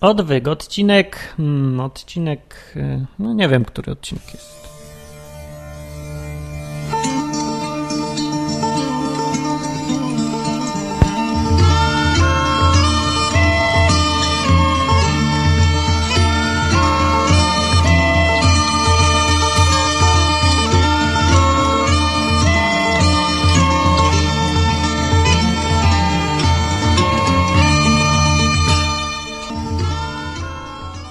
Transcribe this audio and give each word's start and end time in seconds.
Odwyk, 0.00 0.48
odcinek, 0.48 1.34
hmm, 1.36 1.80
odcinek, 1.80 2.72
y, 2.76 3.06
no 3.18 3.34
nie 3.34 3.48
wiem, 3.48 3.64
który 3.64 3.92
odcinek 3.92 4.34
jest. 4.34 4.79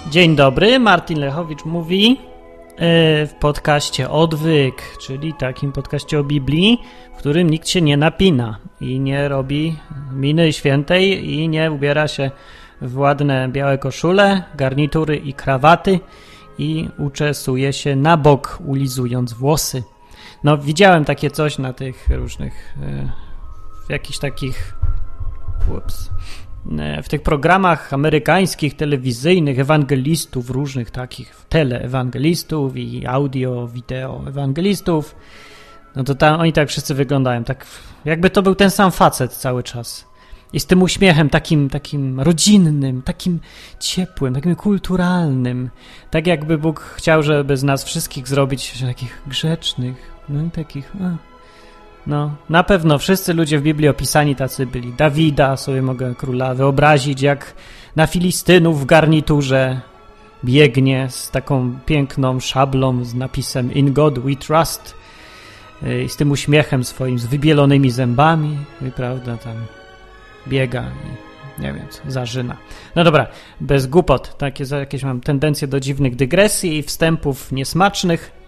Dzień 0.10 0.36
dobry, 0.36 0.80
Martin 0.80 1.20
Lechowicz 1.20 1.66
mówi 1.66 2.12
e, 2.12 2.18
w 3.28 3.34
podcaście 3.40 4.10
Odwyk, 4.10 4.98
czyli 5.02 5.34
takim 5.34 5.72
podcaście 5.72 6.20
o 6.20 6.24
Biblii, 6.24 6.82
w 7.14 7.18
którym 7.18 7.50
nikt 7.50 7.68
się 7.68 7.82
nie 7.82 7.98
napina 7.98 8.58
i 8.82 9.00
nie 9.00 9.28
robi 9.28 9.78
miny 10.12 10.54
świętej 10.54 11.34
i 11.34 11.50
nie 11.50 11.72
ubiera 11.72 12.08
się 12.08 12.32
w 12.82 12.98
ładne 12.98 13.50
białe 13.50 13.78
koszule, 13.78 14.44
garnitury 14.56 15.16
i 15.16 15.34
krawaty 15.34 16.00
i 16.58 16.90
uczesuje 16.98 17.74
się 17.74 17.96
na 17.96 18.18
bok, 18.18 18.60
ulizując 18.66 19.34
włosy. 19.34 19.84
No, 20.44 20.58
widziałem 20.58 21.06
takie 21.06 21.32
coś 21.32 21.58
na 21.58 21.74
tych 21.74 22.08
różnych, 22.10 22.78
e, 22.82 23.12
w 23.88 23.90
jakichś 23.90 24.20
takich, 24.20 24.74
ups, 25.78 26.10
E, 26.10 26.49
w 27.04 27.10
tych 27.10 27.22
programach 27.22 27.94
amerykańskich, 27.94 28.76
telewizyjnych, 28.76 29.60
ewangelistów, 29.60 30.50
różnych 30.50 30.92
takich 30.92 31.36
teleewangelistów 31.50 32.78
i 32.78 33.08
audio, 33.08 33.68
wideo 33.68 34.24
ewangelistów, 34.28 35.16
no 35.96 36.04
to 36.04 36.16
tam 36.16 36.40
oni 36.40 36.54
tak 36.54 36.70
wszyscy 36.70 36.94
wyglądają, 36.94 37.44
tak 37.44 37.66
jakby 38.06 38.30
to 38.30 38.42
był 38.42 38.56
ten 38.56 38.72
sam 38.72 38.92
facet 38.92 39.34
cały 39.34 39.64
czas. 39.64 40.10
I 40.54 40.60
z 40.60 40.66
tym 40.66 40.82
uśmiechem 40.82 41.30
takim, 41.30 41.70
takim 41.70 42.20
rodzinnym, 42.20 43.02
takim 43.02 43.40
ciepłym, 43.80 44.34
takim 44.34 44.56
kulturalnym. 44.56 45.70
Tak 46.12 46.28
jakby 46.28 46.58
Bóg 46.58 46.80
chciał, 46.80 47.24
żeby 47.24 47.58
z 47.58 47.64
nas 47.64 47.84
wszystkich 47.84 48.28
zrobić 48.28 48.82
takich 48.82 49.22
grzecznych, 49.28 50.12
no 50.30 50.44
i 50.44 50.52
takich... 50.52 50.92
no, 52.08 52.36
na 52.50 52.64
pewno 52.64 52.98
wszyscy 52.98 53.34
ludzie 53.34 53.60
w 53.60 53.62
Biblii 53.62 53.90
opisani 53.90 54.36
tacy 54.36 54.66
byli. 54.66 54.94
Dawida 54.94 55.58
sobie 55.58 55.82
mogę 55.82 56.16
króla 56.16 56.56
wyobrazić, 56.56 57.22
jak 57.22 57.54
na 57.96 58.08
Filistynów 58.08 58.82
w 58.82 58.86
garniturze 58.86 59.82
biegnie 60.44 61.08
z 61.10 61.32
taką 61.32 61.80
piękną 61.86 62.40
szablą 62.40 63.04
z 63.04 63.14
napisem 63.14 63.74
In 63.74 63.94
God 63.94 64.20
We 64.20 64.36
Trust 64.36 64.96
y, 65.84 66.04
i 66.04 66.10
z 66.10 66.16
tym 66.16 66.32
uśmiechem 66.32 66.84
swoim, 66.84 67.20
z 67.20 67.26
wybielonymi 67.26 67.92
zębami 67.92 68.58
i 68.88 68.92
prawda, 68.92 69.38
tam 69.38 69.56
biega 70.48 70.82
i 70.82 71.62
nie 71.62 71.74
wiem 71.74 71.86
co, 71.90 72.02
zażyna. 72.08 72.58
No 72.96 73.04
dobra, 73.04 73.28
bez 73.62 73.88
głupot, 73.88 74.38
takie 74.38 74.66
jakieś 74.80 75.04
mam 75.04 75.22
tendencje 75.22 75.68
do 75.68 75.80
dziwnych 75.80 76.16
dygresji 76.16 76.78
i 76.78 76.84
wstępów 76.84 77.52
niesmacznych 77.52 78.39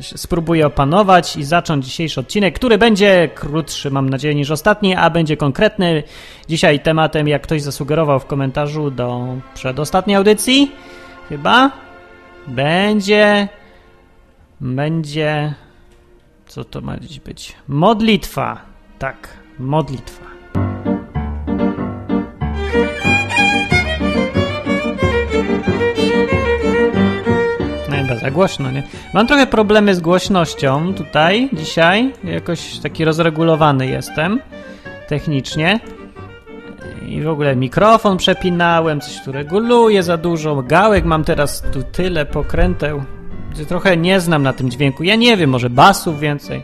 spróbuję 0.00 0.66
opanować 0.66 1.36
i 1.36 1.44
zacząć 1.44 1.84
dzisiejszy 1.84 2.20
odcinek, 2.20 2.54
który 2.54 2.78
będzie 2.78 3.28
krótszy, 3.34 3.90
mam 3.90 4.10
nadzieję, 4.10 4.34
niż 4.34 4.50
ostatni, 4.50 4.94
a 4.94 5.10
będzie 5.10 5.36
konkretny. 5.36 6.02
Dzisiaj 6.48 6.80
tematem, 6.80 7.28
jak 7.28 7.42
ktoś 7.42 7.62
zasugerował 7.62 8.20
w 8.20 8.26
komentarzu 8.26 8.90
do 8.90 9.26
przedostatniej 9.54 10.16
audycji, 10.16 10.72
chyba 11.28 11.70
będzie. 12.46 13.48
Będzie. 14.60 15.54
Co 16.46 16.64
to 16.64 16.80
ma 16.80 16.96
dziś 16.96 17.20
być? 17.20 17.54
Modlitwa. 17.68 18.60
Tak, 18.98 19.28
modlitwa. 19.58 20.26
Głośno, 28.30 28.70
nie? 28.70 28.82
Mam 29.14 29.26
trochę 29.26 29.46
problemy 29.46 29.94
z 29.94 30.00
głośnością 30.00 30.94
tutaj, 30.94 31.48
dzisiaj. 31.52 32.12
Jakoś 32.24 32.78
taki 32.78 33.04
rozregulowany 33.04 33.86
jestem 33.86 34.40
technicznie. 35.08 35.80
I 37.08 37.22
w 37.22 37.28
ogóle 37.28 37.56
mikrofon 37.56 38.16
przepinałem, 38.16 39.00
coś 39.00 39.24
tu 39.24 39.32
reguluje 39.32 40.02
za 40.02 40.16
dużo. 40.16 40.62
Gałek 40.62 41.04
mam 41.04 41.24
teraz 41.24 41.62
tu 41.72 41.82
tyle 41.82 42.26
pokręteł. 42.26 43.02
Trochę 43.68 43.96
nie 43.96 44.20
znam 44.20 44.42
na 44.42 44.52
tym 44.52 44.70
dźwięku. 44.70 45.04
Ja 45.04 45.16
nie 45.16 45.36
wiem, 45.36 45.50
może 45.50 45.70
basów 45.70 46.20
więcej. 46.20 46.62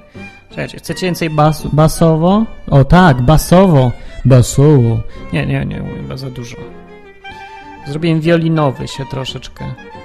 Czekajcie, 0.50 0.78
chcecie 0.78 1.06
więcej 1.06 1.30
basu? 1.30 1.70
Basowo? 1.72 2.44
O 2.70 2.84
tak, 2.84 3.22
basowo. 3.22 3.92
Basowo. 4.24 5.00
Nie, 5.32 5.46
nie, 5.46 5.66
nie, 5.66 5.82
chyba 5.96 6.16
za 6.16 6.30
dużo. 6.30 6.56
Zrobiłem 7.86 8.20
wiolinowy 8.20 8.88
się 8.88 9.04
troszeczkę. 9.10 9.64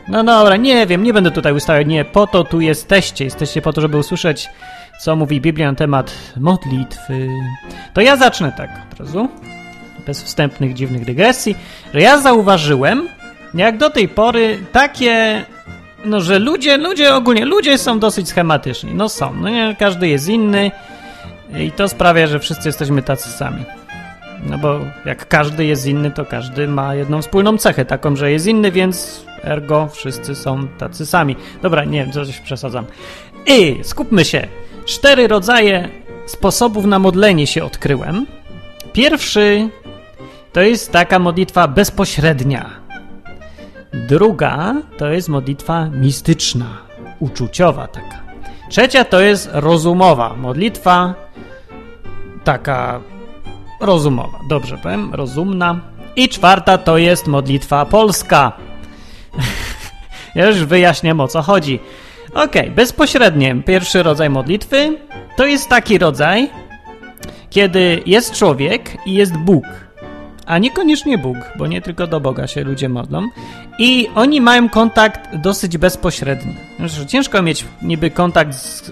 No 0.09 0.23
dobra, 0.23 0.55
nie 0.55 0.87
wiem, 0.87 1.03
nie 1.03 1.13
będę 1.13 1.31
tutaj 1.31 1.53
ustawiać. 1.53 1.87
Nie, 1.87 2.05
po 2.05 2.27
to 2.27 2.43
tu 2.43 2.61
jesteście. 2.61 3.25
Jesteście 3.25 3.61
po 3.61 3.73
to, 3.73 3.81
żeby 3.81 3.97
usłyszeć, 3.97 4.49
co 4.99 5.15
mówi 5.15 5.41
Biblia 5.41 5.71
na 5.71 5.75
temat 5.75 6.13
modlitwy. 6.37 7.29
To 7.93 8.01
ja 8.01 8.15
zacznę 8.17 8.51
tak 8.57 8.69
od 8.91 8.99
razu, 8.99 9.29
bez 10.05 10.23
wstępnych, 10.23 10.73
dziwnych 10.73 11.05
dygresji, 11.05 11.55
że 11.93 12.01
ja 12.01 12.21
zauważyłem, 12.21 13.07
jak 13.53 13.77
do 13.77 13.89
tej 13.89 14.07
pory 14.07 14.59
takie, 14.71 15.45
no 16.05 16.21
że 16.21 16.39
ludzie, 16.39 16.77
ludzie 16.77 17.15
ogólnie, 17.15 17.45
ludzie 17.45 17.77
są 17.77 17.99
dosyć 17.99 18.29
schematyczni. 18.29 18.93
No 18.93 19.09
są, 19.09 19.33
no 19.33 19.49
nie, 19.49 19.75
każdy 19.79 20.07
jest 20.07 20.29
inny 20.29 20.71
i 21.57 21.71
to 21.71 21.89
sprawia, 21.89 22.27
że 22.27 22.39
wszyscy 22.39 22.69
jesteśmy 22.69 23.01
tacy 23.01 23.29
sami. 23.29 23.65
No 24.45 24.57
bo 24.57 24.79
jak 25.05 25.27
każdy 25.27 25.65
jest 25.65 25.85
inny, 25.85 26.11
to 26.11 26.25
każdy 26.25 26.67
ma 26.67 26.95
jedną 26.95 27.21
wspólną 27.21 27.57
cechę, 27.57 27.85
taką, 27.85 28.15
że 28.15 28.31
jest 28.31 28.47
inny, 28.47 28.71
więc 28.71 29.25
ergo 29.43 29.87
wszyscy 29.91 30.35
są 30.35 30.67
tacy 30.67 31.05
sami. 31.05 31.35
Dobra, 31.61 31.83
nie, 31.83 32.11
coś 32.11 32.39
przesadzam. 32.39 32.85
I 33.47 33.79
skupmy 33.83 34.25
się. 34.25 34.47
Cztery 34.85 35.27
rodzaje 35.27 35.89
sposobów 36.25 36.85
na 36.85 36.99
modlenie 36.99 37.47
się 37.47 37.63
odkryłem. 37.63 38.25
Pierwszy 38.93 39.69
to 40.53 40.61
jest 40.61 40.91
taka 40.91 41.19
modlitwa 41.19 41.67
bezpośrednia. 41.67 42.69
Druga 43.93 44.75
to 44.97 45.07
jest 45.07 45.29
modlitwa 45.29 45.85
mistyczna, 45.85 46.65
uczuciowa 47.19 47.87
taka. 47.87 48.21
Trzecia 48.69 49.05
to 49.05 49.21
jest 49.21 49.49
rozumowa, 49.53 50.35
modlitwa 50.35 51.13
taka 52.43 53.01
rozumowa. 53.81 54.39
Dobrze 54.49 54.77
powiem, 54.77 55.13
rozumna. 55.13 55.79
I 56.15 56.29
czwarta 56.29 56.77
to 56.77 56.97
jest 56.97 57.27
modlitwa 57.27 57.85
polska. 57.85 58.51
ja 60.35 60.47
już 60.47 60.63
wyjaśniam 60.63 61.19
o 61.19 61.27
co 61.27 61.41
chodzi. 61.41 61.79
Ok, 62.33 62.53
bezpośrednie 62.75 63.55
pierwszy 63.65 64.03
rodzaj 64.03 64.29
modlitwy 64.29 64.97
to 65.37 65.45
jest 65.45 65.69
taki 65.69 65.97
rodzaj, 65.97 66.49
kiedy 67.49 68.01
jest 68.05 68.33
człowiek 68.33 68.97
i 69.05 69.13
jest 69.13 69.37
Bóg, 69.37 69.63
a 70.45 70.57
niekoniecznie 70.57 71.17
Bóg, 71.17 71.37
bo 71.57 71.67
nie 71.67 71.81
tylko 71.81 72.07
do 72.07 72.19
Boga 72.19 72.47
się 72.47 72.63
ludzie 72.63 72.89
modlą, 72.89 73.27
i 73.79 74.07
oni 74.15 74.41
mają 74.41 74.69
kontakt 74.69 75.35
dosyć 75.35 75.77
bezpośredni. 75.77 76.55
Ciężko 77.07 77.41
mieć 77.41 77.65
niby 77.81 78.11
kontakt 78.11 78.53
z 78.53 78.91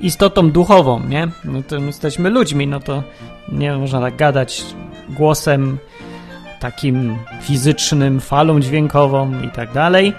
istotą 0.00 0.50
duchową, 0.50 1.00
nie? 1.08 1.28
No 1.44 1.62
to 1.62 1.76
jesteśmy 1.76 2.30
ludźmi, 2.30 2.66
no 2.66 2.80
to 2.80 3.02
nie 3.52 3.76
można 3.76 4.00
tak 4.00 4.16
gadać 4.16 4.64
głosem 5.08 5.78
takim 6.60 7.16
fizycznym, 7.42 8.20
falą 8.20 8.60
dźwiękową 8.60 9.42
i 9.42 9.48
tak 9.48 9.72
dalej. 9.72 10.12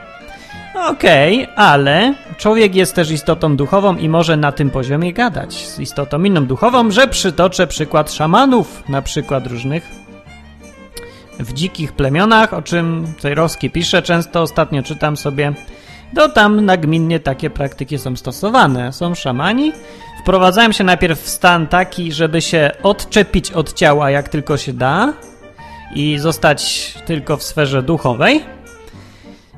Okej, 0.88 1.44
okay, 1.44 1.56
ale 1.56 2.14
człowiek 2.38 2.76
jest 2.76 2.96
też 2.96 3.12
istotą 3.12 3.56
duchową 3.56 3.98
i 3.98 4.10
może 4.10 4.38
na 4.38 4.52
tym 4.52 4.70
poziomie 4.70 5.14
gadać 5.14 5.68
z 5.68 5.80
istotą 5.80 6.24
inną 6.24 6.46
duchową, 6.46 6.92
że 6.92 7.08
przytoczę 7.08 7.68
przykład 7.68 8.12
szamanów, 8.12 8.90
na 8.90 9.02
przykład 9.02 9.48
różnych 9.48 10.00
w 11.40 11.54
dzikich 11.54 11.94
plemionach, 11.94 12.54
o 12.54 12.62
czym 12.62 13.14
Cejrowski 13.20 13.70
pisze 13.70 14.02
często, 14.02 14.42
ostatnio 14.42 14.84
czytam 14.84 15.18
sobie, 15.18 15.54
to 16.16 16.30
tam 16.30 16.66
nagminnie 16.66 17.20
takie 17.20 17.50
praktyki 17.50 17.98
są 17.98 18.16
stosowane. 18.16 18.94
Są 18.94 19.16
szamani, 19.16 19.72
wprowadzają 20.22 20.72
się 20.72 20.84
najpierw 20.84 21.22
w 21.22 21.30
stan 21.30 21.68
taki, 21.68 22.12
żeby 22.12 22.42
się 22.42 22.72
odczepić 22.84 23.52
od 23.52 23.74
ciała 23.74 24.12
jak 24.12 24.30
tylko 24.30 24.58
się 24.58 24.74
da, 24.74 25.14
i 25.96 26.18
zostać 26.20 26.94
tylko 27.06 27.38
w 27.38 27.44
sferze 27.44 27.84
duchowej. 27.84 28.44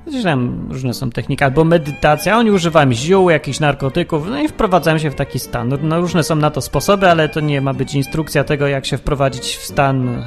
Gdzieś 0.07 0.23
tam 0.23 0.67
różne 0.71 0.93
są 0.93 1.09
techniki, 1.09 1.43
albo 1.43 1.63
medytacja, 1.63 2.37
oni 2.37 2.51
używają 2.51 2.93
ziół, 2.93 3.29
jakichś 3.29 3.59
narkotyków, 3.59 4.29
no 4.29 4.41
i 4.41 4.47
wprowadzają 4.47 4.97
się 4.97 5.11
w 5.11 5.15
taki 5.15 5.39
stan. 5.39 5.77
No, 5.81 6.01
różne 6.01 6.23
są 6.23 6.35
na 6.35 6.51
to 6.51 6.61
sposoby, 6.61 7.09
ale 7.09 7.29
to 7.29 7.39
nie 7.39 7.61
ma 7.61 7.73
być 7.73 7.93
instrukcja 7.93 8.43
tego, 8.43 8.67
jak 8.67 8.85
się 8.85 8.97
wprowadzić 8.97 9.43
w 9.43 9.63
stan 9.63 10.23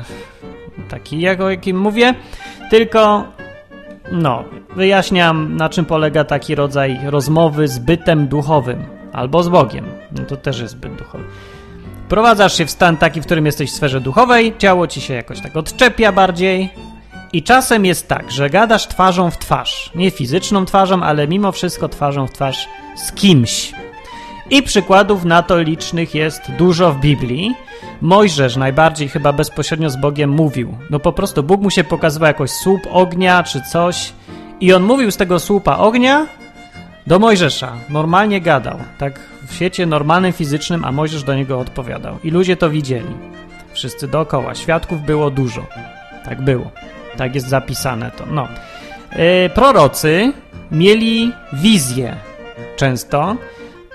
taki, 0.88 1.20
jak 1.20 1.40
o 1.40 1.50
jakim 1.50 1.80
mówię, 1.80 2.14
tylko 2.70 3.24
no, 4.12 4.44
wyjaśniam, 4.76 5.56
na 5.56 5.68
czym 5.68 5.84
polega 5.84 6.24
taki 6.24 6.54
rodzaj 6.54 7.00
rozmowy 7.04 7.68
z 7.68 7.78
bytem 7.78 8.28
duchowym 8.28 8.84
albo 9.12 9.42
z 9.42 9.48
Bogiem. 9.48 9.84
No 10.12 10.24
to 10.24 10.36
też 10.36 10.60
jest 10.60 10.76
byt 10.76 10.94
duchowy. 10.94 11.24
Prowadzasz 12.08 12.58
się 12.58 12.66
w 12.66 12.70
stan 12.70 12.96
taki, 12.96 13.20
w 13.20 13.24
którym 13.24 13.46
jesteś 13.46 13.70
w 13.70 13.74
sferze 13.74 14.00
duchowej, 14.00 14.54
ciało 14.58 14.86
ci 14.86 15.00
się 15.00 15.14
jakoś 15.14 15.40
tak 15.40 15.56
odczepia 15.56 16.12
bardziej. 16.12 16.70
I 17.32 17.42
czasem 17.42 17.84
jest 17.84 18.08
tak, 18.08 18.30
że 18.30 18.50
gadasz 18.50 18.86
twarzą 18.86 19.30
w 19.30 19.38
twarz. 19.38 19.90
Nie 19.94 20.10
fizyczną 20.10 20.64
twarzą, 20.64 21.02
ale 21.02 21.28
mimo 21.28 21.52
wszystko 21.52 21.88
twarzą 21.88 22.26
w 22.26 22.32
twarz 22.32 22.68
z 22.96 23.12
kimś. 23.12 23.72
I 24.50 24.62
przykładów 24.62 25.24
na 25.24 25.42
to 25.42 25.58
licznych 25.58 26.14
jest 26.14 26.52
dużo 26.58 26.92
w 26.92 27.00
Biblii. 27.00 27.54
Mojżesz 28.00 28.56
najbardziej 28.56 29.08
chyba 29.08 29.32
bezpośrednio 29.32 29.90
z 29.90 29.96
Bogiem 29.96 30.30
mówił. 30.30 30.78
No 30.90 30.98
po 30.98 31.12
prostu 31.12 31.42
Bóg 31.42 31.60
mu 31.60 31.70
się 31.70 31.84
pokazywał 31.84 32.26
jakoś 32.26 32.50
słup 32.50 32.80
ognia 32.90 33.42
czy 33.42 33.62
coś 33.72 34.12
i 34.60 34.72
on 34.72 34.82
mówił 34.82 35.10
z 35.10 35.16
tego 35.16 35.40
słupa 35.40 35.76
ognia 35.76 36.26
do 37.06 37.18
Mojżesza. 37.18 37.72
Normalnie 37.88 38.40
gadał. 38.40 38.78
Tak 38.98 39.20
w 39.48 39.54
świecie 39.54 39.86
normalnym, 39.86 40.32
fizycznym, 40.32 40.84
a 40.84 40.92
Mojżesz 40.92 41.22
do 41.22 41.34
niego 41.34 41.58
odpowiadał. 41.60 42.18
I 42.24 42.30
ludzie 42.30 42.56
to 42.56 42.70
widzieli. 42.70 43.14
Wszyscy 43.72 44.08
dookoła. 44.08 44.54
Świadków 44.54 45.02
było 45.02 45.30
dużo. 45.30 45.66
Tak 46.24 46.42
było. 46.42 46.70
Tak 47.16 47.34
jest 47.34 47.48
zapisane 47.48 48.10
to. 48.10 48.26
No. 48.26 48.48
Yy, 49.12 49.50
prorocy 49.54 50.32
mieli 50.70 51.32
wizje 51.52 52.16
często. 52.76 53.36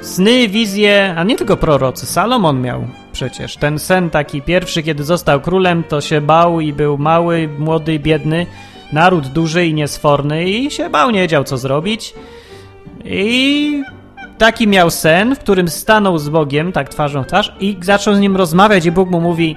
Sny, 0.01 0.47
wizje, 0.47 1.13
a 1.17 1.23
nie 1.23 1.35
tylko 1.35 1.57
prorocy. 1.57 2.05
Salomon 2.05 2.61
miał 2.61 2.87
przecież. 3.11 3.57
Ten 3.57 3.79
sen 3.79 4.09
taki 4.09 4.41
pierwszy, 4.41 4.83
kiedy 4.83 5.03
został 5.03 5.41
królem, 5.41 5.83
to 5.83 6.01
się 6.01 6.21
bał 6.21 6.59
i 6.59 6.73
był 6.73 6.97
mały, 6.97 7.49
młody, 7.59 7.99
biedny. 7.99 8.45
Naród 8.93 9.27
duży 9.27 9.65
i 9.65 9.73
niesforny 9.73 10.49
i 10.49 10.71
się 10.71 10.89
bał, 10.89 11.11
nie 11.11 11.21
wiedział 11.21 11.43
co 11.43 11.57
zrobić. 11.57 12.13
I 13.05 13.83
taki 14.37 14.67
miał 14.67 14.89
sen, 14.89 15.35
w 15.35 15.39
którym 15.39 15.67
stanął 15.67 16.17
z 16.17 16.29
Bogiem, 16.29 16.71
tak 16.71 16.89
twarzą 16.89 17.23
w 17.23 17.27
twarz, 17.27 17.53
i 17.59 17.77
zaczął 17.81 18.15
z 18.15 18.19
nim 18.19 18.37
rozmawiać, 18.37 18.85
i 18.85 18.91
Bóg 18.91 19.09
mu 19.09 19.21
mówi: 19.21 19.55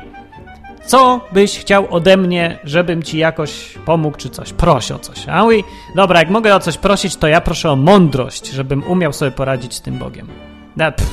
Co 0.87 1.21
byś 1.33 1.59
chciał 1.59 1.95
ode 1.95 2.17
mnie, 2.17 2.59
żebym 2.65 3.03
ci 3.03 3.19
jakoś 3.19 3.79
pomógł, 3.85 4.17
czy 4.17 4.31
coś? 4.31 4.53
Proś 4.53 4.93
o 4.93 4.99
coś. 4.99 5.29
A 5.29 5.45
mówi: 5.45 5.65
Dobra, 5.97 6.19
jak 6.19 6.31
mogę 6.31 6.55
o 6.55 6.61
coś 6.61 6.79
prosić, 6.79 7.17
to 7.17 7.29
ja 7.29 7.41
proszę 7.41 7.71
o 7.71 7.77
mądrość, 7.77 8.51
żebym 8.51 8.85
umiał 8.85 9.13
sobie 9.13 9.31
poradzić 9.31 9.75
z 9.75 9.81
tym 9.81 9.99
Bogiem. 9.99 10.29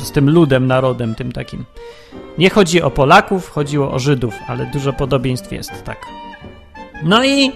Z 0.03 0.11
tym 0.11 0.29
ludem, 0.29 0.67
narodem, 0.67 1.15
tym 1.15 1.31
takim. 1.31 1.65
Nie 2.37 2.49
chodzi 2.49 2.81
o 2.81 2.91
Polaków, 2.91 3.49
chodziło 3.49 3.91
o 3.91 3.99
Żydów, 3.99 4.35
ale 4.47 4.65
dużo 4.65 4.93
podobieństw 4.93 5.51
jest, 5.51 5.83
tak. 5.83 6.05
No 7.03 7.23
i 7.25 7.51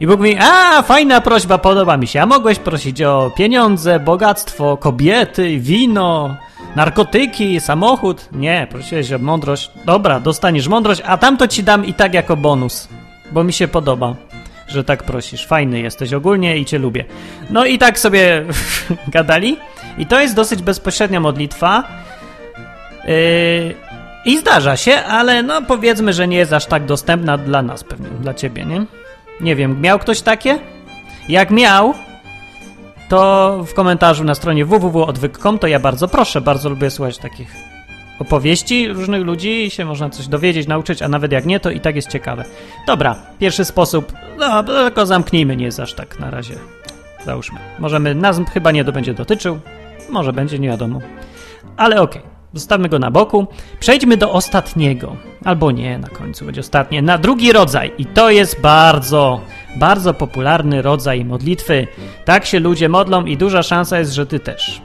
i 0.00 0.06
Bóg 0.06 0.16
mówi, 0.18 0.36
a 0.40 0.82
fajna 0.82 1.20
prośba, 1.20 1.58
podoba 1.58 1.96
mi 1.96 2.06
się. 2.06 2.22
A 2.22 2.26
mogłeś 2.26 2.58
prosić 2.58 3.02
o 3.02 3.30
pieniądze, 3.36 4.00
bogactwo, 4.00 4.76
kobiety, 4.76 5.58
wino, 5.58 6.36
narkotyki, 6.76 7.60
samochód? 7.60 8.28
Nie, 8.32 8.66
prosiłeś 8.70 9.12
o 9.12 9.18
mądrość. 9.18 9.70
Dobra, 9.84 10.20
dostaniesz 10.20 10.68
mądrość, 10.68 11.02
a 11.06 11.18
tamto 11.18 11.48
ci 11.48 11.62
dam 11.62 11.84
i 11.84 11.94
tak 11.94 12.14
jako 12.14 12.36
bonus, 12.36 12.88
bo 13.32 13.44
mi 13.44 13.52
się 13.52 13.68
podoba, 13.68 14.14
że 14.68 14.84
tak 14.84 15.02
prosisz. 15.02 15.46
Fajny 15.46 15.80
jesteś 15.80 16.12
ogólnie 16.12 16.58
i 16.58 16.64
cię 16.64 16.78
lubię. 16.78 17.04
No 17.50 17.64
i 17.64 17.78
tak 17.78 17.98
sobie 17.98 18.44
gadali. 19.08 19.56
I 19.98 20.06
to 20.06 20.20
jest 20.20 20.34
dosyć 20.34 20.62
bezpośrednia 20.62 21.20
modlitwa. 21.20 21.84
Yy, 23.04 23.74
I 24.24 24.38
zdarza 24.38 24.76
się, 24.76 24.96
ale 24.96 25.42
no 25.42 25.62
powiedzmy, 25.62 26.12
że 26.12 26.28
nie 26.28 26.36
jest 26.36 26.52
aż 26.52 26.66
tak 26.66 26.84
dostępna 26.84 27.38
dla 27.38 27.62
nas 27.62 27.84
pewnie, 27.84 28.08
dla 28.08 28.34
ciebie, 28.34 28.64
nie? 28.64 28.84
Nie 29.40 29.56
wiem, 29.56 29.80
miał 29.80 29.98
ktoś 29.98 30.20
takie? 30.20 30.58
Jak 31.28 31.50
miał, 31.50 31.94
to 33.14 33.64
w 33.66 33.74
komentarzu 33.74 34.24
na 34.24 34.34
stronie 34.34 34.64
www.odwyk.com 34.64 35.58
to 35.58 35.66
ja 35.66 35.80
bardzo 35.80 36.08
proszę, 36.08 36.40
bardzo 36.40 36.68
lubię 36.68 36.90
słuchać 36.90 37.18
takich 37.18 37.54
opowieści 38.18 38.88
różnych 38.88 39.22
ludzi 39.22 39.64
i 39.64 39.70
się 39.70 39.84
można 39.84 40.10
coś 40.10 40.26
dowiedzieć, 40.26 40.66
nauczyć, 40.66 41.02
a 41.02 41.08
nawet 41.08 41.32
jak 41.32 41.46
nie, 41.46 41.60
to 41.60 41.70
i 41.70 41.80
tak 41.80 41.96
jest 41.96 42.08
ciekawe. 42.08 42.44
Dobra, 42.86 43.16
pierwszy 43.38 43.64
sposób, 43.64 44.12
no 44.38 44.62
tylko 44.62 45.06
zamknijmy, 45.06 45.56
nie 45.56 45.64
jest 45.64 45.80
aż 45.80 45.94
tak 45.94 46.18
na 46.18 46.30
razie. 46.30 46.54
Załóżmy. 47.24 47.58
Możemy, 47.78 48.14
nas 48.14 48.40
chyba 48.52 48.70
nie 48.70 48.84
to 48.84 48.92
będzie 48.92 49.14
dotyczył, 49.14 49.58
może 50.10 50.32
będzie, 50.32 50.58
nie 50.58 50.68
wiadomo. 50.68 51.00
Ale 51.76 52.02
okej. 52.02 52.22
Okay. 52.22 52.34
Zostawmy 52.54 52.88
go 52.88 52.98
na 52.98 53.10
boku. 53.10 53.46
Przejdźmy 53.80 54.16
do 54.16 54.32
ostatniego. 54.32 55.16
Albo 55.44 55.70
nie, 55.70 55.98
na 55.98 56.08
końcu 56.08 56.44
będzie 56.44 56.60
ostatnie. 56.60 57.02
Na 57.02 57.18
drugi 57.18 57.52
rodzaj. 57.52 57.92
I 57.98 58.06
to 58.06 58.30
jest 58.30 58.60
bardzo, 58.60 59.40
bardzo 59.76 60.14
popularny 60.14 60.82
rodzaj 60.82 61.24
modlitwy. 61.24 61.86
Tak 62.24 62.46
się 62.46 62.60
ludzie 62.60 62.88
modlą 62.88 63.24
i 63.24 63.36
duża 63.36 63.62
szansa 63.62 63.98
jest, 63.98 64.12
że 64.12 64.26
ty 64.26 64.40
też. 64.40 64.82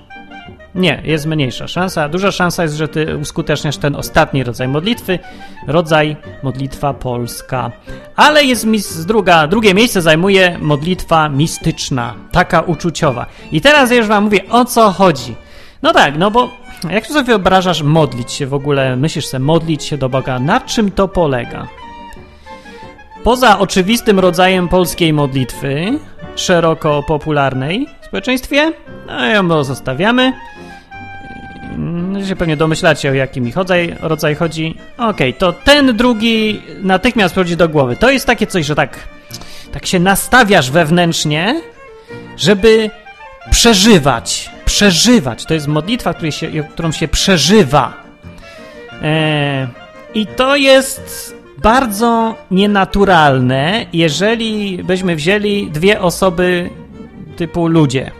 Nie, 0.75 1.01
jest 1.05 1.25
mniejsza 1.25 1.67
szansa. 1.67 2.09
Duża 2.09 2.31
szansa 2.31 2.63
jest, 2.63 2.75
że 2.75 2.87
ty 2.87 3.17
uskuteczniasz 3.17 3.77
ten 3.77 3.95
ostatni 3.95 4.43
rodzaj 4.43 4.67
modlitwy, 4.67 5.19
rodzaj 5.67 6.15
modlitwa 6.43 6.93
polska. 6.93 7.71
Ale 8.15 8.43
jest 8.43 8.65
mis 8.65 9.05
druga, 9.05 9.47
drugie 9.47 9.73
miejsce 9.73 10.01
zajmuje 10.01 10.57
modlitwa 10.61 11.29
mistyczna, 11.29 12.13
taka 12.31 12.61
uczuciowa. 12.61 13.25
I 13.51 13.61
teraz 13.61 13.91
już 13.91 14.07
wam 14.07 14.23
mówię, 14.23 14.49
o 14.49 14.65
co 14.65 14.91
chodzi. 14.91 15.35
No 15.81 15.93
tak, 15.93 16.17
no 16.17 16.31
bo 16.31 16.49
jak 16.89 17.07
sobie 17.07 17.23
wyobrażasz 17.23 17.83
modlić 17.83 18.31
się 18.31 18.47
w 18.47 18.53
ogóle, 18.53 18.95
myślisz 18.95 19.27
sobie 19.27 19.45
modlić 19.45 19.83
się 19.83 19.97
do 19.97 20.09
Boga, 20.09 20.39
na 20.39 20.59
czym 20.59 20.91
to 20.91 21.07
polega? 21.07 21.67
Poza 23.23 23.59
oczywistym 23.59 24.19
rodzajem 24.19 24.67
polskiej 24.67 25.13
modlitwy, 25.13 25.99
szeroko 26.35 27.03
popularnej 27.03 27.87
w 28.01 28.05
społeczeństwie, 28.05 28.73
no 29.07 29.25
ją 29.25 29.63
zostawiamy. 29.63 30.33
No, 31.77 32.25
się 32.25 32.35
pewnie 32.35 32.57
domyślacie, 32.57 33.09
o 33.09 33.13
jaki 33.13 33.41
mi 33.41 33.51
rodzaj, 33.51 33.95
rodzaj 34.01 34.35
chodzi. 34.35 34.75
Okej, 34.97 35.09
okay, 35.09 35.33
to 35.33 35.53
ten 35.53 35.97
drugi 35.97 36.61
natychmiast 36.81 37.33
przychodzi 37.33 37.57
do 37.57 37.69
głowy. 37.69 37.95
To 37.95 38.09
jest 38.09 38.25
takie 38.25 38.47
coś, 38.47 38.65
że 38.65 38.75
tak, 38.75 38.99
tak 39.71 39.85
się 39.85 39.99
nastawiasz 39.99 40.71
wewnętrznie, 40.71 41.61
żeby 42.37 42.89
przeżywać 43.51 44.49
przeżywać. 44.69 45.45
To 45.45 45.53
jest 45.53 45.67
modlitwa, 45.67 46.13
się, 46.29 46.47
którą 46.71 46.91
się 46.91 47.07
przeżywa. 47.07 47.93
E, 49.01 49.67
I 50.13 50.27
to 50.27 50.55
jest 50.55 51.35
bardzo 51.61 52.35
nienaturalne, 52.51 53.85
jeżeli 53.93 54.83
byśmy 54.83 55.15
wzięli 55.15 55.71
dwie 55.71 56.01
osoby 56.01 56.69
typu 57.35 57.67
ludzie. 57.67 58.11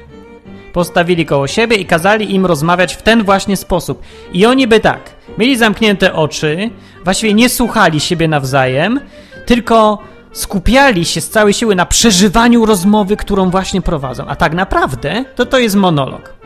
Postawili 0.73 1.25
koło 1.25 1.47
siebie 1.47 1.75
i 1.75 1.85
kazali 1.85 2.35
im 2.35 2.45
rozmawiać 2.45 2.95
w 2.95 3.01
ten 3.01 3.23
właśnie 3.23 3.57
sposób. 3.57 4.01
I 4.33 4.45
oni 4.45 4.67
by 4.67 4.79
tak, 4.79 4.99
mieli 5.37 5.57
zamknięte 5.57 6.13
oczy, 6.13 6.69
właściwie 7.03 7.33
nie 7.33 7.49
słuchali 7.49 7.99
siebie 7.99 8.27
nawzajem, 8.27 8.99
tylko 9.45 9.97
skupiali 10.31 11.05
się 11.05 11.21
z 11.21 11.29
całej 11.29 11.53
siły 11.53 11.75
na 11.75 11.85
przeżywaniu 11.85 12.65
rozmowy, 12.65 13.17
którą 13.17 13.49
właśnie 13.49 13.81
prowadzą. 13.81 14.25
A 14.27 14.35
tak 14.35 14.53
naprawdę 14.53 15.25
to 15.35 15.45
to 15.45 15.59
jest 15.59 15.75
monolog. 15.75 16.38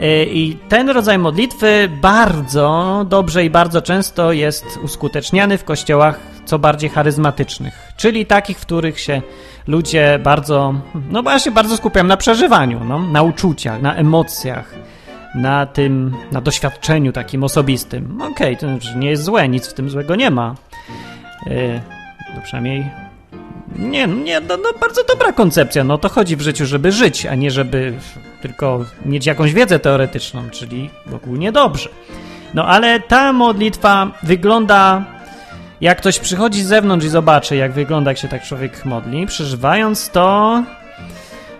E, 0.00 0.24
I 0.24 0.56
ten 0.68 0.88
rodzaj 0.88 1.18
modlitwy 1.18 1.88
bardzo 2.02 3.06
dobrze 3.08 3.44
i 3.44 3.50
bardzo 3.50 3.82
często 3.82 4.32
jest 4.32 4.64
uskuteczniany 4.82 5.58
w 5.58 5.64
kościołach 5.64 6.20
co 6.44 6.58
bardziej 6.58 6.90
charyzmatycznych, 6.90 7.92
czyli 7.96 8.26
takich, 8.26 8.58
w 8.58 8.66
których 8.66 9.00
się 9.00 9.22
ludzie 9.66 10.18
bardzo, 10.22 10.74
no 11.10 11.22
właśnie 11.22 11.52
bardzo 11.52 11.76
skupiają 11.76 12.06
na 12.06 12.16
przeżywaniu, 12.16 12.80
no, 12.84 12.98
na 12.98 13.22
uczuciach, 13.22 13.82
na 13.82 13.94
emocjach, 13.94 14.74
na 15.34 15.66
tym, 15.66 16.16
na 16.32 16.40
doświadczeniu 16.40 17.12
takim 17.12 17.44
osobistym. 17.44 18.22
Okej, 18.22 18.56
okay, 18.56 18.78
to 18.80 18.98
nie 18.98 19.10
jest 19.10 19.24
złe, 19.24 19.48
nic 19.48 19.68
w 19.68 19.74
tym 19.74 19.90
złego 19.90 20.16
nie 20.16 20.30
ma. 20.30 20.54
Yy, 21.46 21.80
to 22.34 22.42
przynajmniej 22.42 22.90
nie, 23.76 24.06
nie 24.06 24.40
no, 24.40 24.56
no, 24.56 24.68
bardzo 24.80 25.04
dobra 25.04 25.32
koncepcja. 25.32 25.84
No 25.84 25.98
to 25.98 26.08
chodzi 26.08 26.36
w 26.36 26.40
życiu, 26.40 26.66
żeby 26.66 26.92
żyć, 26.92 27.26
a 27.26 27.34
nie 27.34 27.50
żeby 27.50 27.94
tylko 28.42 28.84
mieć 29.04 29.26
jakąś 29.26 29.52
wiedzę 29.52 29.78
teoretyczną, 29.78 30.50
czyli 30.50 30.90
ogólnie 31.14 31.52
dobrze. 31.52 31.88
No 32.54 32.66
ale 32.66 33.00
ta 33.00 33.32
modlitwa 33.32 34.10
wygląda 34.22 35.04
jak 35.80 35.98
ktoś 35.98 36.18
przychodzi 36.18 36.62
z 36.62 36.66
zewnątrz 36.66 37.06
i 37.06 37.08
zobaczy, 37.08 37.56
jak 37.56 37.72
wygląda, 37.72 38.10
jak 38.10 38.18
się 38.18 38.28
tak 38.28 38.42
człowiek 38.42 38.84
modli, 38.84 39.26
przeżywając 39.26 40.10
to, 40.10 40.62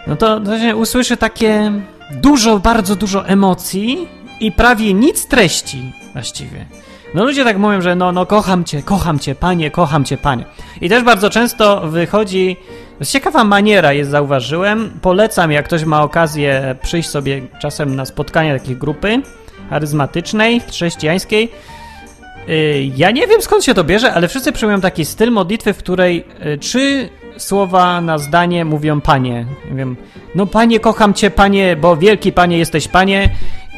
no 0.07 0.17
to, 0.17 0.41
to 0.41 0.59
się 0.59 0.77
usłyszy 0.77 1.17
takie 1.17 1.73
dużo, 2.11 2.59
bardzo 2.59 2.97
dużo 2.97 3.27
emocji 3.27 4.09
i 4.41 4.53
prawie 4.53 4.95
nic 4.95 5.27
treści 5.27 5.93
właściwie. 6.13 6.67
No 7.15 7.25
ludzie 7.25 7.45
tak 7.45 7.59
mówią, 7.59 7.81
że 7.81 7.95
no, 7.95 8.13
no 8.13 8.27
kocham 8.27 8.65
cię, 8.65 8.83
kocham 8.83 9.19
cię, 9.19 9.35
panie, 9.35 9.71
kocham 9.71 10.05
cię, 10.05 10.17
panie. 10.17 10.45
I 10.81 10.89
też 10.89 11.05
bardzo 11.05 11.31
często 11.31 11.81
wychodzi, 11.81 12.57
ciekawa 13.05 13.45
maniera 13.45 13.93
jest, 13.93 14.11
zauważyłem. 14.11 14.91
Polecam, 15.03 15.53
jak 15.53 15.65
ktoś 15.67 15.85
ma 15.85 16.03
okazję 16.03 16.77
przyjść 16.83 17.09
sobie 17.09 17.43
czasem 17.61 17.97
na 17.97 18.05
spotkanie 18.05 18.59
takiej 18.59 18.77
grupy 18.77 19.23
charyzmatycznej, 19.71 20.61
chrześcijańskiej, 20.61 21.51
Y, 22.49 22.91
ja 22.97 23.11
nie 23.11 23.27
wiem 23.27 23.43
skąd 23.43 23.65
się 23.65 23.75
to 23.75 23.85
bierze, 23.85 24.15
ale 24.15 24.29
wszyscy 24.29 24.53
przyjmują 24.53 24.81
taki 24.81 25.05
styl 25.05 25.31
modlitwy, 25.31 25.73
w 25.73 25.79
której 25.79 26.25
y, 26.47 26.59
trzy 26.59 27.09
słowa 27.37 28.01
na 28.01 28.19
zdanie 28.19 28.65
mówią 28.65 29.01
panie. 29.01 29.47
Nie 29.71 29.77
wiem, 29.77 29.97
no 30.35 30.47
panie, 30.47 30.81
kocham 30.81 31.15
cię, 31.15 31.31
panie, 31.31 31.77
bo 31.77 31.97
wielki 31.97 32.33
panie 32.33 32.59
jesteś, 32.59 32.89
panie. 32.89 33.31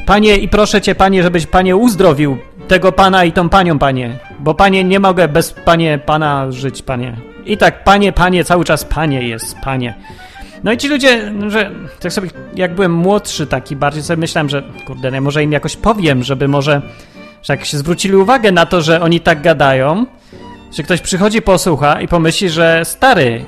Panie 0.05 0.37
i 0.37 0.47
proszę 0.47 0.81
cię, 0.81 0.95
panie, 0.95 1.23
żebyś 1.23 1.45
panie 1.45 1.75
uzdrowił 1.75 2.37
tego 2.71 2.91
pana 2.91 3.25
i 3.25 3.31
tą 3.31 3.49
panią, 3.49 3.79
panie. 3.79 4.17
Bo 4.39 4.53
panie, 4.53 4.83
nie 4.83 4.99
mogę 4.99 5.27
bez 5.27 5.51
panie, 5.51 5.99
pana 6.05 6.51
żyć, 6.51 6.81
panie. 6.81 7.17
I 7.45 7.57
tak, 7.57 7.83
panie, 7.83 8.11
panie, 8.11 8.43
cały 8.43 8.65
czas 8.65 8.85
panie 8.85 9.27
jest, 9.27 9.57
panie. 9.63 9.93
No 10.63 10.71
i 10.71 10.77
ci 10.77 10.87
ludzie, 10.87 11.33
że 11.47 11.71
tak 11.99 12.13
sobie, 12.13 12.29
jak 12.55 12.75
byłem 12.75 12.93
młodszy 12.93 13.47
taki, 13.47 13.75
bardziej 13.75 14.03
sobie 14.03 14.19
myślałem, 14.19 14.49
że 14.49 14.63
kurde, 14.87 15.09
ja 15.11 15.21
może 15.21 15.43
im 15.43 15.51
jakoś 15.51 15.75
powiem, 15.75 16.23
żeby 16.23 16.47
może, 16.47 16.81
że 17.43 17.53
jak 17.53 17.65
się 17.65 17.77
zwrócili 17.77 18.15
uwagę 18.15 18.51
na 18.51 18.65
to, 18.65 18.81
że 18.81 19.01
oni 19.01 19.19
tak 19.19 19.41
gadają, 19.41 20.05
że 20.73 20.83
ktoś 20.83 21.01
przychodzi, 21.01 21.41
posłucha 21.41 22.01
i 22.01 22.07
pomyśli, 22.07 22.49
że 22.49 22.85
stary, 22.85 23.45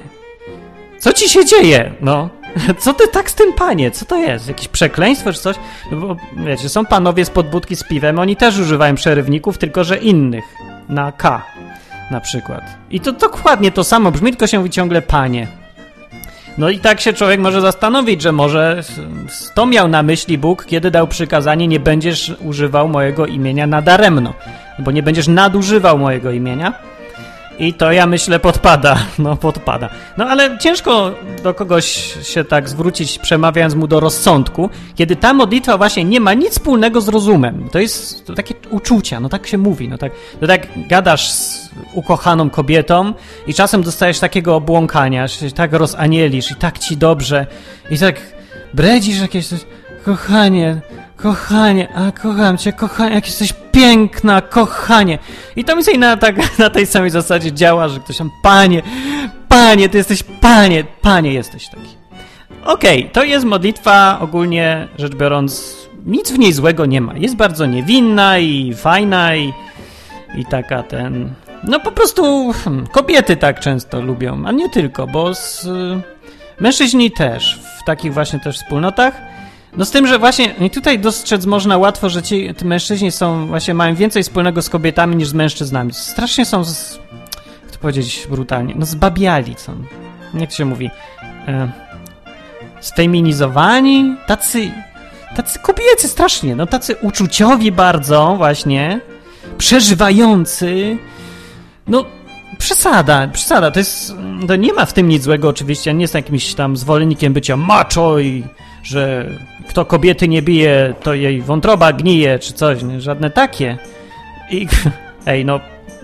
co 0.99 1.13
ci 1.13 1.29
się 1.29 1.45
dzieje? 1.45 1.91
No, 2.01 2.29
co 2.83 2.93
ty 2.93 3.07
tak 3.07 3.29
z 3.29 3.35
tym 3.35 3.53
panie? 3.53 3.91
Co 3.91 4.05
to 4.05 4.17
jest? 4.17 4.47
Jakieś 4.47 4.67
przekleństwo 4.67 5.33
czy 5.33 5.39
coś? 5.39 5.55
No 5.91 5.97
bo 5.97 6.15
wiecie, 6.45 6.69
są 6.69 6.85
panowie 6.85 7.25
z 7.25 7.29
podbudki 7.29 7.75
z 7.75 7.83
piwem, 7.83 8.19
oni 8.19 8.35
też 8.35 8.59
używają 8.59 8.95
przerywników, 8.95 9.57
tylko 9.57 9.83
że 9.83 9.97
innych. 9.97 10.43
Na 10.89 11.11
K 11.11 11.41
na 12.11 12.19
przykład. 12.19 12.63
I 12.91 12.99
to 12.99 13.11
dokładnie 13.11 13.71
to 13.71 13.83
samo 13.83 14.11
brzmi, 14.11 14.31
tylko 14.31 14.47
się 14.47 14.57
mówi 14.57 14.69
ciągle 14.69 15.01
panie. 15.01 15.47
No 16.57 16.69
i 16.69 16.79
tak 16.79 17.01
się 17.01 17.13
człowiek 17.13 17.39
może 17.39 17.61
zastanowić, 17.61 18.21
że 18.21 18.31
może 18.31 18.83
to 19.55 19.65
miał 19.65 19.87
na 19.87 20.03
myśli 20.03 20.37
Bóg, 20.37 20.65
kiedy 20.65 20.91
dał 20.91 21.07
przykazanie, 21.07 21.67
nie 21.67 21.79
będziesz 21.79 22.31
używał 22.39 22.89
mojego 22.89 23.25
imienia 23.25 23.67
nadaremno, 23.67 24.33
bo 24.79 24.91
nie 24.91 25.03
będziesz 25.03 25.27
nadużywał 25.27 25.97
mojego 25.97 26.31
imienia. 26.31 26.73
I 27.59 27.73
to 27.73 27.91
ja 27.91 28.05
myślę 28.05 28.39
podpada, 28.39 28.97
no 29.19 29.35
podpada. 29.35 29.89
No 30.17 30.25
ale 30.25 30.57
ciężko 30.57 31.11
do 31.43 31.53
kogoś 31.53 32.17
się 32.23 32.43
tak 32.43 32.69
zwrócić, 32.69 33.19
przemawiając 33.19 33.75
mu 33.75 33.87
do 33.87 33.99
rozsądku, 33.99 34.69
kiedy 34.95 35.15
ta 35.15 35.33
modlitwa 35.33 35.77
właśnie 35.77 36.03
nie 36.03 36.19
ma 36.19 36.33
nic 36.33 36.51
wspólnego 36.51 37.01
z 37.01 37.07
rozumem. 37.07 37.69
To 37.71 37.79
jest 37.79 38.25
to 38.27 38.33
takie 38.33 38.53
uczucia, 38.69 39.19
no 39.19 39.29
tak 39.29 39.47
się 39.47 39.57
mówi, 39.57 39.89
no 39.89 39.97
tak, 39.97 40.11
no 40.41 40.47
tak 40.47 40.67
gadasz 40.87 41.31
z 41.31 41.69
ukochaną 41.93 42.49
kobietą 42.49 43.13
i 43.47 43.53
czasem 43.53 43.83
dostajesz 43.83 44.19
takiego 44.19 44.55
obłąkania, 44.55 45.27
się 45.27 45.51
tak 45.51 45.73
rozanielisz 45.73 46.51
i 46.51 46.55
tak 46.55 46.79
ci 46.79 46.97
dobrze 46.97 47.47
i 47.89 47.97
tak 47.97 48.21
bredzisz 48.73 49.21
jakieś 49.21 49.47
kochanie, 50.05 50.81
Kochanie, 51.23 51.87
a 51.95 52.11
kocham 52.11 52.57
cię, 52.57 52.73
kochanie, 52.73 53.15
jak 53.15 53.25
jesteś 53.25 53.53
piękna, 53.71 54.41
kochanie. 54.41 55.19
I 55.55 55.63
to 55.63 55.75
mi 55.75 55.83
sobie 55.83 55.97
na, 55.97 56.17
tak, 56.17 56.35
na 56.59 56.69
tej 56.69 56.85
samej 56.85 57.09
zasadzie 57.09 57.51
działa, 57.51 57.89
że 57.89 57.99
ktoś 57.99 58.17
tam, 58.17 58.29
panie, 58.43 58.81
panie, 59.47 59.89
ty 59.89 59.97
jesteś 59.97 60.23
panie, 60.23 60.83
panie 61.01 61.33
jesteś 61.33 61.67
taki. 61.67 61.97
Okej, 62.65 62.99
okay, 62.99 63.11
to 63.13 63.23
jest 63.23 63.45
modlitwa 63.45 64.17
ogólnie 64.21 64.87
rzecz 64.97 65.15
biorąc, 65.15 65.75
nic 66.05 66.31
w 66.31 66.39
niej 66.39 66.53
złego 66.53 66.85
nie 66.85 67.01
ma. 67.01 67.13
Jest 67.17 67.35
bardzo 67.35 67.65
niewinna 67.65 68.39
i 68.39 68.73
fajna 68.73 69.35
i, 69.35 69.53
i 70.35 70.45
taka 70.45 70.83
ten... 70.83 71.33
No 71.63 71.79
po 71.79 71.91
prostu 71.91 72.53
hmm, 72.63 72.87
kobiety 72.87 73.37
tak 73.37 73.59
często 73.59 74.01
lubią, 74.01 74.43
a 74.45 74.51
nie 74.51 74.69
tylko, 74.69 75.07
bo 75.07 75.33
z, 75.35 75.67
mężczyźni 76.59 77.11
też 77.11 77.59
w 77.81 77.83
takich 77.85 78.13
właśnie 78.13 78.39
też 78.39 78.57
wspólnotach 78.57 79.32
no 79.77 79.85
z 79.85 79.91
tym, 79.91 80.07
że 80.07 80.19
właśnie 80.19 80.45
i 80.45 80.69
tutaj 80.69 80.99
dostrzec 80.99 81.45
można 81.45 81.77
łatwo, 81.77 82.09
że 82.09 82.23
ci, 82.23 82.49
mężczyźni 82.63 83.11
są 83.11 83.47
właśnie 83.47 83.73
mają 83.73 83.95
więcej 83.95 84.23
wspólnego 84.23 84.61
z 84.61 84.69
kobietami 84.69 85.15
niż 85.15 85.27
z 85.27 85.33
mężczyznami. 85.33 85.93
Strasznie 85.93 86.45
są, 86.45 86.63
z, 86.63 86.99
jak 87.63 87.71
to 87.71 87.79
powiedzieć 87.79 88.27
brutalnie, 88.29 88.73
no 88.77 88.85
zbabiali 88.85 89.55
są. 89.57 89.75
Jak 90.33 90.51
się 90.51 90.65
mówi? 90.65 90.89
E, 91.47 91.71
sfeminizowani? 92.81 94.15
Tacy, 94.27 94.71
tacy 95.35 95.59
kobiecy 95.59 96.07
strasznie, 96.07 96.55
no 96.55 96.65
tacy 96.65 96.95
uczuciowi 96.95 97.71
bardzo 97.71 98.35
właśnie, 98.37 98.99
przeżywający, 99.57 100.97
no 101.87 102.05
przesada, 102.57 103.27
przesada, 103.27 103.71
to 103.71 103.79
jest, 103.79 104.13
to 104.47 104.55
nie 104.55 104.73
ma 104.73 104.85
w 104.85 104.93
tym 104.93 105.09
nic 105.09 105.23
złego 105.23 105.49
oczywiście, 105.49 105.93
nie 105.93 106.01
jest 106.01 106.13
jakimś 106.13 106.53
tam 106.53 106.77
zwolennikiem 106.77 107.33
bycia 107.33 107.57
macho 107.57 108.19
i 108.19 108.43
że 108.83 109.29
kto 109.69 109.85
kobiety 109.85 110.27
nie 110.27 110.41
bije, 110.41 110.93
to 111.03 111.13
jej 111.13 111.41
wątroba 111.41 111.93
gnije, 111.93 112.39
czy 112.39 112.53
coś, 112.53 112.83
nie? 112.83 113.01
żadne 113.01 113.29
takie. 113.29 113.77
I 114.51 114.67
ej, 115.25 115.45
no, 115.45 115.59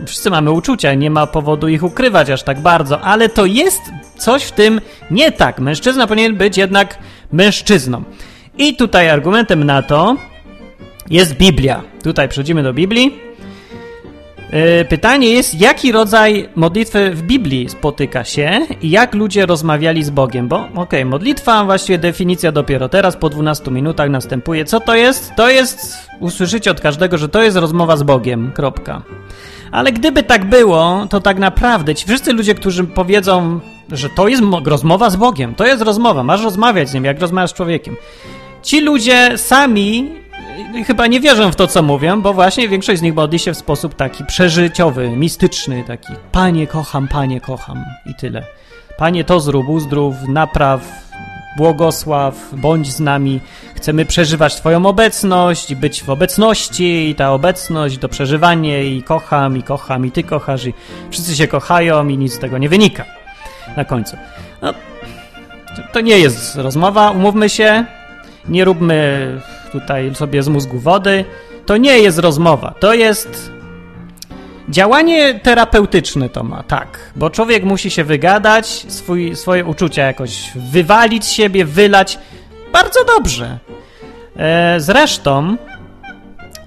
wszyscy 0.06 0.30
mamy 0.30 0.52
uczucia, 0.52 0.94
nie 0.94 1.10
ma 1.10 1.28
powodu 1.28 1.68
ich 1.68 1.84
ukrywać 1.84 2.30
aż 2.30 2.44
tak 2.44 2.62
bardzo, 2.62 3.02
ale 3.02 3.30
to 3.30 3.46
jest 3.46 3.82
coś 4.18 4.44
w 4.44 4.52
tym 4.52 4.82
nie 5.12 5.32
tak. 5.32 5.60
Mężczyzna 5.60 6.08
powinien 6.08 6.36
być 6.36 6.58
jednak 6.58 6.98
mężczyzną. 7.32 8.04
I 8.58 8.76
tutaj 8.76 9.10
argumentem 9.10 9.64
na 9.64 9.82
to 9.82 10.16
jest 11.10 11.38
Biblia. 11.38 11.84
Tutaj 12.04 12.30
przechodzimy 12.30 12.64
do 12.64 12.74
Biblii. 12.74 13.29
E, 14.52 14.86
pytanie 14.86 15.30
jest, 15.30 15.62
jaki 15.62 15.92
rodzaj 15.92 16.50
modlitwy 16.56 17.12
w 17.12 17.22
Biblii 17.22 17.70
spotyka 17.70 18.24
się 18.24 18.60
i 18.82 18.90
jak 18.90 19.14
ludzie 19.16 19.46
rozmawiali 19.46 20.04
z 20.04 20.10
Bogiem? 20.10 20.48
Bo, 20.48 20.58
okej, 20.62 20.76
okay, 20.76 21.06
modlitwa, 21.06 21.66
właściwie 21.66 21.98
definicja 21.98 22.52
dopiero 22.52 22.90
teraz, 22.90 23.18
po 23.18 23.30
12 23.30 23.72
minutach 23.72 24.10
następuje. 24.10 24.66
Co 24.66 24.80
to 24.80 24.96
jest? 24.96 25.32
To 25.36 25.50
jest, 25.50 25.98
usłyszycie 26.20 26.72
od 26.72 26.82
każdego, 26.82 27.18
że 27.18 27.30
to 27.30 27.44
jest 27.44 27.58
rozmowa 27.58 27.98
z 27.98 28.04
Bogiem, 28.04 28.52
kropka. 28.56 29.02
Ale 29.72 29.92
gdyby 29.92 30.24
tak 30.24 30.46
było, 30.46 31.08
to 31.10 31.22
tak 31.22 31.40
naprawdę 31.40 31.96
ci 31.96 32.08
wszyscy 32.08 32.34
ludzie, 32.34 32.56
którzy 32.56 32.84
powiedzą, 32.84 33.60
że 33.92 34.10
to 34.10 34.28
jest 34.28 34.44
rozmowa 34.66 35.10
z 35.10 35.16
Bogiem, 35.16 35.56
to 35.56 35.66
jest 35.66 35.82
rozmowa, 35.82 36.24
masz 36.24 36.44
rozmawiać 36.44 36.90
z 36.90 36.94
Nim, 36.94 37.06
jak 37.06 37.22
rozmawiasz 37.22 37.52
z 37.52 37.54
człowiekiem. 37.54 37.96
Ci 38.64 38.82
ludzie 38.82 39.38
sami 39.38 40.10
chyba 40.88 41.08
nie 41.08 41.20
wierzą 41.20 41.52
w 41.52 41.56
to, 41.56 41.68
co 41.68 41.82
mówią, 41.82 42.22
bo 42.22 42.34
właśnie 42.34 42.70
większość 42.70 43.00
z 43.00 43.02
nich 43.02 43.14
modli 43.14 43.40
się 43.40 43.54
w 43.54 43.58
sposób 43.58 43.96
taki 43.96 44.26
przeżyciowy, 44.26 45.10
mistyczny, 45.10 45.84
taki 45.88 46.14
Panie 46.32 46.68
kocham, 46.68 47.08
Panie 47.08 47.42
kocham 47.42 47.86
i 48.06 48.16
tyle. 48.16 48.44
Panie 48.98 49.24
to 49.24 49.40
zrób, 49.40 49.70
uzdrów, 49.70 50.16
napraw, 50.28 50.82
błogosław, 51.58 52.36
bądź 52.54 52.92
z 52.92 53.00
nami. 53.00 53.40
Chcemy 53.76 54.06
przeżywać 54.06 54.56
Twoją 54.56 54.86
obecność, 54.86 55.76
być 55.76 56.04
w 56.04 56.10
obecności 56.10 57.10
i 57.10 57.16
ta 57.16 57.32
obecność 57.32 57.98
do 57.98 58.10
przeżywania 58.10 58.82
i 58.82 59.04
kocham, 59.04 59.58
i 59.58 59.64
kocham, 59.64 60.06
i 60.06 60.12
Ty 60.12 60.24
kochasz, 60.24 60.66
i 60.66 60.74
wszyscy 61.12 61.36
się 61.36 61.48
kochają 61.48 62.08
i 62.08 62.18
nic 62.18 62.34
z 62.34 62.40
tego 62.40 62.58
nie 62.58 62.70
wynika 62.70 63.06
na 63.78 63.86
końcu. 63.86 64.18
No, 64.62 64.74
to 65.94 66.02
nie 66.02 66.20
jest 66.20 66.56
rozmowa, 66.56 67.12
umówmy 67.12 67.50
się, 67.50 67.86
nie 68.50 68.66
róbmy 68.66 69.42
tutaj 69.72 70.16
sobie 70.16 70.44
z 70.44 70.48
mózgu 70.48 70.80
wody. 70.80 71.26
To 71.66 71.78
nie 71.78 72.00
jest 72.00 72.20
rozmowa, 72.20 72.74
to 72.80 72.94
jest 72.94 73.52
działanie 74.70 75.40
terapeutyczne 75.40 76.30
to 76.30 76.44
ma, 76.44 76.64
tak. 76.64 77.12
Bo 77.16 77.30
człowiek 77.30 77.64
musi 77.64 77.90
się 77.90 78.04
wygadać, 78.04 78.68
swój, 78.68 79.36
swoje 79.36 79.66
uczucia 79.66 80.04
jakoś 80.04 80.52
wywalić 80.56 81.26
z 81.26 81.32
siebie, 81.32 81.66
wylać. 81.66 82.20
Bardzo 82.74 83.00
dobrze. 83.06 83.60
E, 84.38 84.76
zresztą 84.80 85.58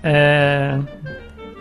e, 0.05 0.83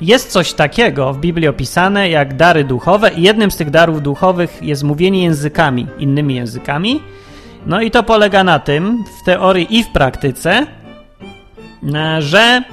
jest 0.02 0.32
coś 0.32 0.54
takiego 0.54 1.14
w 1.14 1.20
Biblii 1.20 1.48
opisane 1.48 2.10
jak 2.10 2.36
dary 2.36 2.64
duchowe 2.64 3.12
i 3.12 3.22
jednym 3.22 3.52
z 3.52 3.58
tych 3.58 3.70
darów 3.70 4.02
duchowych 4.02 4.60
jest 4.62 4.84
mówienie 4.84 5.24
językami, 5.24 5.88
innymi 5.98 6.36
językami. 6.36 7.02
No 7.66 7.82
i 7.82 7.92
to 7.92 8.04
polega 8.04 8.44
na 8.44 8.60
tym, 8.60 9.04
w 9.22 9.26
teorii 9.26 9.78
i 9.78 9.84
w 9.84 9.90
praktyce, 9.90 10.68
że 12.20 12.64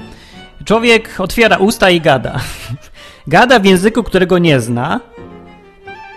człowiek 0.65 1.15
otwiera 1.17 1.57
usta 1.57 1.89
i 1.89 2.01
gada. 2.01 2.39
gada 3.27 3.59
w 3.59 3.65
języku, 3.65 4.03
którego 4.03 4.37
nie 4.37 4.59
zna 4.59 4.99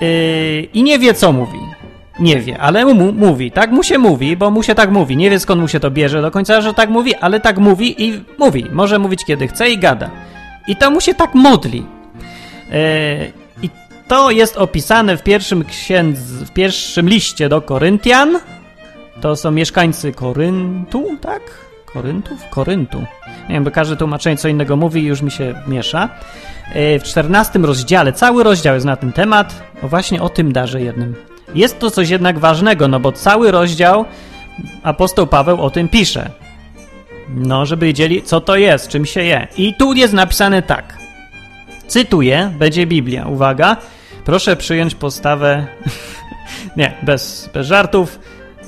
yy, 0.01 0.63
i 0.63 0.83
nie 0.83 0.99
wie, 0.99 1.15
co 1.15 1.33
mówi. 1.33 1.59
Nie 2.21 2.41
wie, 2.41 2.59
ale 2.59 2.85
mu, 2.85 3.13
mówi. 3.13 3.51
Tak 3.51 3.71
mu 3.71 3.83
się 3.83 3.99
mówi, 3.99 4.37
bo 4.37 4.51
mu 4.51 4.63
się 4.63 4.75
tak 4.75 4.91
mówi. 4.91 5.17
Nie 5.17 5.31
wie, 5.31 5.41
skąd 5.41 5.61
mu 5.61 5.69
się 5.69 5.81
to 5.81 5.91
bierze 5.91 6.23
do 6.23 6.31
końca, 6.31 6.61
że 6.61 6.75
tak 6.75 6.91
mówi, 6.91 7.15
ale 7.15 7.41
tak 7.41 7.59
mówi 7.59 8.05
i 8.05 8.21
mówi. 8.39 8.67
Może 8.73 8.99
mówić, 8.99 9.25
kiedy 9.25 9.49
chce 9.49 9.71
i 9.71 9.79
gada. 9.79 10.11
I 10.69 10.77
to 10.77 10.91
mu 10.91 11.01
się 11.01 11.15
tak 11.15 11.35
modli. 11.35 11.87
Yy, 12.71 13.33
I 13.63 13.71
to 14.09 14.31
jest 14.31 14.57
opisane 14.57 15.17
w 15.17 15.23
pierwszym 15.23 15.65
księdz, 15.65 16.19
w 16.19 16.51
pierwszym 16.51 17.09
liście 17.09 17.49
do 17.49 17.61
Koryntian. 17.61 18.39
To 19.21 19.37
są 19.37 19.51
mieszkańcy 19.51 20.13
Koryntu, 20.13 21.17
tak? 21.21 21.43
Koryntów? 21.93 22.49
Koryntu. 22.51 22.99
Nie 23.49 23.55
wiem, 23.55 23.65
bo 23.65 23.71
każde 23.71 23.97
tłumaczenie 23.97 24.37
co 24.37 24.49
innego 24.49 24.77
mówi 24.77 25.03
i 25.03 25.07
już 25.07 25.23
mi 25.23 25.31
się 25.31 25.55
miesza. 25.67 26.09
E, 26.75 26.99
w 26.99 27.03
czternastym 27.03 27.65
rozdziale, 27.65 28.13
cały 28.13 28.43
rozdział 28.43 28.75
jest 28.75 28.87
na 28.87 28.97
ten 28.97 29.13
temat, 29.13 29.63
o 29.83 29.89
właśnie 29.89 30.23
o 30.23 30.29
tym 30.29 30.53
darze 30.53 30.81
jednym. 30.81 31.15
Jest 31.55 31.79
to 31.79 31.91
coś 31.91 32.09
jednak 32.09 32.39
ważnego, 32.39 32.89
no 32.89 33.01
bo 33.01 33.13
cały 33.13 33.51
rozdział 33.51 34.05
apostoł 34.83 35.27
Paweł 35.27 35.61
o 35.61 35.71
tym 35.71 35.89
pisze. 35.89 36.31
No, 37.29 37.67
żeby 37.67 37.87
wiedzieli, 37.87 38.23
co 38.23 38.41
to 38.41 38.57
jest, 38.57 38.89
czym 38.89 39.07
się 39.07 39.23
je. 39.23 39.49
I 39.59 39.75
tu 39.75 39.93
jest 39.93 40.15
napisane 40.15 40.63
tak. 40.63 40.99
Cytuję, 41.87 42.53
będzie 42.59 42.87
Biblia. 42.87 43.27
Uwaga, 43.27 43.77
proszę 44.25 44.57
przyjąć 44.57 44.95
postawę. 44.95 45.67
Nie, 46.77 46.93
bez, 47.03 47.51
bez 47.55 47.67
żartów. 47.67 48.19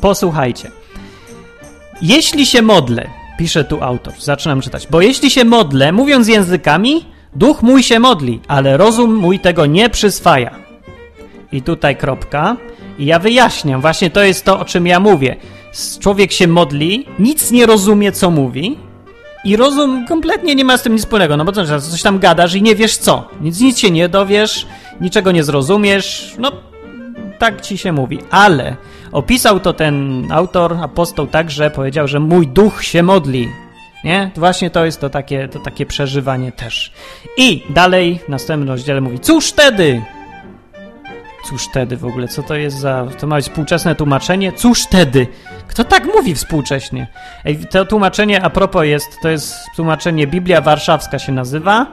Posłuchajcie. 0.00 0.70
Jeśli 2.02 2.46
się 2.46 2.62
modlę, 2.62 3.08
pisze 3.38 3.64
tu 3.64 3.82
autor, 3.82 4.14
zaczynam 4.18 4.60
czytać, 4.60 4.86
bo 4.90 5.00
jeśli 5.00 5.30
się 5.30 5.44
modlę, 5.44 5.92
mówiąc 5.92 6.28
językami, 6.28 7.04
duch 7.34 7.62
mój 7.62 7.82
się 7.82 7.98
modli, 7.98 8.40
ale 8.48 8.76
rozum 8.76 9.14
mój 9.14 9.38
tego 9.38 9.66
nie 9.66 9.90
przyswaja. 9.90 10.50
I 11.52 11.62
tutaj 11.62 11.96
kropka. 11.96 12.56
I 12.98 13.06
ja 13.06 13.18
wyjaśniam, 13.18 13.80
właśnie 13.80 14.10
to 14.10 14.22
jest 14.22 14.44
to, 14.44 14.60
o 14.60 14.64
czym 14.64 14.86
ja 14.86 15.00
mówię. 15.00 15.36
Człowiek 16.00 16.32
się 16.32 16.46
modli, 16.46 17.06
nic 17.18 17.50
nie 17.50 17.66
rozumie, 17.66 18.12
co 18.12 18.30
mówi, 18.30 18.76
i 19.44 19.56
rozum 19.56 20.06
kompletnie 20.06 20.54
nie 20.54 20.64
ma 20.64 20.76
z 20.78 20.82
tym 20.82 20.92
nic 20.92 21.02
wspólnego, 21.02 21.36
no 21.36 21.44
bo 21.44 21.52
coś 21.52 22.02
tam 22.02 22.18
gadasz 22.18 22.54
i 22.54 22.62
nie 22.62 22.74
wiesz 22.74 22.96
co. 22.96 23.28
Nic, 23.40 23.60
nic 23.60 23.78
się 23.78 23.90
nie 23.90 24.08
dowiesz, 24.08 24.66
niczego 25.00 25.32
nie 25.32 25.44
zrozumiesz, 25.44 26.34
no 26.38 26.52
tak 27.38 27.60
ci 27.60 27.78
się 27.78 27.92
mówi. 27.92 28.18
Ale 28.30 28.76
opisał 29.12 29.60
to 29.60 29.72
ten 29.72 30.26
autor, 30.32 30.76
apostoł 30.82 31.26
tak, 31.26 31.50
że 31.50 31.70
powiedział, 31.70 32.08
że 32.08 32.20
mój 32.20 32.46
duch 32.46 32.84
się 32.84 33.02
modli. 33.02 33.48
Nie? 34.04 34.30
To 34.34 34.40
właśnie 34.40 34.70
to 34.70 34.84
jest 34.84 35.00
to 35.00 35.10
takie, 35.10 35.48
to 35.48 35.58
takie 35.58 35.86
przeżywanie 35.86 36.52
też. 36.52 36.92
I 37.36 37.62
dalej 37.70 38.20
w 38.26 38.28
następnym 38.28 38.68
rozdziale 38.68 39.00
mówi, 39.00 39.20
cóż 39.20 39.48
wtedy? 39.48 40.02
Cóż 41.48 41.64
wtedy 41.64 41.96
w 41.96 42.04
ogóle? 42.04 42.28
Co 42.28 42.42
to 42.42 42.54
jest 42.54 42.78
za... 42.78 43.06
To 43.18 43.26
ma 43.26 43.36
być 43.36 43.44
współczesne 43.44 43.94
tłumaczenie? 43.94 44.52
Cóż 44.52 44.82
wtedy? 44.82 45.26
Kto 45.68 45.84
tak 45.84 46.04
mówi 46.14 46.34
współcześnie? 46.34 47.06
Ej, 47.44 47.58
to 47.70 47.84
tłumaczenie 47.84 48.42
a 48.42 48.50
propos 48.50 48.84
jest, 48.84 49.20
to 49.22 49.28
jest 49.28 49.54
tłumaczenie 49.76 50.26
Biblia 50.26 50.60
Warszawska 50.60 51.18
się 51.18 51.32
nazywa 51.32 51.86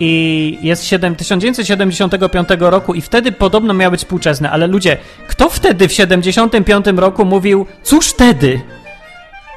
i 0.00 0.58
jest 0.62 0.84
7, 0.84 1.16
1975 1.16 2.48
roku 2.58 2.94
i 2.94 3.00
wtedy 3.00 3.32
podobno 3.32 3.74
miało 3.74 3.90
być 3.90 4.00
współczesne, 4.00 4.50
ale 4.50 4.66
ludzie, 4.66 4.96
kto 5.28 5.50
wtedy 5.50 5.88
w 5.88 5.92
75 5.92 6.86
roku 6.96 7.24
mówił, 7.24 7.66
cóż 7.82 8.08
wtedy? 8.08 8.60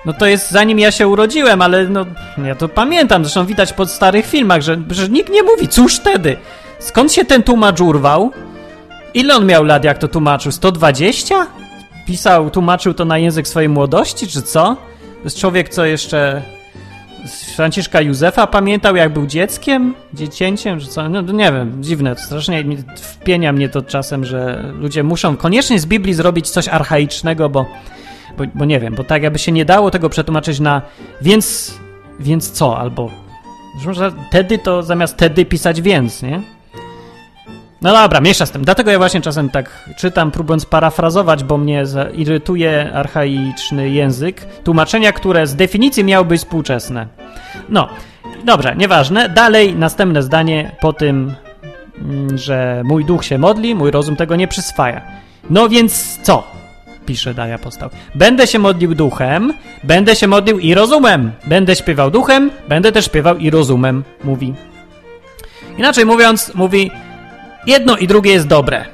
No 0.05 0.13
to 0.13 0.25
jest 0.25 0.51
zanim 0.51 0.79
ja 0.79 0.91
się 0.91 1.07
urodziłem, 1.07 1.61
ale 1.61 1.89
no 1.89 2.05
ja 2.45 2.55
to 2.55 2.69
pamiętam, 2.69 3.23
zresztą 3.23 3.45
widać 3.45 3.73
po 3.73 3.85
starych 3.85 4.25
filmach, 4.25 4.61
że, 4.61 4.81
że 4.89 5.09
nikt 5.09 5.29
nie 5.29 5.43
mówi, 5.43 5.67
cóż 5.67 5.95
wtedy? 5.95 6.37
Skąd 6.79 7.13
się 7.13 7.25
ten 7.25 7.43
tłumacz 7.43 7.81
urwał? 7.81 8.31
Ile 9.13 9.35
on 9.35 9.45
miał 9.45 9.63
lat, 9.63 9.83
jak 9.83 9.97
to 9.97 10.07
tłumaczył? 10.07 10.51
120? 10.51 11.47
Pisał, 12.05 12.49
tłumaczył 12.49 12.93
to 12.93 13.05
na 13.05 13.17
język 13.17 13.47
swojej 13.47 13.69
młodości, 13.69 14.27
czy 14.27 14.41
co? 14.41 14.63
To 15.17 15.23
jest 15.23 15.39
człowiek, 15.39 15.69
co 15.69 15.85
jeszcze 15.85 16.41
Franciszka 17.55 18.01
Józefa 18.01 18.47
pamiętał, 18.47 18.95
jak 18.95 19.13
był 19.13 19.27
dzieckiem, 19.27 19.93
dziecięciem, 20.13 20.79
czy 20.79 20.87
co? 20.87 21.09
No 21.09 21.21
nie 21.21 21.51
wiem, 21.51 21.83
dziwne, 21.83 22.15
strasznie 22.15 22.63
wpienia 22.95 23.53
mnie 23.53 23.69
to 23.69 23.81
czasem, 23.81 24.25
że 24.25 24.71
ludzie 24.79 25.03
muszą 25.03 25.37
koniecznie 25.37 25.79
z 25.79 25.85
Biblii 25.85 26.13
zrobić 26.13 26.49
coś 26.49 26.67
archaicznego, 26.67 27.49
bo, 27.49 27.65
bo, 28.37 28.43
bo 28.55 28.65
nie 28.65 28.79
wiem, 28.79 28.95
bo 28.95 29.03
tak 29.03 29.23
jakby 29.23 29.39
się 29.39 29.51
nie 29.51 29.65
dało 29.65 29.91
tego 29.91 30.09
przetłumaczyć 30.09 30.59
na 30.59 30.81
więc, 31.21 31.77
więc 32.19 32.51
co, 32.51 32.77
albo 32.77 33.11
że 33.91 34.11
tedy 34.31 34.57
to 34.57 34.83
zamiast 34.83 35.17
tedy 35.17 35.45
pisać 35.45 35.81
więc, 35.81 36.23
nie? 36.23 36.41
No 37.83 37.93
dobra, 37.93 38.21
miesza 38.21 38.45
z 38.45 38.51
tym. 38.51 38.65
Dlatego 38.65 38.91
ja 38.91 38.97
właśnie 38.97 39.21
czasem 39.21 39.49
tak 39.49 39.89
czytam, 39.97 40.31
próbując 40.31 40.65
parafrazować, 40.65 41.43
bo 41.43 41.57
mnie 41.57 41.83
irytuje 42.13 42.93
archaiczny 42.93 43.89
język. 43.89 44.45
Tłumaczenia, 44.63 45.11
które 45.11 45.47
z 45.47 45.55
definicji 45.55 46.03
miały 46.03 46.25
być 46.25 46.41
współczesne. 46.41 47.07
No, 47.69 47.89
dobrze, 48.43 48.75
nieważne. 48.77 49.29
Dalej, 49.29 49.75
następne 49.75 50.23
zdanie 50.23 50.71
po 50.81 50.93
tym, 50.93 51.33
mm, 52.01 52.37
że 52.37 52.81
mój 52.85 53.05
duch 53.05 53.25
się 53.25 53.37
modli, 53.37 53.75
mój 53.75 53.91
rozum 53.91 54.15
tego 54.15 54.35
nie 54.35 54.47
przyswaja. 54.47 55.01
No 55.49 55.69
więc 55.69 56.19
co? 56.21 56.43
Pisze 57.05 57.33
dalej 57.33 57.53
apostoł. 57.53 57.89
Będę 58.15 58.47
się 58.47 58.59
modlił 58.59 58.95
duchem, 58.95 59.53
będę 59.83 60.15
się 60.15 60.27
modlił 60.27 60.59
i 60.59 60.73
rozumem. 60.73 61.31
Będę 61.47 61.75
śpiewał 61.75 62.11
duchem, 62.11 62.51
będę 62.67 62.91
też 62.91 63.05
śpiewał 63.05 63.37
i 63.37 63.49
rozumem, 63.49 64.03
mówi. 64.23 64.53
Inaczej 65.77 66.05
mówiąc, 66.05 66.51
mówi 66.55 66.91
Jedno 67.65 67.97
i 67.97 68.07
drugie 68.07 68.31
jest 68.31 68.47
dobre. 68.47 68.85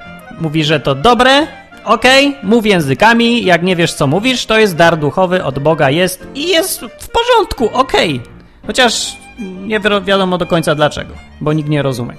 Mówi, 0.41 0.63
że 0.63 0.79
to 0.79 0.95
dobre, 0.95 1.47
okej, 1.83 2.27
okay, 2.27 2.49
mów 2.49 2.65
językami, 2.65 3.45
jak 3.45 3.63
nie 3.63 3.75
wiesz 3.75 3.93
co 3.93 4.07
mówisz, 4.07 4.45
to 4.45 4.59
jest 4.59 4.75
dar 4.75 4.97
duchowy 4.97 5.43
od 5.43 5.59
Boga 5.59 5.89
jest 5.89 6.27
i 6.35 6.47
jest 6.47 6.81
w 6.81 7.09
porządku, 7.09 7.69
okej. 7.73 8.15
Okay. 8.15 8.33
Chociaż 8.67 9.17
nie 9.39 9.79
wiadomo 9.79 10.37
do 10.37 10.45
końca 10.45 10.75
dlaczego, 10.75 11.13
bo 11.41 11.53
nikt 11.53 11.69
nie 11.69 11.81
rozumie. 11.81 12.13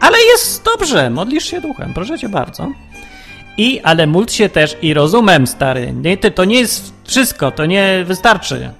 Ale 0.00 0.18
jest 0.18 0.64
dobrze, 0.64 1.10
modlisz 1.10 1.44
się 1.44 1.60
duchem, 1.60 1.94
proszę 1.94 2.18
cię 2.18 2.28
bardzo. 2.28 2.68
I, 3.58 3.80
ale 3.80 4.06
módl 4.06 4.32
się 4.32 4.48
też 4.48 4.76
i 4.82 4.94
rozumem, 4.94 5.46
stary. 5.46 5.92
Nie, 5.92 6.16
to 6.16 6.44
nie 6.44 6.60
jest 6.60 6.92
wszystko, 7.04 7.50
to 7.50 7.66
nie 7.66 8.04
wystarczy. 8.06 8.70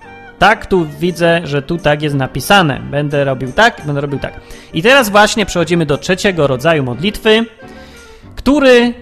Tak, 0.43 0.67
tu 0.67 0.87
widzę, 1.01 1.41
że 1.45 1.63
tu 1.63 1.79
tak 1.79 2.03
jest 2.03 2.15
napisane. 2.15 2.81
Będę 2.91 3.25
robił 3.25 3.53
tak, 3.53 3.83
będę 3.87 4.01
robił 4.01 4.19
tak. 4.19 4.41
I 4.75 4.83
teraz 4.83 5.09
właśnie 5.09 5.47
przechodzimy 5.47 5.87
do 5.87 5.99
trzeciego 5.99 6.47
rodzaju 6.47 6.85
modlitwy, 6.85 7.47
który 8.37 8.95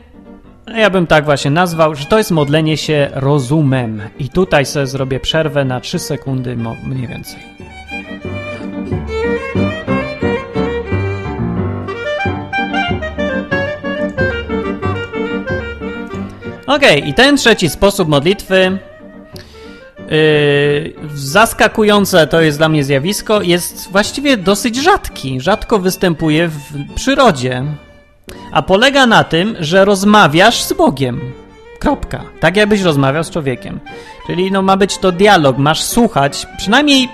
ja 0.76 0.90
bym 0.90 1.07
tak 1.07 1.24
właśnie 1.24 1.50
nazwał, 1.50 1.94
że 1.94 2.05
to 2.05 2.18
jest 2.18 2.31
modlenie 2.31 2.76
się 2.76 3.11
rozumem. 3.12 4.03
I 4.18 4.29
tutaj 4.29 4.66
sobie 4.66 4.87
zrobię 4.87 5.20
przerwę 5.20 5.64
na 5.64 5.81
3 5.81 5.98
sekundy 5.98 6.57
mniej 6.87 7.07
więcej. 7.09 7.38
Ok, 16.66 16.83
i 17.07 17.14
ten 17.14 17.37
trzeci 17.37 17.68
sposób 17.68 18.09
modlitwy 18.09 18.79
zaskakujące 21.14 22.27
to 22.27 22.40
jest 22.40 22.59
dla 22.59 22.68
mnie 22.68 22.85
zjawisko, 22.85 23.42
jest 23.42 23.88
właściwie 23.92 24.37
dosyć 24.37 24.77
rzadki. 24.77 25.40
Rzadko 25.40 25.79
występuje 25.79 26.49
w 26.49 26.94
przyrodzie. 26.94 27.64
A 28.53 28.62
polega 28.62 29.07
na 29.07 29.25
tym, 29.25 29.57
że 29.61 29.85
rozmawiasz 29.85 30.62
z 30.62 30.73
Bogiem. 30.73 31.20
Kropka. 31.79 32.25
Tak 32.40 32.57
jakbyś 32.57 32.83
rozmawiał 32.83 33.25
z 33.25 33.31
człowiekiem. 33.31 33.81
Czyli 34.27 34.53
no 34.53 34.62
ma 34.62 34.77
być 34.77 34.99
to 34.99 35.12
dialog, 35.12 35.59
masz 35.59 35.83
słuchać, 35.83 36.46
przynajmniej 36.57 37.09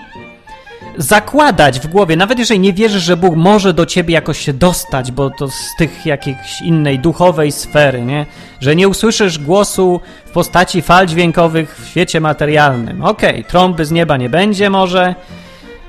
zakładać 0.97 1.81
w 1.81 1.87
głowie, 1.87 2.17
nawet 2.17 2.39
jeżeli 2.39 2.61
nie 2.61 2.73
wierzysz, 2.73 3.03
że 3.03 3.17
Bóg 3.17 3.37
może 3.37 3.75
do 3.75 3.87
ciebie 3.87 4.15
jakoś 4.15 4.39
się 4.39 4.53
dostać, 4.53 5.13
bo 5.13 5.31
to 5.31 5.49
z 5.49 5.77
tych 5.79 6.07
jakiejś 6.07 6.63
innej 6.63 6.99
duchowej 6.99 7.53
sfery, 7.53 8.03
nie? 8.03 8.27
Że 8.61 8.77
nie 8.77 8.89
usłyszysz 8.89 9.39
głosu 9.39 10.01
w 10.27 10.31
postaci 10.31 10.83
fal 10.83 11.07
dźwiękowych 11.07 11.79
w 11.79 11.89
świecie 11.89 12.21
materialnym. 12.21 13.05
Okej, 13.05 13.31
okay, 13.31 13.45
trąby 13.45 13.85
z 13.85 13.91
nieba 13.91 14.17
nie 14.17 14.29
będzie 14.29 14.71
może, 14.71 15.15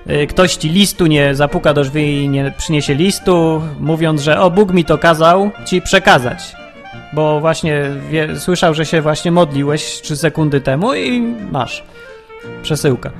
y, 0.09 0.27
ktoś 0.27 0.55
ci 0.55 0.69
listu 0.69 1.07
nie 1.07 1.35
zapuka 1.35 1.73
do 1.73 1.83
drzwi 1.83 2.23
i 2.23 2.29
nie 2.29 2.53
przyniesie 2.57 2.93
listu, 2.93 3.61
mówiąc, 3.79 4.21
że 4.21 4.39
o, 4.39 4.51
Bóg 4.51 4.73
mi 4.73 4.85
to 4.85 4.97
kazał 4.97 5.51
ci 5.65 5.81
przekazać. 5.81 6.55
Bo 7.13 7.39
właśnie 7.39 7.83
wie, 8.09 8.39
słyszał, 8.39 8.73
że 8.73 8.85
się 8.85 9.01
właśnie 9.01 9.31
modliłeś 9.31 10.01
3 10.01 10.17
sekundy 10.17 10.61
temu 10.61 10.93
i 10.93 11.21
masz 11.51 11.83
przesyłka. 12.63 13.11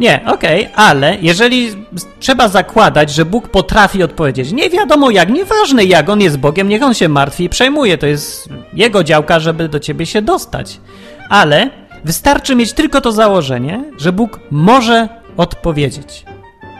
Nie, 0.00 0.20
okej, 0.26 0.66
okay, 0.66 0.76
ale 0.76 1.16
jeżeli 1.22 1.86
trzeba 2.20 2.48
zakładać, 2.48 3.10
że 3.10 3.24
Bóg 3.24 3.48
potrafi 3.48 4.02
odpowiedzieć, 4.02 4.52
nie 4.52 4.70
wiadomo 4.70 5.10
jak, 5.10 5.28
nieważne 5.28 5.84
jak 5.84 6.08
on 6.08 6.20
jest 6.20 6.38
Bogiem, 6.38 6.68
niech 6.68 6.82
on 6.82 6.94
się 6.94 7.08
martwi 7.08 7.44
i 7.44 7.48
przejmuje, 7.48 7.98
to 7.98 8.06
jest 8.06 8.48
jego 8.74 9.04
działka, 9.04 9.40
żeby 9.40 9.68
do 9.68 9.80
ciebie 9.80 10.06
się 10.06 10.22
dostać. 10.22 10.80
Ale 11.28 11.70
wystarczy 12.04 12.56
mieć 12.56 12.72
tylko 12.72 13.00
to 13.00 13.12
założenie, 13.12 13.84
że 13.98 14.12
Bóg 14.12 14.40
może 14.50 15.08
odpowiedzieć. 15.36 16.24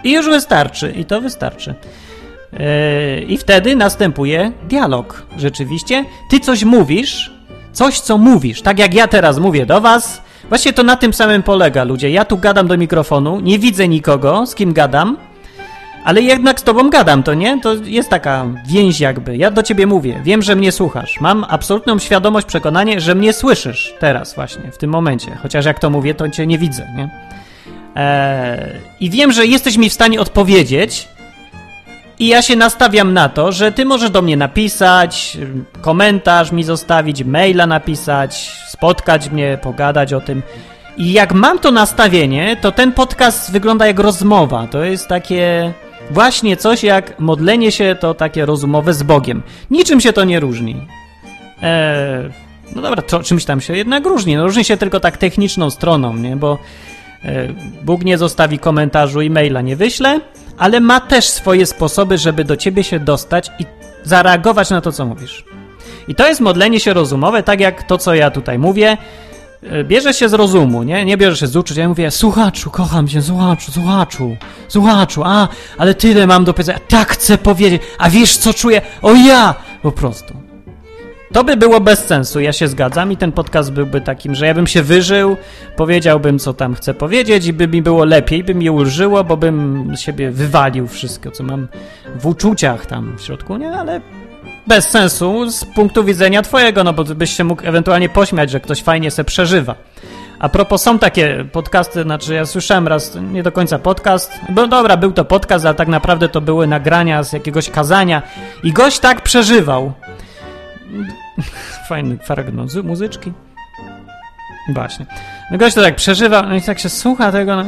I 0.04 0.12
już 0.12 0.26
wystarczy, 0.26 0.92
i 0.96 1.04
to 1.04 1.20
wystarczy. 1.20 1.74
Yy, 2.52 2.59
I 3.28 3.38
wtedy 3.38 3.76
następuje 3.76 4.52
dialog. 4.68 5.22
Rzeczywiście, 5.37 6.04
ty 6.30 6.40
coś 6.40 6.64
mówisz, 6.64 7.33
coś 7.72 8.00
co 8.00 8.18
mówisz, 8.18 8.62
tak 8.62 8.78
jak 8.78 8.94
ja 8.94 9.09
teraz 9.09 9.38
mówię 9.38 9.66
do 9.66 9.80
was, 9.80 10.22
Właśnie 10.50 10.72
to 10.72 10.82
na 10.82 10.96
tym 10.96 11.12
samym 11.12 11.42
polega, 11.42 11.84
ludzie. 11.84 12.10
Ja 12.10 12.24
tu 12.24 12.38
gadam 12.38 12.66
do 12.66 12.76
mikrofonu, 12.76 13.40
nie 13.40 13.58
widzę 13.58 13.88
nikogo, 13.88 14.46
z 14.46 14.54
kim 14.54 14.72
gadam, 14.72 15.16
ale 16.04 16.22
jednak 16.22 16.60
z 16.60 16.62
tobą 16.62 16.90
gadam, 16.90 17.22
to 17.22 17.34
nie? 17.34 17.60
To 17.60 17.74
jest 17.74 18.10
taka 18.10 18.46
więź 18.66 19.00
jakby. 19.00 19.36
Ja 19.36 19.50
do 19.50 19.62
ciebie 19.62 19.86
mówię, 19.86 20.20
wiem, 20.24 20.42
że 20.42 20.56
mnie 20.56 20.72
słuchasz. 20.72 21.20
Mam 21.20 21.44
absolutną 21.48 21.98
świadomość, 21.98 22.46
przekonanie, 22.46 23.00
że 23.00 23.14
mnie 23.14 23.32
słyszysz 23.32 23.94
teraz 23.98 24.34
właśnie, 24.34 24.72
w 24.72 24.78
tym 24.78 24.90
momencie. 24.90 25.38
Chociaż 25.42 25.64
jak 25.64 25.78
to 25.78 25.90
mówię, 25.90 26.14
to 26.14 26.28
cię 26.28 26.46
nie 26.46 26.58
widzę, 26.58 26.86
nie? 26.96 27.10
Eee, 27.94 28.80
I 29.00 29.10
wiem, 29.10 29.32
że 29.32 29.46
jesteś 29.46 29.76
mi 29.76 29.90
w 29.90 29.92
stanie 29.92 30.20
odpowiedzieć, 30.20 31.08
i 32.20 32.26
ja 32.26 32.42
się 32.42 32.56
nastawiam 32.56 33.12
na 33.12 33.28
to, 33.28 33.52
że 33.52 33.72
ty 33.72 33.85
możesz 33.85 34.11
do 34.11 34.22
mnie 34.22 34.37
napisać, 34.37 35.38
komentarz 35.80 36.52
mi 36.52 36.64
zostawić, 36.64 37.24
maila 37.24 37.66
napisać, 37.66 38.52
spotkać 38.68 39.30
mnie, 39.30 39.59
pogadać 39.62 40.12
o 40.12 40.20
tym. 40.20 40.42
I 40.96 41.12
jak 41.12 41.35
mam 41.35 41.59
to 41.59 41.70
nastawienie, 41.70 42.56
to 42.61 42.72
ten 42.72 42.92
podcast 42.92 43.52
wygląda 43.52 43.87
jak 43.87 43.98
rozmowa. 43.98 44.66
To 44.66 44.85
jest 44.85 45.09
takie 45.09 45.72
Właśnie 46.11 46.56
coś 46.56 46.83
jak 46.83 47.20
modlenie 47.20 47.72
się 47.72 47.96
to 48.00 48.14
takie 48.14 48.46
rozumowe 48.46 48.94
z 48.94 49.02
Bogiem. 49.02 49.42
Niczym 49.70 50.00
się 50.00 50.12
to 50.12 50.24
nie 50.24 50.40
różni. 50.40 50.87
Eee, 51.62 52.30
no 52.76 52.83
dobra, 52.83 53.02
to 53.02 53.22
czymś 53.22 53.44
tam 53.44 53.61
się 53.61 53.76
jednak 53.76 54.06
różni. 54.06 54.37
No, 54.37 54.44
różni 54.44 54.64
się 54.64 54.76
tylko 54.76 55.00
tak 55.00 55.16
techniczną 55.16 55.70
stroną, 55.70 56.16
nie? 56.16 56.37
Bo 56.37 56.59
Bóg 57.83 58.04
nie 58.04 58.18
zostawi 58.18 58.59
komentarzu 58.59 59.20
i 59.20 59.30
maila 59.30 59.61
nie 59.61 59.76
wyśle, 59.76 60.20
ale 60.59 60.80
ma 60.80 61.00
też 61.00 61.28
swoje 61.28 61.66
sposoby, 61.66 62.18
żeby 62.18 62.44
do 62.44 62.56
ciebie 62.56 62.85
się 62.85 63.00
dostać 63.00 63.50
i 63.59 63.64
zareagować 64.04 64.70
na 64.70 64.80
to, 64.80 64.92
co 64.92 65.06
mówisz. 65.06 65.44
I 66.09 66.14
to 66.14 66.28
jest 66.28 66.40
modlenie 66.40 66.80
się 66.80 66.94
rozumowe, 66.94 67.42
tak 67.42 67.61
jak 67.61 67.83
to, 67.83 67.98
co 67.98 68.14
ja 68.14 68.30
tutaj 68.30 68.59
mówię. 68.59 68.96
E, 69.62 69.85
bierze 69.85 70.14
się 70.14 70.28
z 70.28 70.33
rozumu, 70.33 70.83
nie? 70.83 71.04
Nie 71.04 71.16
bierze 71.16 71.37
się 71.37 71.46
z 71.46 71.56
uczuć. 71.56 71.76
Ja 71.76 71.88
mówię, 71.88 72.11
słuchaczu, 72.11 72.70
kocham 72.70 73.09
cię, 73.09 73.22
słuchaczu, 73.22 73.72
słuchaczu, 73.72 74.37
słuchaczu, 74.68 75.22
a, 75.24 75.48
ale 75.78 75.94
tyle 75.94 76.26
mam 76.26 76.44
do 76.44 76.54
powiedzenia, 76.54 76.78
tak 76.88 77.12
chcę 77.12 77.38
powiedzieć, 77.38 77.83
a 77.98 78.11
wiesz, 78.11 78.37
co 78.37 78.54
czuję? 78.54 78.83
O 79.02 79.14
ja! 79.14 79.54
Po 79.83 79.92
prostu. 79.92 80.49
To 81.33 81.45
by 81.45 81.57
było 81.57 81.81
bez 81.81 82.07
sensu, 82.07 82.40
ja 82.40 82.53
się 82.53 82.69
zgadzam 82.69 83.12
i 83.12 83.16
ten 83.16 83.33
podcast 83.33 83.73
byłby 83.73 84.01
takim, 84.01 84.35
że 84.35 84.47
ja 84.47 84.55
bym 84.55 84.66
się 84.66 84.83
wyżył, 84.83 85.37
powiedziałbym, 85.77 86.38
co 86.38 86.55
tam 86.55 86.75
chcę 86.75 86.95
powiedzieć 86.95 87.47
i 87.47 87.53
by 87.53 87.69
mi 87.69 87.83
było 87.83 88.05
lepiej, 88.05 88.45
by 88.45 88.55
mi 88.55 88.71
ulżyło, 88.71 89.25
bo 89.25 89.37
bym 89.37 89.87
siebie 89.97 90.31
wywalił 90.31 90.88
wszystko, 90.88 91.31
co 91.31 91.45
mam 91.45 91.69
w 92.16 92.27
uczuciach 92.27 92.87
tam 92.87 93.16
w 93.19 93.23
środku, 93.23 93.57
nie? 93.57 93.73
Ale 93.73 94.01
bez 94.66 94.88
sensu 94.88 95.51
z 95.51 95.64
punktu 95.64 96.05
widzenia 96.05 96.43
twojego, 96.43 96.85
no 96.85 96.93
bo 96.93 97.05
byś 97.05 97.37
się 97.37 97.45
mógł 97.45 97.62
ewentualnie 97.66 98.09
pośmiać, 98.09 98.51
że 98.51 98.61
ktoś 98.61 98.83
fajnie 98.83 99.11
se 99.11 99.25
przeżywa. 99.25 99.75
A 100.38 100.49
propos, 100.49 100.83
są 100.83 100.99
takie 100.99 101.45
podcasty, 101.53 102.03
znaczy 102.03 102.35
ja 102.35 102.47
słyszałem 102.47 102.88
raz, 102.88 103.19
nie 103.33 103.43
do 103.43 103.53
końca 103.53 103.79
podcast, 103.79 104.33
bo 104.49 104.66
dobra, 104.66 104.97
był 104.97 105.12
to 105.12 105.25
podcast, 105.25 105.66
ale 105.66 105.75
tak 105.75 105.88
naprawdę 105.88 106.29
to 106.29 106.40
były 106.40 106.66
nagrania 106.66 107.23
z 107.23 107.33
jakiegoś 107.33 107.71
kazania 107.71 108.23
i 108.62 108.73
gość 108.73 108.99
tak 108.99 109.21
przeżywał. 109.21 109.93
Fajny 111.88 112.18
fragment 112.18 112.74
muzyczki. 112.85 113.33
Właśnie. 114.74 115.07
No 115.50 115.59
gość 115.59 115.74
to 115.74 115.83
tak 115.83 115.96
przeżywa, 115.96 116.42
no 116.42 116.55
i 116.55 116.62
tak 116.62 116.79
się 116.79 116.88
słucha 116.88 117.33
tego, 117.33 117.57
no, 117.57 117.64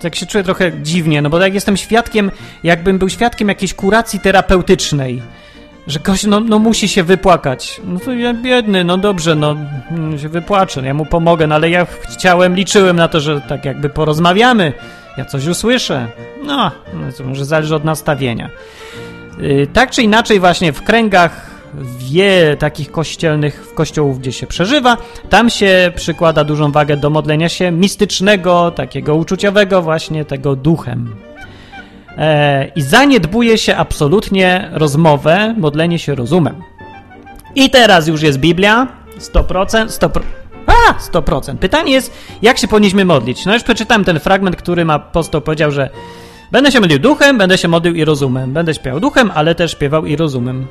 tak 0.00 0.14
się 0.14 0.26
czuję 0.26 0.44
trochę 0.44 0.82
dziwnie, 0.82 1.22
no 1.22 1.30
bo 1.30 1.40
jak 1.40 1.54
jestem 1.54 1.76
świadkiem, 1.76 2.30
jakbym 2.64 2.98
był 2.98 3.08
świadkiem 3.08 3.48
jakiejś 3.48 3.74
kuracji 3.74 4.20
terapeutycznej, 4.20 5.22
że 5.86 6.00
gość 6.00 6.26
no, 6.26 6.40
no 6.40 6.58
musi 6.58 6.88
się 6.88 7.02
wypłakać. 7.02 7.80
No 7.84 8.00
to 8.00 8.12
ja 8.12 8.34
biedny, 8.34 8.84
no 8.84 8.98
dobrze, 8.98 9.34
no 9.34 9.56
się 10.18 10.28
wypłaczę, 10.28 10.82
ja 10.82 10.94
mu 10.94 11.06
pomogę, 11.06 11.46
no 11.46 11.54
ale 11.54 11.70
ja 11.70 11.86
chciałem, 12.10 12.54
liczyłem 12.54 12.96
na 12.96 13.08
to, 13.08 13.20
że 13.20 13.40
tak 13.40 13.64
jakby 13.64 13.88
porozmawiamy, 13.88 14.72
ja 15.18 15.24
coś 15.24 15.46
usłyszę. 15.46 16.08
No, 16.44 16.70
no 16.94 17.12
to 17.18 17.24
może 17.24 17.44
zależy 17.44 17.74
od 17.74 17.84
nastawienia. 17.84 18.50
Yy, 19.38 19.66
tak 19.66 19.90
czy 19.90 20.02
inaczej 20.02 20.40
właśnie 20.40 20.72
w 20.72 20.82
kręgach 20.82 21.51
wie 21.98 22.56
takich 22.58 22.90
kościelnych 22.90 23.74
kościołów, 23.74 24.18
gdzie 24.18 24.32
się 24.32 24.46
przeżywa, 24.46 24.96
tam 25.30 25.50
się 25.50 25.92
przykłada 25.94 26.44
dużą 26.44 26.72
wagę 26.72 26.96
do 26.96 27.10
modlenia 27.10 27.48
się 27.48 27.70
mistycznego, 27.70 28.70
takiego 28.70 29.14
uczuciowego, 29.14 29.82
właśnie 29.82 30.24
tego 30.24 30.56
duchem. 30.56 31.16
E, 32.18 32.68
I 32.76 32.82
zaniedbuje 32.82 33.58
się 33.58 33.76
absolutnie 33.76 34.70
rozmowę, 34.72 35.54
modlenie 35.58 35.98
się 35.98 36.14
rozumem. 36.14 36.62
I 37.54 37.70
teraz 37.70 38.08
już 38.08 38.22
jest 38.22 38.38
Biblia, 38.38 38.88
100%, 39.18 39.86
100%. 39.86 40.20
A, 40.66 40.94
100%. 41.12 41.56
Pytanie 41.56 41.92
jest, 41.92 42.12
jak 42.42 42.58
się 42.58 42.68
powinniśmy 42.68 43.04
modlić? 43.04 43.46
No 43.46 43.54
już 43.54 43.62
przeczytałem 43.62 44.04
ten 44.04 44.20
fragment, 44.20 44.56
który 44.56 44.84
ma 44.84 44.94
apostoł 44.94 45.40
powiedział, 45.40 45.70
że 45.70 45.90
będę 46.52 46.72
się 46.72 46.80
modlił 46.80 46.98
duchem, 46.98 47.38
będę 47.38 47.58
się 47.58 47.68
modlił 47.68 47.94
i 47.94 48.04
rozumem. 48.04 48.52
Będę 48.52 48.74
śpiewał 48.74 49.00
duchem, 49.00 49.30
ale 49.34 49.54
też 49.54 49.72
śpiewał 49.72 50.06
i 50.06 50.16
rozumem. 50.16 50.66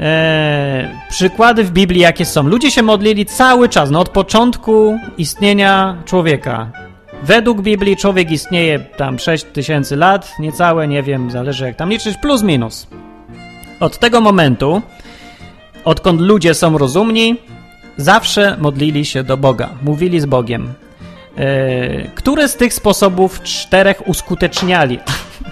Eee, 0.00 0.88
przykłady 1.10 1.64
w 1.64 1.70
Biblii 1.70 2.00
jakie 2.00 2.24
są? 2.24 2.42
Ludzie 2.42 2.70
się 2.70 2.82
modlili 2.82 3.26
cały 3.26 3.68
czas, 3.68 3.90
no 3.90 4.00
od 4.00 4.08
początku 4.08 4.98
istnienia 5.18 5.96
człowieka. 6.04 6.70
Według 7.22 7.60
Biblii 7.60 7.96
człowiek 7.96 8.30
istnieje 8.30 8.78
tam 8.78 9.18
6 9.18 9.44
tysięcy 9.44 9.96
lat, 9.96 10.34
niecałe, 10.38 10.88
nie 10.88 11.02
wiem, 11.02 11.30
zależy 11.30 11.64
jak 11.64 11.76
tam 11.76 11.90
liczyć, 11.90 12.16
plus 12.16 12.42
minus. 12.42 12.86
Od 13.80 13.98
tego 13.98 14.20
momentu, 14.20 14.82
odkąd 15.84 16.20
ludzie 16.20 16.54
są 16.54 16.78
rozumni, 16.78 17.36
zawsze 17.96 18.56
modlili 18.60 19.04
się 19.04 19.22
do 19.22 19.36
Boga, 19.36 19.68
mówili 19.82 20.20
z 20.20 20.26
Bogiem. 20.26 20.74
Eee, 21.38 22.10
które 22.14 22.48
z 22.48 22.56
tych 22.56 22.74
sposobów 22.74 23.42
czterech 23.42 24.08
uskuteczniali? 24.08 24.98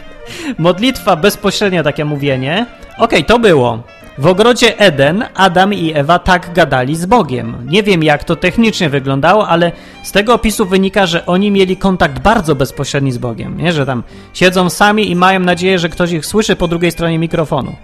Modlitwa 0.58 1.16
bezpośrednia, 1.16 1.82
takie 1.82 2.04
mówienie. 2.04 2.66
Okej, 2.92 3.04
okay, 3.04 3.22
to 3.22 3.38
było. 3.38 3.82
W 4.18 4.26
ogrodzie 4.26 4.78
Eden 4.78 5.24
Adam 5.34 5.74
i 5.74 5.92
Ewa 5.94 6.18
tak 6.18 6.52
gadali 6.52 6.96
z 6.96 7.06
Bogiem. 7.06 7.56
Nie 7.70 7.82
wiem, 7.82 8.02
jak 8.02 8.24
to 8.24 8.36
technicznie 8.36 8.90
wyglądało, 8.90 9.48
ale 9.48 9.72
z 10.02 10.12
tego 10.12 10.34
opisu 10.34 10.66
wynika, 10.66 11.06
że 11.06 11.26
oni 11.26 11.50
mieli 11.50 11.76
kontakt 11.76 12.18
bardzo 12.18 12.54
bezpośredni 12.54 13.12
z 13.12 13.18
Bogiem. 13.18 13.56
Nie, 13.56 13.72
że 13.72 13.86
tam 13.86 14.02
siedzą 14.34 14.70
sami 14.70 15.10
i 15.10 15.16
mają 15.16 15.40
nadzieję, 15.40 15.78
że 15.78 15.88
ktoś 15.88 16.12
ich 16.12 16.26
słyszy 16.26 16.56
po 16.56 16.68
drugiej 16.68 16.90
stronie 16.90 17.18
mikrofonu. 17.18 17.76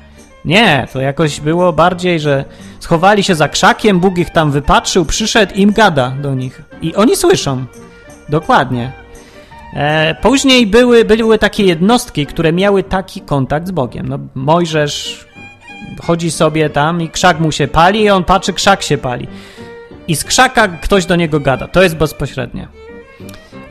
Nie, 0.45 0.89
to 0.93 1.01
jakoś 1.01 1.41
było 1.41 1.73
bardziej, 1.73 2.21
że 2.21 2.45
schowali 2.81 3.23
się 3.23 3.35
za 3.35 3.49
krzakiem, 3.49 4.01
Bóg 4.01 4.19
ich 4.19 4.31
tam 4.31 4.51
wypatrzył, 4.51 5.05
przyszedł 5.05 5.55
im 5.55 5.73
gada 5.73 6.11
do 6.11 6.35
nich. 6.35 6.63
I 6.83 6.95
oni 6.95 7.17
słyszą. 7.17 7.65
Dokładnie. 8.29 8.93
E, 9.75 10.15
później 10.23 10.67
były, 10.67 11.05
były 11.05 11.39
takie 11.39 11.65
jednostki, 11.65 12.27
które 12.27 12.53
miały 12.53 12.83
taki 12.83 13.21
kontakt 13.21 13.69
z 13.69 13.71
Bogiem. 13.71 14.09
No, 14.09 14.19
Mojżesz, 14.35 15.27
chodzi 16.03 16.31
sobie 16.31 16.71
tam 16.71 17.03
i 17.03 17.09
krzak 17.09 17.41
mu 17.41 17.53
się 17.53 17.69
pali 17.69 18.03
i 18.03 18.11
on 18.11 18.25
patrzy, 18.25 18.53
krzak 18.53 18.83
się 18.83 18.99
pali. 18.99 19.29
I 20.09 20.17
z 20.17 20.25
krzaka 20.25 20.69
ktoś 20.69 21.07
do 21.07 21.17
niego 21.17 21.41
gada. 21.41 21.69
To 21.69 21.83
jest 21.83 21.97
bezpośrednie. 21.97 22.69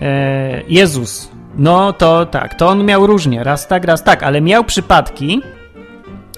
E, 0.02 0.62
Jezus. 0.68 1.30
No 1.58 1.94
to 1.94 2.26
tak, 2.26 2.54
to 2.54 2.68
on 2.68 2.86
miał 2.86 3.08
różnie, 3.08 3.44
raz 3.44 3.68
tak, 3.68 3.86
raz 3.86 4.04
tak, 4.04 4.24
ale 4.24 4.42
miał 4.42 4.63
przypadki, 4.63 5.42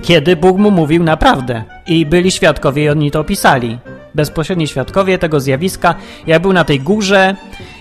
kiedy 0.02 0.36
Bóg 0.36 0.58
mu 0.58 0.72
mówił 0.72 1.04
naprawdę. 1.04 1.64
I 1.88 2.06
byli 2.06 2.32
świadkowie 2.32 2.84
i 2.84 2.90
oni 2.90 3.12
to 3.12 3.20
opisali. 3.20 3.78
Bezpośredni 4.16 4.68
świadkowie 4.68 5.18
tego 5.18 5.40
zjawiska. 5.40 5.96
Ja 6.28 6.40
był 6.40 6.54
na 6.54 6.64
tej 6.64 6.80
górze 6.80 7.36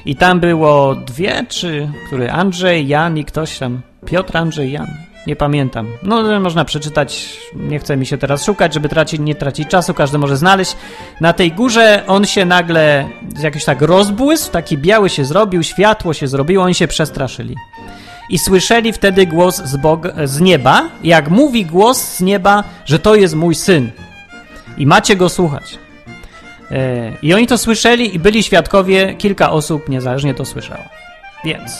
i 0.06 0.16
tam 0.16 0.40
było 0.40 0.94
dwie, 0.94 1.46
czy 1.48 1.88
który 2.06 2.30
Andrzej, 2.30 2.88
Jan 2.88 3.18
i 3.18 3.24
ktoś 3.24 3.58
tam. 3.58 3.80
Piotr, 4.06 4.36
Andrzej, 4.36 4.72
Jan. 4.72 5.13
Nie 5.26 5.36
pamiętam. 5.36 5.88
No, 6.02 6.40
można 6.40 6.64
przeczytać, 6.64 7.40
nie 7.54 7.78
chce 7.78 7.96
mi 7.96 8.06
się 8.06 8.18
teraz 8.18 8.44
szukać, 8.44 8.74
żeby 8.74 8.88
tracić, 8.88 9.20
nie 9.20 9.34
tracić 9.34 9.68
czasu, 9.68 9.94
każdy 9.94 10.18
może 10.18 10.36
znaleźć. 10.36 10.76
Na 11.20 11.32
tej 11.32 11.52
górze 11.52 12.02
on 12.06 12.26
się 12.26 12.44
nagle 12.44 13.08
jakiś 13.42 13.64
tak 13.64 13.82
rozbłysł, 13.82 14.50
taki 14.50 14.78
biały 14.78 15.10
się 15.10 15.24
zrobił, 15.24 15.62
światło 15.62 16.14
się 16.14 16.28
zrobiło, 16.28 16.64
oni 16.64 16.74
się 16.74 16.88
przestraszyli. 16.88 17.56
I 18.30 18.38
słyszeli 18.38 18.92
wtedy 18.92 19.26
głos 19.26 19.56
z, 19.56 19.80
z 20.24 20.40
nieba, 20.40 20.88
jak 21.04 21.28
mówi 21.28 21.66
głos 21.66 22.02
z 22.02 22.20
nieba, 22.20 22.64
że 22.84 22.98
to 22.98 23.14
jest 23.14 23.34
mój 23.34 23.54
syn. 23.54 23.90
I 24.78 24.86
macie 24.86 25.16
go 25.16 25.28
słuchać. 25.28 25.78
E, 26.70 27.12
I 27.22 27.34
oni 27.34 27.46
to 27.46 27.58
słyszeli 27.58 28.14
i 28.14 28.18
byli 28.18 28.42
świadkowie, 28.42 29.14
kilka 29.14 29.50
osób 29.50 29.88
niezależnie 29.88 30.34
to 30.34 30.44
słyszało. 30.44 30.84
Więc, 31.44 31.72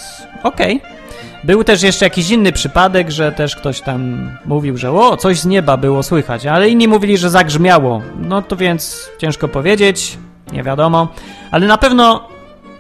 okej. 0.43 0.77
Okay. 0.77 1.04
Był 1.45 1.65
też 1.65 1.83
jeszcze 1.83 2.07
jakiś 2.07 2.31
inny 2.31 2.53
przypadek, 2.53 3.11
że 3.11 3.33
też 3.33 3.57
ktoś 3.57 3.81
tam 3.81 4.31
mówił, 4.47 4.77
że 4.77 4.93
o, 4.93 5.17
coś 5.17 5.41
z 5.41 5.47
nieba 5.47 5.77
było 5.77 6.03
słychać, 6.03 6.47
ale 6.47 6.69
inni 6.69 6.89
mówili, 6.89 7.19
że 7.19 7.31
zagrzmiało. 7.31 8.03
No 8.21 8.43
to 8.43 8.57
więc 8.57 9.11
ciężko 9.19 9.49
powiedzieć, 9.49 10.19
nie 10.53 10.63
wiadomo, 10.63 11.09
ale 11.51 11.67
na 11.67 11.79
pewno, 11.79 12.29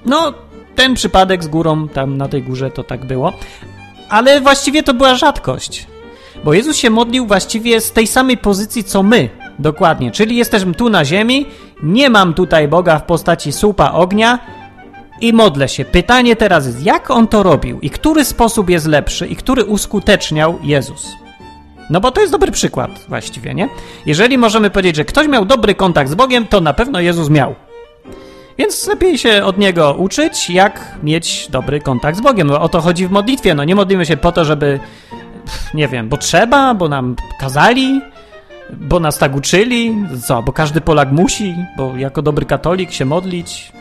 no, 0.06 0.34
ten 0.74 0.94
przypadek 0.94 1.44
z 1.44 1.48
górą 1.48 1.88
tam 1.88 2.16
na 2.16 2.28
tej 2.28 2.42
górze 2.42 2.70
to 2.70 2.84
tak 2.84 3.04
było. 3.04 3.32
Ale 4.08 4.40
właściwie 4.40 4.82
to 4.82 4.94
była 4.94 5.14
rzadkość, 5.14 5.86
bo 6.44 6.54
Jezus 6.54 6.76
się 6.76 6.90
modlił 6.90 7.26
właściwie 7.26 7.80
z 7.80 7.92
tej 7.92 8.06
samej 8.06 8.36
pozycji 8.36 8.84
co 8.84 9.02
my, 9.02 9.28
dokładnie, 9.58 10.10
czyli 10.10 10.36
jesteśmy 10.36 10.74
tu 10.74 10.90
na 10.90 11.04
ziemi, 11.04 11.46
nie 11.82 12.10
mam 12.10 12.34
tutaj 12.34 12.68
Boga 12.68 12.98
w 12.98 13.04
postaci 13.04 13.52
słupa 13.52 13.92
ognia, 13.92 14.38
i 15.20 15.32
modlę 15.32 15.68
się. 15.68 15.84
Pytanie 15.84 16.36
teraz 16.36 16.66
jest, 16.66 16.82
jak 16.82 17.10
on 17.10 17.28
to 17.28 17.42
robił 17.42 17.80
i 17.80 17.90
który 17.90 18.24
sposób 18.24 18.70
jest 18.70 18.86
lepszy 18.86 19.26
i 19.26 19.36
który 19.36 19.64
uskuteczniał 19.64 20.58
Jezus? 20.62 21.12
No 21.90 22.00
bo 22.00 22.10
to 22.10 22.20
jest 22.20 22.32
dobry 22.32 22.52
przykład 22.52 22.90
właściwie, 23.08 23.54
nie? 23.54 23.68
Jeżeli 24.06 24.38
możemy 24.38 24.70
powiedzieć, 24.70 24.96
że 24.96 25.04
ktoś 25.04 25.28
miał 25.28 25.44
dobry 25.44 25.74
kontakt 25.74 26.10
z 26.10 26.14
Bogiem, 26.14 26.46
to 26.46 26.60
na 26.60 26.72
pewno 26.72 27.00
Jezus 27.00 27.30
miał. 27.30 27.54
Więc 28.58 28.86
lepiej 28.86 29.18
się 29.18 29.44
od 29.44 29.58
niego 29.58 29.94
uczyć, 29.98 30.50
jak 30.50 30.98
mieć 31.02 31.48
dobry 31.50 31.80
kontakt 31.80 32.18
z 32.18 32.20
Bogiem. 32.20 32.46
No, 32.46 32.60
o 32.60 32.68
to 32.68 32.80
chodzi 32.80 33.06
w 33.06 33.10
modlitwie. 33.10 33.54
No 33.54 33.64
nie 33.64 33.74
modlimy 33.74 34.06
się 34.06 34.16
po 34.16 34.32
to, 34.32 34.44
żeby, 34.44 34.80
nie 35.74 35.88
wiem, 35.88 36.08
bo 36.08 36.16
trzeba, 36.16 36.74
bo 36.74 36.88
nam 36.88 37.16
kazali, 37.40 38.00
bo 38.72 39.00
nas 39.00 39.18
tak 39.18 39.36
uczyli, 39.36 39.96
co, 40.26 40.42
bo 40.42 40.52
każdy 40.52 40.80
Polak 40.80 41.12
musi, 41.12 41.54
bo 41.76 41.96
jako 41.96 42.22
dobry 42.22 42.46
katolik 42.46 42.92
się 42.92 43.04
modlić 43.04 43.72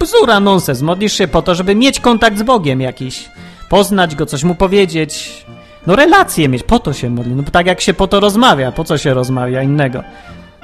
bzdura, 0.00 0.40
nonsens. 0.40 0.82
Modlisz 0.82 1.12
się 1.12 1.28
po 1.28 1.42
to, 1.42 1.54
żeby 1.54 1.74
mieć 1.74 2.00
kontakt 2.00 2.38
z 2.38 2.42
Bogiem 2.42 2.80
jakiś. 2.80 3.28
Poznać 3.68 4.14
Go, 4.14 4.26
coś 4.26 4.44
Mu 4.44 4.54
powiedzieć. 4.54 5.44
No 5.86 5.96
relacje 5.96 6.48
mieć, 6.48 6.62
po 6.62 6.78
to 6.78 6.92
się 6.92 7.10
modli. 7.10 7.34
No 7.34 7.42
tak 7.42 7.66
jak 7.66 7.80
się 7.80 7.94
po 7.94 8.06
to 8.06 8.20
rozmawia, 8.20 8.72
po 8.72 8.84
co 8.84 8.98
się 8.98 9.14
rozmawia 9.14 9.62
innego? 9.62 10.02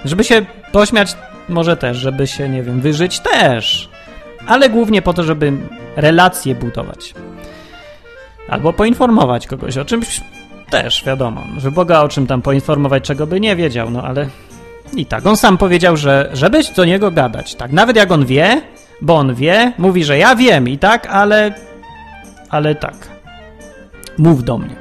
Żeby 0.04 0.24
się 0.24 0.46
pośmiać 0.72 1.16
może 1.48 1.76
też, 1.76 1.96
żeby 1.96 2.26
się, 2.26 2.48
nie 2.48 2.62
wiem, 2.62 2.80
wyżyć 2.80 3.20
też. 3.20 3.88
Ale 4.46 4.70
głównie 4.70 5.02
po 5.02 5.12
to, 5.12 5.22
żeby 5.22 5.52
relacje 5.96 6.54
budować. 6.54 7.14
Albo 8.48 8.72
poinformować 8.72 9.46
kogoś 9.46 9.76
o 9.76 9.84
czymś 9.84 10.20
też, 10.70 11.04
wiadomo. 11.04 11.44
Że 11.58 11.70
Boga 11.70 12.00
o 12.00 12.08
czym 12.08 12.26
tam 12.26 12.42
poinformować, 12.42 13.04
czego 13.04 13.26
by 13.26 13.40
nie 13.40 13.56
wiedział, 13.56 13.90
no 13.90 14.02
ale 14.02 14.28
i 14.96 15.06
tak. 15.06 15.26
On 15.26 15.36
sam 15.36 15.58
powiedział, 15.58 15.96
że 15.96 16.30
żebyś 16.32 16.70
do 16.70 16.84
niego 16.84 17.10
gadać, 17.10 17.54
tak. 17.54 17.72
Nawet 17.72 17.96
jak 17.96 18.12
on 18.12 18.26
wie, 18.26 18.62
bo 19.00 19.16
on 19.16 19.34
wie, 19.34 19.72
mówi, 19.78 20.04
że 20.04 20.18
ja 20.18 20.36
wiem 20.36 20.68
i 20.68 20.78
tak, 20.78 21.06
ale 21.06 21.52
ale 22.50 22.74
tak. 22.74 23.08
Mów 24.18 24.44
do 24.44 24.58
mnie. 24.58 24.76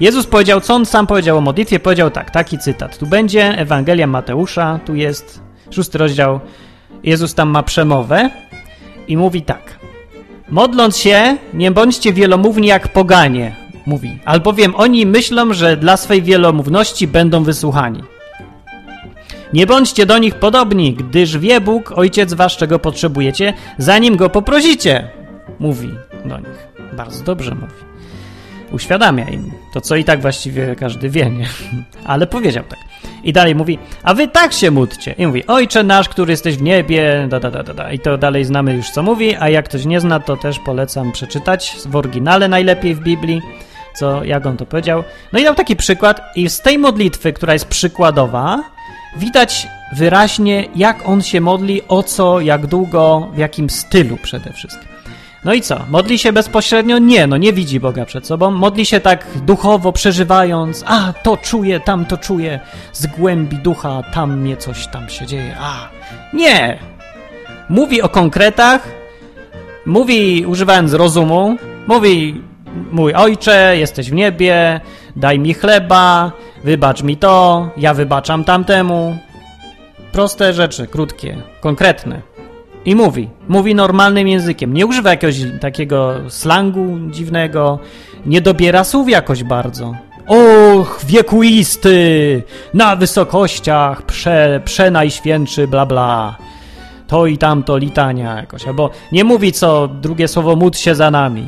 Jezus 0.00 0.26
powiedział, 0.26 0.60
co 0.60 0.74
on 0.74 0.86
sam 0.86 1.06
powiedział 1.06 1.38
o 1.38 1.40
modlitwie, 1.40 1.80
powiedział 1.80 2.10
tak, 2.10 2.30
taki 2.30 2.58
cytat. 2.58 2.98
Tu 2.98 3.06
będzie 3.06 3.58
Ewangelia 3.58 4.06
Mateusza, 4.06 4.80
tu 4.84 4.94
jest 4.94 5.42
szósty 5.70 5.98
rozdział. 5.98 6.40
Jezus 7.02 7.34
tam 7.34 7.48
ma 7.48 7.62
przemowę 7.62 8.30
i 9.08 9.16
mówi 9.16 9.42
tak. 9.42 9.78
Modląc 10.48 10.96
się, 10.96 11.36
nie 11.54 11.70
bądźcie 11.70 12.12
wielomówni 12.12 12.68
jak 12.68 12.88
poganie, 12.88 13.56
mówi. 13.88 14.18
Albowiem 14.24 14.74
oni 14.74 15.06
myślą, 15.06 15.52
że 15.52 15.76
dla 15.76 15.96
swej 15.96 16.22
wielomówności 16.22 17.06
będą 17.06 17.44
wysłuchani. 17.44 18.02
Nie 19.52 19.66
bądźcie 19.66 20.06
do 20.06 20.18
nich 20.18 20.34
podobni, 20.34 20.94
gdyż 20.94 21.38
wie 21.38 21.60
Bóg, 21.60 21.92
Ojciec 21.92 22.34
wasz, 22.34 22.56
czego 22.56 22.78
potrzebujecie, 22.78 23.54
zanim 23.78 24.16
go 24.16 24.30
poprosicie, 24.30 25.08
mówi 25.58 25.88
do 26.24 26.38
nich. 26.38 26.68
Bardzo 26.92 27.24
dobrze 27.24 27.54
mówi. 27.54 27.88
Uświadamia 28.72 29.24
im 29.24 29.50
to, 29.74 29.80
co 29.80 29.96
i 29.96 30.04
tak 30.04 30.20
właściwie 30.20 30.76
każdy 30.76 31.10
wie, 31.10 31.30
nie? 31.30 31.46
Ale 32.12 32.26
powiedział 32.26 32.64
tak. 32.68 32.78
I 33.24 33.32
dalej 33.32 33.54
mówi, 33.54 33.78
a 34.02 34.14
wy 34.14 34.28
tak 34.28 34.52
się 34.52 34.70
módlcie. 34.70 35.14
I 35.18 35.26
mówi, 35.26 35.46
ojcze 35.46 35.82
nasz, 35.82 36.08
który 36.08 36.30
jesteś 36.30 36.56
w 36.56 36.62
niebie, 36.62 37.26
da, 37.30 37.40
da, 37.40 37.50
da, 37.50 37.62
da. 37.62 37.92
I 37.92 37.98
to 37.98 38.18
dalej 38.18 38.44
znamy 38.44 38.74
już, 38.74 38.90
co 38.90 39.02
mówi, 39.02 39.36
a 39.36 39.48
jak 39.48 39.68
ktoś 39.68 39.84
nie 39.84 40.00
zna, 40.00 40.20
to 40.20 40.36
też 40.36 40.58
polecam 40.58 41.12
przeczytać 41.12 41.76
w 41.86 41.96
oryginale 41.96 42.48
najlepiej 42.48 42.94
w 42.94 43.00
Biblii, 43.00 43.42
co, 43.98 44.24
jak 44.24 44.46
on 44.46 44.56
to 44.56 44.66
powiedział. 44.66 45.04
No 45.32 45.38
i 45.38 45.44
dał 45.44 45.54
taki 45.54 45.76
przykład 45.76 46.20
i 46.36 46.50
z 46.50 46.60
tej 46.60 46.78
modlitwy, 46.78 47.32
która 47.32 47.52
jest 47.52 47.68
przykładowa, 47.68 48.62
widać 49.16 49.68
wyraźnie, 49.96 50.68
jak 50.76 51.08
on 51.08 51.22
się 51.22 51.40
modli, 51.40 51.82
o 51.88 52.02
co, 52.02 52.40
jak 52.40 52.66
długo, 52.66 53.28
w 53.34 53.38
jakim 53.38 53.70
stylu 53.70 54.16
przede 54.16 54.52
wszystkim. 54.52 54.88
No 55.44 55.54
i 55.54 55.62
co? 55.62 55.80
Modli 55.88 56.18
się 56.18 56.32
bezpośrednio? 56.32 56.98
Nie, 56.98 57.26
no 57.26 57.36
nie 57.36 57.52
widzi 57.52 57.80
Boga 57.80 58.04
przed 58.04 58.26
sobą. 58.26 58.50
Modli 58.50 58.86
się 58.86 59.00
tak 59.00 59.26
duchowo, 59.36 59.92
przeżywając, 59.92 60.84
a 60.86 61.12
to 61.12 61.36
czuję, 61.36 61.80
tam 61.80 62.06
to 62.06 62.16
czuję, 62.16 62.60
z 62.92 63.06
głębi 63.06 63.56
ducha, 63.56 64.02
tam 64.14 64.38
mnie 64.40 64.56
coś 64.56 64.86
tam 64.86 65.08
się 65.08 65.26
dzieje, 65.26 65.56
a. 65.60 65.88
Nie! 66.32 66.78
Mówi 67.68 68.02
o 68.02 68.08
konkretach, 68.08 68.88
mówi 69.86 70.46
używając 70.46 70.92
rozumu, 70.92 71.56
mówi 71.86 72.42
mój 72.92 73.14
ojcze, 73.14 73.74
jesteś 73.78 74.10
w 74.10 74.14
niebie, 74.14 74.80
daj 75.16 75.38
mi 75.38 75.54
chleba, 75.54 76.32
wybacz 76.64 77.02
mi 77.02 77.16
to, 77.16 77.68
ja 77.76 77.94
wybaczam 77.94 78.44
tamtemu. 78.44 79.18
Proste 80.12 80.52
rzeczy, 80.52 80.86
krótkie, 80.86 81.36
konkretne. 81.60 82.22
I 82.84 82.94
mówi, 82.94 83.28
mówi 83.48 83.74
normalnym 83.74 84.28
językiem, 84.28 84.74
nie 84.74 84.86
używa 84.86 85.10
jakiegoś 85.10 85.36
takiego 85.60 86.14
slangu 86.28 86.98
dziwnego, 87.10 87.78
nie 88.26 88.40
dobiera 88.40 88.84
słów 88.84 89.08
jakoś 89.08 89.44
bardzo. 89.44 89.94
Och, 90.26 91.00
wiekuisty, 91.06 92.42
na 92.74 92.96
wysokościach, 92.96 94.02
prze, 94.02 94.60
przenajświętszy, 94.64 95.68
bla 95.68 95.86
bla. 95.86 96.36
To 97.06 97.26
i 97.26 97.38
tamto 97.38 97.76
litania 97.76 98.36
jakoś, 98.36 98.66
albo 98.66 98.90
nie 99.12 99.24
mówi 99.24 99.52
co 99.52 99.88
drugie 99.88 100.28
słowo 100.28 100.56
módl 100.56 100.78
się 100.78 100.94
za 100.94 101.10
nami. 101.10 101.44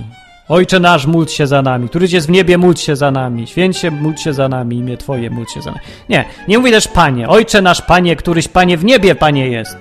Ojcze 0.50 0.80
nasz, 0.80 1.06
módl 1.06 1.30
się 1.30 1.46
za 1.46 1.62
nami. 1.62 1.88
Któryś 1.88 2.12
jest 2.12 2.26
w 2.26 2.30
niebie, 2.30 2.58
módl 2.58 2.80
się 2.80 2.96
za 2.96 3.10
nami. 3.10 3.46
Święcie, 3.46 3.90
módl 3.90 4.18
się 4.18 4.32
za 4.32 4.48
nami. 4.48 4.76
Imię 4.76 4.96
Twoje, 4.96 5.30
módl 5.30 5.50
się 5.54 5.62
za 5.62 5.70
nami. 5.70 5.82
Nie, 6.08 6.24
nie 6.48 6.58
mówi 6.58 6.70
też 6.70 6.88
Panie. 6.88 7.28
Ojcze 7.28 7.62
nasz, 7.62 7.82
Panie, 7.82 8.16
któryś 8.16 8.48
Panie 8.48 8.76
w 8.76 8.84
niebie, 8.84 9.14
Panie 9.14 9.48
jest. 9.48 9.76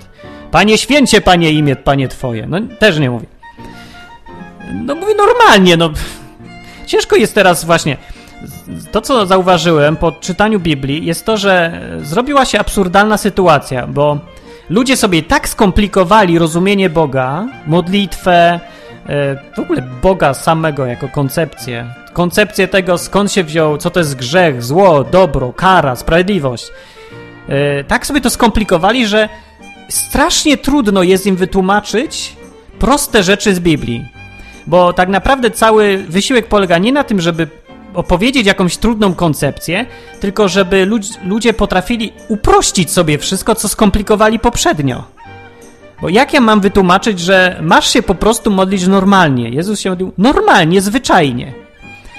Panie 0.50 0.78
święcie, 0.78 1.20
Panie 1.20 1.50
imię, 1.50 1.76
Panie 1.76 2.08
Twoje. 2.08 2.46
No 2.46 2.58
też 2.78 2.98
nie 2.98 3.10
mówi. 3.10 3.26
No 4.74 4.94
mówi 4.94 5.12
normalnie, 5.16 5.76
no. 5.76 5.90
Ciężko 6.86 7.16
jest 7.16 7.34
teraz 7.34 7.64
właśnie... 7.64 7.96
To, 8.92 9.00
co 9.00 9.26
zauważyłem 9.26 9.96
po 9.96 10.12
czytaniu 10.12 10.60
Biblii, 10.60 11.06
jest 11.06 11.26
to, 11.26 11.36
że 11.36 11.80
zrobiła 12.02 12.44
się 12.44 12.60
absurdalna 12.60 13.16
sytuacja, 13.16 13.86
bo 13.86 14.18
ludzie 14.70 14.96
sobie 14.96 15.22
tak 15.22 15.48
skomplikowali 15.48 16.38
rozumienie 16.38 16.90
Boga, 16.90 17.46
modlitwę, 17.66 18.60
w 19.56 19.58
ogóle 19.58 19.82
Boga 20.02 20.34
samego 20.34 20.86
jako 20.86 21.08
koncepcję, 21.08 21.86
koncepcję 22.12 22.68
tego, 22.68 22.98
skąd 22.98 23.32
się 23.32 23.44
wziął, 23.44 23.78
co 23.78 23.90
to 23.90 24.00
jest 24.00 24.16
grzech, 24.16 24.62
zło, 24.62 25.04
dobro, 25.04 25.52
kara, 25.52 25.96
sprawiedliwość. 25.96 26.66
E, 27.48 27.84
tak 27.84 28.06
sobie 28.06 28.20
to 28.20 28.30
skomplikowali, 28.30 29.06
że 29.06 29.28
strasznie 29.88 30.56
trudno 30.56 31.02
jest 31.02 31.26
im 31.26 31.36
wytłumaczyć 31.36 32.36
proste 32.78 33.22
rzeczy 33.22 33.54
z 33.54 33.60
Biblii. 33.60 34.08
Bo 34.66 34.92
tak 34.92 35.08
naprawdę 35.08 35.50
cały 35.50 35.98
wysiłek 36.08 36.46
polega 36.46 36.78
nie 36.78 36.92
na 36.92 37.04
tym, 37.04 37.20
żeby 37.20 37.48
opowiedzieć 37.94 38.46
jakąś 38.46 38.76
trudną 38.76 39.14
koncepcję, 39.14 39.86
tylko 40.20 40.48
żeby 40.48 40.88
ludzie 41.24 41.52
potrafili 41.52 42.12
uprościć 42.28 42.90
sobie 42.90 43.18
wszystko, 43.18 43.54
co 43.54 43.68
skomplikowali 43.68 44.38
poprzednio. 44.38 45.04
Bo 46.02 46.08
jak 46.08 46.34
ja 46.34 46.40
mam 46.40 46.60
wytłumaczyć, 46.60 47.20
że 47.20 47.58
masz 47.62 47.92
się 47.92 48.02
po 48.02 48.14
prostu 48.14 48.50
modlić 48.50 48.86
normalnie? 48.86 49.48
Jezus 49.48 49.80
się 49.80 49.90
modlił 49.90 50.12
normalnie, 50.18 50.80
zwyczajnie. 50.80 51.52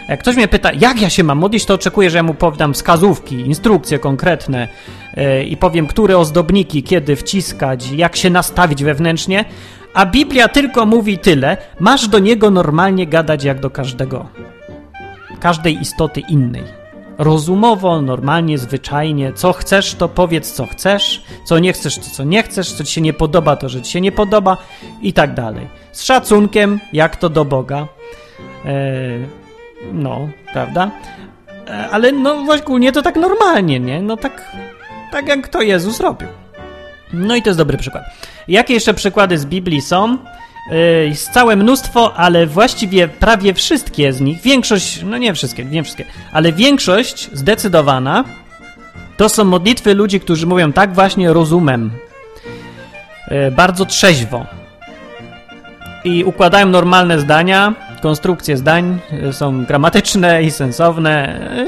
Jak 0.09 0.19
ktoś 0.19 0.35
mnie 0.35 0.47
pyta, 0.47 0.71
jak 0.73 1.01
ja 1.01 1.09
się 1.09 1.23
mam 1.23 1.37
modlić, 1.37 1.65
to 1.65 1.73
oczekuję, 1.73 2.09
że 2.09 2.17
ja 2.17 2.23
mu 2.23 2.33
podam 2.33 2.73
wskazówki, 2.73 3.35
instrukcje 3.35 3.99
konkretne 3.99 4.67
yy, 5.17 5.43
i 5.43 5.57
powiem, 5.57 5.87
które 5.87 6.17
ozdobniki, 6.17 6.83
kiedy 6.83 7.15
wciskać, 7.15 7.91
jak 7.91 8.15
się 8.15 8.29
nastawić 8.29 8.83
wewnętrznie. 8.83 9.45
A 9.93 10.05
Biblia 10.05 10.47
tylko 10.47 10.85
mówi 10.85 11.17
tyle, 11.17 11.57
masz 11.79 12.07
do 12.07 12.19
niego 12.19 12.51
normalnie 12.51 13.07
gadać 13.07 13.43
jak 13.43 13.59
do 13.59 13.69
każdego, 13.69 14.29
każdej 15.39 15.81
istoty 15.81 16.19
innej. 16.19 16.80
Rozumowo, 17.21 18.01
normalnie, 18.01 18.57
zwyczajnie. 18.57 19.33
Co 19.33 19.53
chcesz, 19.53 19.95
to 19.95 20.09
powiedz, 20.09 20.51
co 20.51 20.65
chcesz. 20.65 21.23
Co 21.45 21.59
nie 21.59 21.73
chcesz, 21.73 21.97
to 21.97 22.09
co 22.09 22.23
nie 22.23 22.43
chcesz. 22.43 22.73
Co 22.73 22.83
ci 22.83 22.93
się 22.93 23.01
nie 23.01 23.13
podoba, 23.13 23.55
to 23.55 23.69
że 23.69 23.81
ci 23.81 23.91
się 23.91 24.01
nie 24.01 24.11
podoba. 24.11 24.57
I 25.01 25.13
tak 25.13 25.33
dalej. 25.33 25.67
Z 25.91 26.03
szacunkiem, 26.03 26.79
jak 26.93 27.15
to 27.15 27.29
do 27.29 27.45
Boga. 27.45 27.87
Yy, 28.65 28.71
no, 29.93 30.29
prawda? 30.53 30.91
E, 31.67 31.89
ale 31.89 32.11
no 32.11 32.45
ogólnie 32.53 32.91
to 32.91 33.01
tak 33.01 33.15
normalnie, 33.15 33.79
nie? 33.79 34.01
No 34.01 34.17
tak, 34.17 34.51
tak 35.11 35.27
jak 35.27 35.47
to 35.47 35.61
Jezus 35.61 35.99
robił. 35.99 36.27
No 37.13 37.35
i 37.35 37.41
to 37.41 37.49
jest 37.49 37.59
dobry 37.59 37.77
przykład. 37.77 38.03
Jakie 38.47 38.73
jeszcze 38.73 38.93
przykłady 38.93 39.37
z 39.37 39.45
Biblii 39.45 39.81
są? 39.81 40.17
Jest 41.05 41.29
całe 41.29 41.55
mnóstwo, 41.55 42.13
ale 42.17 42.47
właściwie 42.47 43.07
prawie 43.07 43.53
wszystkie 43.53 44.13
z 44.13 44.21
nich, 44.21 44.41
większość, 44.41 45.03
no 45.03 45.17
nie 45.17 45.33
wszystkie, 45.33 45.65
nie 45.65 45.83
wszystkie, 45.83 46.05
ale 46.31 46.53
większość 46.53 47.29
zdecydowana 47.33 48.23
to 49.17 49.29
są 49.29 49.43
modlitwy 49.43 49.93
ludzi, 49.93 50.19
którzy 50.19 50.47
mówią 50.47 50.73
tak 50.73 50.93
właśnie 50.93 51.33
rozumem, 51.33 51.91
yy, 53.31 53.51
bardzo 53.51 53.85
trzeźwo 53.85 54.45
i 56.03 56.23
układają 56.23 56.65
normalne 56.65 57.19
zdania, 57.19 57.73
konstrukcje 58.01 58.57
zdań 58.57 58.99
e, 59.11 59.33
są 59.33 59.65
gramatyczne 59.65 60.43
i 60.43 60.51
sensowne. 60.51 61.39
E, 61.57 61.65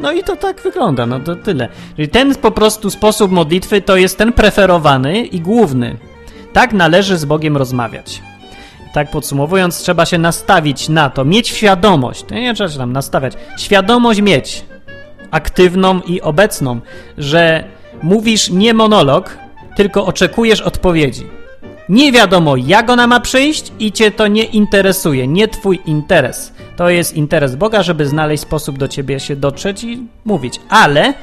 no 0.00 0.12
i 0.12 0.22
to 0.22 0.36
tak 0.36 0.60
wygląda, 0.60 1.06
no 1.06 1.20
to 1.20 1.36
tyle. 1.36 1.68
Czyli 1.96 2.08
ten 2.08 2.34
po 2.34 2.50
prostu 2.50 2.90
sposób 2.90 3.32
modlitwy 3.32 3.82
to 3.82 3.96
jest 3.96 4.18
ten 4.18 4.32
preferowany 4.32 5.24
i 5.24 5.40
główny. 5.40 5.96
Tak 6.52 6.72
należy 6.72 7.18
z 7.18 7.24
Bogiem 7.24 7.56
rozmawiać. 7.56 8.22
Tak 8.92 9.10
podsumowując, 9.10 9.78
trzeba 9.78 10.06
się 10.06 10.18
nastawić 10.18 10.88
na 10.88 11.10
to, 11.10 11.24
mieć 11.24 11.48
świadomość, 11.48 12.24
nie 12.30 12.54
trzeba 12.54 12.70
się 12.70 12.78
tam 12.78 12.92
nastawiać, 12.92 13.32
świadomość 13.58 14.20
mieć, 14.20 14.64
aktywną 15.30 16.00
i 16.00 16.20
obecną, 16.20 16.80
że 17.18 17.64
mówisz 18.02 18.50
nie 18.50 18.74
monolog, 18.74 19.38
tylko 19.76 20.06
oczekujesz 20.06 20.60
odpowiedzi. 20.60 21.26
Nie 21.88 22.12
wiadomo, 22.12 22.56
jak 22.56 22.90
ona 22.90 23.06
ma 23.06 23.20
przyjść 23.20 23.72
i 23.78 23.92
cię 23.92 24.10
to 24.10 24.26
nie 24.26 24.44
interesuje, 24.44 25.26
nie 25.26 25.48
twój 25.48 25.80
interes. 25.86 26.52
To 26.76 26.90
jest 26.90 27.16
interes 27.16 27.56
Boga, 27.56 27.82
żeby 27.82 28.06
znaleźć 28.06 28.42
sposób 28.42 28.78
do 28.78 28.88
ciebie 28.88 29.20
się 29.20 29.36
dotrzeć 29.36 29.84
i 29.84 30.06
mówić. 30.24 30.60
Ale 30.68 31.14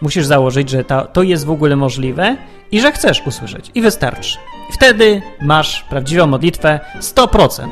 musisz 0.00 0.26
założyć, 0.26 0.70
że 0.70 0.84
to, 1.12 1.22
jest 1.22 1.46
w 1.46 1.50
ogóle 1.50 1.76
możliwe 1.76 2.36
i 2.72 2.80
że 2.80 2.92
chcesz 2.92 3.26
usłyszeć. 3.26 3.70
I 3.74 3.82
wystarczy. 3.82 4.38
Wtedy 4.72 5.22
masz 5.40 5.82
prawdziwą 5.82 6.26
modlitwę 6.26 6.80
100%. 7.00 7.68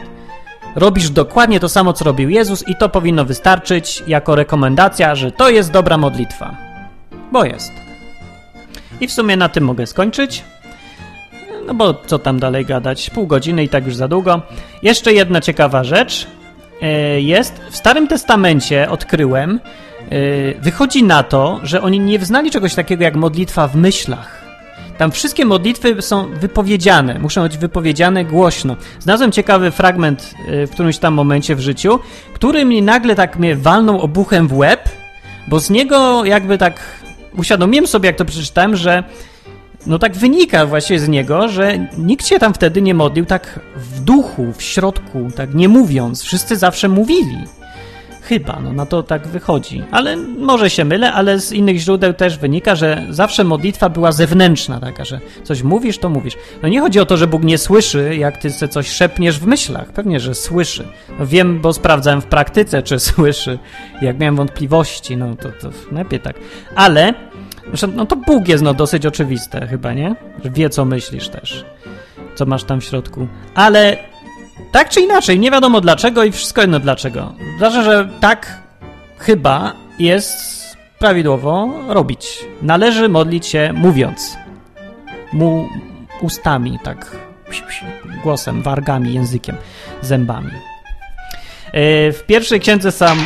robisz 0.76 1.10
dokładnie 1.10 1.60
to 1.60 1.68
samo, 1.68 1.92
co 1.92 2.04
robił 2.04 2.30
Jezus, 2.30 2.68
i 2.68 2.76
to 2.76 2.88
powinno 2.88 3.24
wystarczyć 3.24 4.02
jako 4.06 4.34
rekomendacja, 4.34 5.14
że 5.14 5.32
to 5.32 5.50
jest 5.50 5.70
dobra 5.70 5.98
modlitwa. 5.98 6.56
Bo 7.32 7.44
jest. 7.44 7.72
I 9.00 9.08
w 9.08 9.12
sumie 9.12 9.36
na 9.36 9.48
tym 9.48 9.64
mogę 9.64 9.86
skończyć. 9.86 10.44
No 11.66 11.74
bo 11.74 11.94
co 12.06 12.18
tam 12.18 12.40
dalej 12.40 12.64
gadać? 12.64 13.10
Pół 13.10 13.26
godziny 13.26 13.64
i 13.64 13.68
tak 13.68 13.86
już 13.86 13.96
za 13.96 14.08
długo. 14.08 14.42
Jeszcze 14.82 15.12
jedna 15.12 15.40
ciekawa 15.40 15.84
rzecz 15.84 16.26
e, 16.82 17.20
jest. 17.20 17.60
W 17.70 17.76
Starym 17.76 18.08
Testamencie 18.08 18.90
odkryłem, 18.90 19.60
wychodzi 20.60 21.02
na 21.02 21.22
to, 21.22 21.60
że 21.62 21.82
oni 21.82 22.00
nie 22.00 22.18
wznali 22.18 22.50
czegoś 22.50 22.74
takiego 22.74 23.04
jak 23.04 23.16
modlitwa 23.16 23.68
w 23.68 23.76
myślach. 23.76 24.44
Tam 24.98 25.12
wszystkie 25.12 25.44
modlitwy 25.44 26.02
są 26.02 26.26
wypowiedziane, 26.40 27.18
muszą 27.18 27.42
być 27.42 27.58
wypowiedziane 27.58 28.24
głośno. 28.24 28.76
Znalazłem 29.00 29.32
ciekawy 29.32 29.70
fragment 29.70 30.34
e, 30.48 30.66
w 30.66 30.70
którymś 30.70 30.98
tam 30.98 31.14
momencie 31.14 31.56
w 31.56 31.60
życiu, 31.60 31.98
który 32.34 32.64
mi 32.64 32.82
nagle 32.82 33.14
tak 33.14 33.38
mnie 33.38 33.56
walnął 33.56 34.00
obuchem 34.00 34.48
w 34.48 34.56
łeb, 34.56 34.88
bo 35.48 35.60
z 35.60 35.70
niego 35.70 36.24
jakby 36.24 36.58
tak 36.58 36.80
uświadomiłem 37.38 37.86
sobie, 37.86 38.06
jak 38.06 38.16
to 38.16 38.24
przeczytałem, 38.24 38.76
że 38.76 39.04
no 39.86 39.98
tak 39.98 40.16
wynika 40.16 40.66
właśnie 40.66 40.98
z 40.98 41.08
niego, 41.08 41.48
że 41.48 41.78
nikt 41.98 42.26
się 42.26 42.38
tam 42.38 42.54
wtedy 42.54 42.82
nie 42.82 42.94
modlił 42.94 43.24
tak 43.24 43.60
w 43.76 44.00
duchu, 44.00 44.52
w 44.56 44.62
środku, 44.62 45.28
tak 45.36 45.54
nie 45.54 45.68
mówiąc. 45.68 46.22
Wszyscy 46.22 46.56
zawsze 46.56 46.88
mówili. 46.88 47.38
Chyba, 48.24 48.60
no 48.62 48.72
na 48.72 48.86
to 48.86 49.02
tak 49.02 49.26
wychodzi. 49.26 49.82
Ale 49.90 50.16
może 50.16 50.70
się 50.70 50.84
mylę, 50.84 51.12
ale 51.12 51.40
z 51.40 51.52
innych 51.52 51.78
źródeł 51.78 52.12
też 52.12 52.38
wynika, 52.38 52.74
że 52.74 53.06
zawsze 53.10 53.44
modlitwa 53.44 53.88
była 53.88 54.12
zewnętrzna, 54.12 54.80
taka, 54.80 55.04
że 55.04 55.20
coś 55.42 55.62
mówisz, 55.62 55.98
to 55.98 56.08
mówisz. 56.08 56.36
No 56.62 56.68
nie 56.68 56.80
chodzi 56.80 57.00
o 57.00 57.06
to, 57.06 57.16
że 57.16 57.26
Bóg 57.26 57.44
nie 57.44 57.58
słyszy, 57.58 58.16
jak 58.16 58.36
ty 58.36 58.50
sobie 58.50 58.72
coś 58.72 58.88
szepniesz 58.88 59.38
w 59.38 59.46
myślach. 59.46 59.92
Pewnie, 59.92 60.20
że 60.20 60.34
słyszy. 60.34 60.88
No 61.18 61.26
wiem, 61.26 61.60
bo 61.60 61.72
sprawdzałem 61.72 62.20
w 62.20 62.26
praktyce, 62.26 62.82
czy 62.82 62.98
słyszy. 63.10 63.58
Jak 64.02 64.18
miałem 64.18 64.36
wątpliwości, 64.36 65.16
no 65.16 65.36
to, 65.36 65.48
to 65.48 65.70
lepiej 65.92 66.20
tak. 66.20 66.36
Ale 66.74 67.14
no 67.94 68.06
to 68.06 68.16
Bóg 68.16 68.48
jest 68.48 68.64
no 68.64 68.74
dosyć 68.74 69.06
oczywiste 69.06 69.66
chyba, 69.66 69.92
nie? 69.92 70.16
Że 70.44 70.50
wie, 70.50 70.70
co 70.70 70.84
myślisz 70.84 71.28
też, 71.28 71.64
co 72.34 72.46
masz 72.46 72.64
tam 72.64 72.80
w 72.80 72.84
środku. 72.84 73.28
Ale 73.54 73.96
tak 74.72 74.88
czy 74.88 75.00
inaczej, 75.00 75.38
nie 75.38 75.50
wiadomo 75.50 75.80
dlaczego 75.80 76.24
i 76.24 76.32
wszystko 76.32 76.60
jedno 76.60 76.80
dlaczego. 76.80 77.32
Zdarza, 77.56 77.82
że 77.82 78.08
tak 78.20 78.58
chyba 79.18 79.72
jest 79.98 80.36
prawidłowo 80.98 81.68
robić. 81.88 82.44
Należy 82.62 83.08
modlić 83.08 83.46
się 83.46 83.72
mówiąc. 83.74 84.36
Mu 85.32 85.68
ustami, 86.20 86.78
tak 86.84 87.16
głosem, 88.22 88.62
wargami, 88.62 89.14
językiem, 89.14 89.56
zębami. 90.02 90.50
E, 91.72 92.12
w 92.12 92.22
pierwszej 92.26 92.60
księdze 92.60 92.92
Sam... 92.92 93.18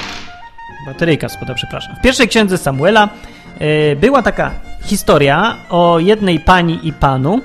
Bateryjka 0.86 1.28
spada, 1.28 1.54
przepraszam. 1.54 1.96
W 1.96 2.02
pierwszej 2.02 2.28
księdze 2.28 2.58
Samuela 2.58 3.08
E, 3.58 3.96
była 3.96 4.22
taka 4.22 4.50
historia 4.82 5.56
o 5.70 5.98
jednej 5.98 6.40
pani 6.40 6.78
i 6.82 6.92
panu. 6.92 7.40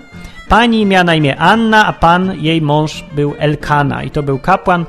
Pani 0.49 0.85
miała 0.85 1.03
na 1.03 1.15
imię 1.15 1.37
Anna, 1.37 1.85
a 1.85 1.93
pan, 1.93 2.33
jej 2.37 2.61
mąż 2.61 3.03
był 3.15 3.35
Elkana 3.37 4.03
i 4.03 4.11
to 4.11 4.23
był 4.23 4.39
kapłan. 4.39 4.85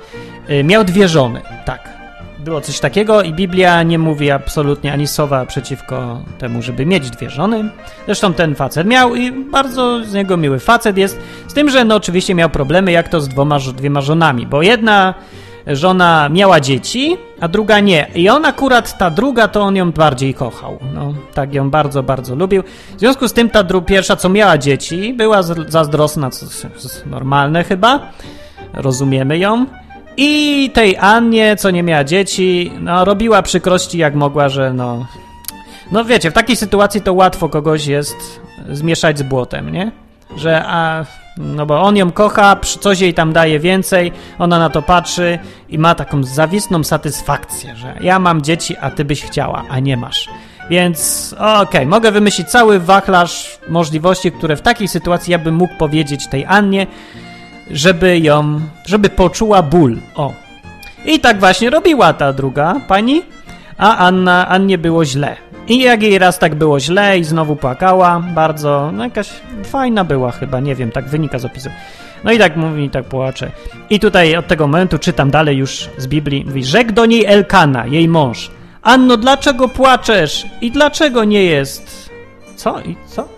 E, 0.48 0.64
miał 0.64 0.84
dwie 0.84 1.08
żony, 1.08 1.40
tak. 1.64 1.94
Było 2.38 2.60
coś 2.60 2.80
takiego 2.80 3.22
i 3.22 3.32
Biblia 3.32 3.82
nie 3.82 3.98
mówi 3.98 4.30
absolutnie 4.30 4.92
ani 4.92 5.06
słowa 5.06 5.46
przeciwko 5.46 6.20
temu, 6.38 6.62
żeby 6.62 6.86
mieć 6.86 7.10
dwie 7.10 7.30
żony. 7.30 7.70
Zresztą 8.06 8.32
ten 8.32 8.54
facet 8.54 8.86
miał 8.86 9.14
i 9.14 9.32
bardzo 9.32 10.04
z 10.04 10.14
niego 10.14 10.36
miły 10.36 10.58
facet 10.58 10.96
jest, 10.96 11.20
z 11.48 11.54
tym, 11.54 11.70
że 11.70 11.84
no 11.84 11.94
oczywiście 11.94 12.34
miał 12.34 12.50
problemy 12.50 12.92
jak 12.92 13.08
to 13.08 13.20
z 13.20 13.28
dwoma, 13.28 13.58
dwiema 13.58 14.00
żonami, 14.00 14.46
bo 14.46 14.62
jedna 14.62 15.14
żona 15.66 16.28
miała 16.28 16.60
dzieci, 16.60 17.16
a 17.40 17.48
druga 17.48 17.80
nie. 17.80 18.06
I 18.14 18.28
on 18.28 18.44
akurat, 18.44 18.98
ta 18.98 19.10
druga, 19.10 19.48
to 19.48 19.62
on 19.62 19.76
ją 19.76 19.92
bardziej 19.92 20.34
kochał. 20.34 20.78
No, 20.94 21.14
tak 21.34 21.54
ją 21.54 21.70
bardzo, 21.70 22.02
bardzo 22.02 22.34
lubił. 22.34 22.62
W 22.96 23.00
związku 23.00 23.28
z 23.28 23.32
tym 23.32 23.50
ta 23.50 23.64
pierwsza, 23.80 24.16
co 24.16 24.28
miała 24.28 24.58
dzieci, 24.58 25.14
była 25.14 25.42
zazdrosna, 25.68 26.30
co 26.30 26.46
jest 26.74 27.06
normalne 27.06 27.64
chyba. 27.64 28.00
Rozumiemy 28.72 29.38
ją. 29.38 29.66
I 30.16 30.70
tej 30.74 30.96
Annie, 30.96 31.56
co 31.56 31.70
nie 31.70 31.82
miała 31.82 32.04
dzieci, 32.04 32.72
no, 32.80 33.04
robiła 33.04 33.42
przykrości 33.42 33.98
jak 33.98 34.14
mogła, 34.14 34.48
że 34.48 34.72
no... 34.72 35.06
No 35.92 36.04
wiecie, 36.04 36.30
w 36.30 36.34
takiej 36.34 36.56
sytuacji 36.56 37.00
to 37.00 37.12
łatwo 37.12 37.48
kogoś 37.48 37.86
jest 37.86 38.40
zmieszać 38.68 39.18
z 39.18 39.22
błotem, 39.22 39.72
nie? 39.72 39.92
Że 40.36 40.64
a 40.66 41.04
no 41.36 41.66
bo 41.66 41.82
on 41.82 41.96
ją 41.96 42.12
kocha, 42.12 42.56
coś 42.80 43.00
jej 43.00 43.14
tam 43.14 43.32
daje 43.32 43.60
więcej, 43.60 44.12
ona 44.38 44.58
na 44.58 44.70
to 44.70 44.82
patrzy 44.82 45.38
i 45.68 45.78
ma 45.78 45.94
taką 45.94 46.24
zawisną 46.24 46.84
satysfakcję, 46.84 47.76
że 47.76 47.94
ja 48.00 48.18
mam 48.18 48.42
dzieci, 48.42 48.76
a 48.80 48.90
ty 48.90 49.04
byś 49.04 49.22
chciała, 49.22 49.64
a 49.68 49.80
nie 49.80 49.96
masz. 49.96 50.28
Więc 50.70 51.32
okej, 51.38 51.62
okay, 51.62 51.86
mogę 51.86 52.12
wymyślić 52.12 52.48
cały 52.48 52.80
wachlarz 52.80 53.58
możliwości, 53.68 54.32
które 54.32 54.56
w 54.56 54.62
takiej 54.62 54.88
sytuacji 54.88 55.32
ja 55.32 55.38
bym 55.38 55.54
mógł 55.54 55.74
powiedzieć 55.74 56.26
tej 56.26 56.44
Annie, 56.44 56.86
żeby 57.70 58.18
ją, 58.18 58.60
żeby 58.86 59.08
poczuła 59.08 59.62
ból. 59.62 59.96
O. 60.14 60.32
I 61.04 61.20
tak 61.20 61.40
właśnie 61.40 61.70
robiła 61.70 62.12
ta 62.12 62.32
druga 62.32 62.74
pani, 62.88 63.22
a 63.78 63.96
Anna, 63.96 64.48
Annie 64.48 64.78
było 64.78 65.04
źle. 65.04 65.36
I 65.68 65.80
jak 65.80 66.02
jej 66.02 66.18
raz 66.18 66.38
tak 66.38 66.54
było 66.54 66.80
źle 66.80 67.18
i 67.18 67.24
znowu 67.24 67.56
płakała, 67.56 68.20
bardzo, 68.34 68.90
no 68.92 69.04
jakaś 69.04 69.30
fajna 69.64 70.04
była 70.04 70.32
chyba, 70.32 70.60
nie 70.60 70.74
wiem, 70.74 70.90
tak 70.90 71.08
wynika 71.08 71.38
z 71.38 71.44
opisu. 71.44 71.68
No 72.24 72.32
i 72.32 72.38
tak 72.38 72.56
mówi, 72.56 72.90
tak 72.90 73.04
płacze. 73.04 73.50
I 73.90 74.00
tutaj 74.00 74.36
od 74.36 74.46
tego 74.46 74.66
momentu 74.66 74.98
czytam 74.98 75.30
dalej 75.30 75.56
już 75.56 75.88
z 75.98 76.06
Biblii. 76.06 76.44
Mówi, 76.44 76.64
rzekł 76.64 76.92
do 76.92 77.06
niej 77.06 77.24
Elkana, 77.24 77.86
jej 77.86 78.08
mąż. 78.08 78.50
Anno, 78.82 79.16
dlaczego 79.16 79.68
płaczesz? 79.68 80.46
I 80.60 80.70
dlaczego 80.70 81.24
nie 81.24 81.44
jest? 81.44 82.10
Co? 82.56 82.80
I 82.80 82.96
co? 83.06 83.28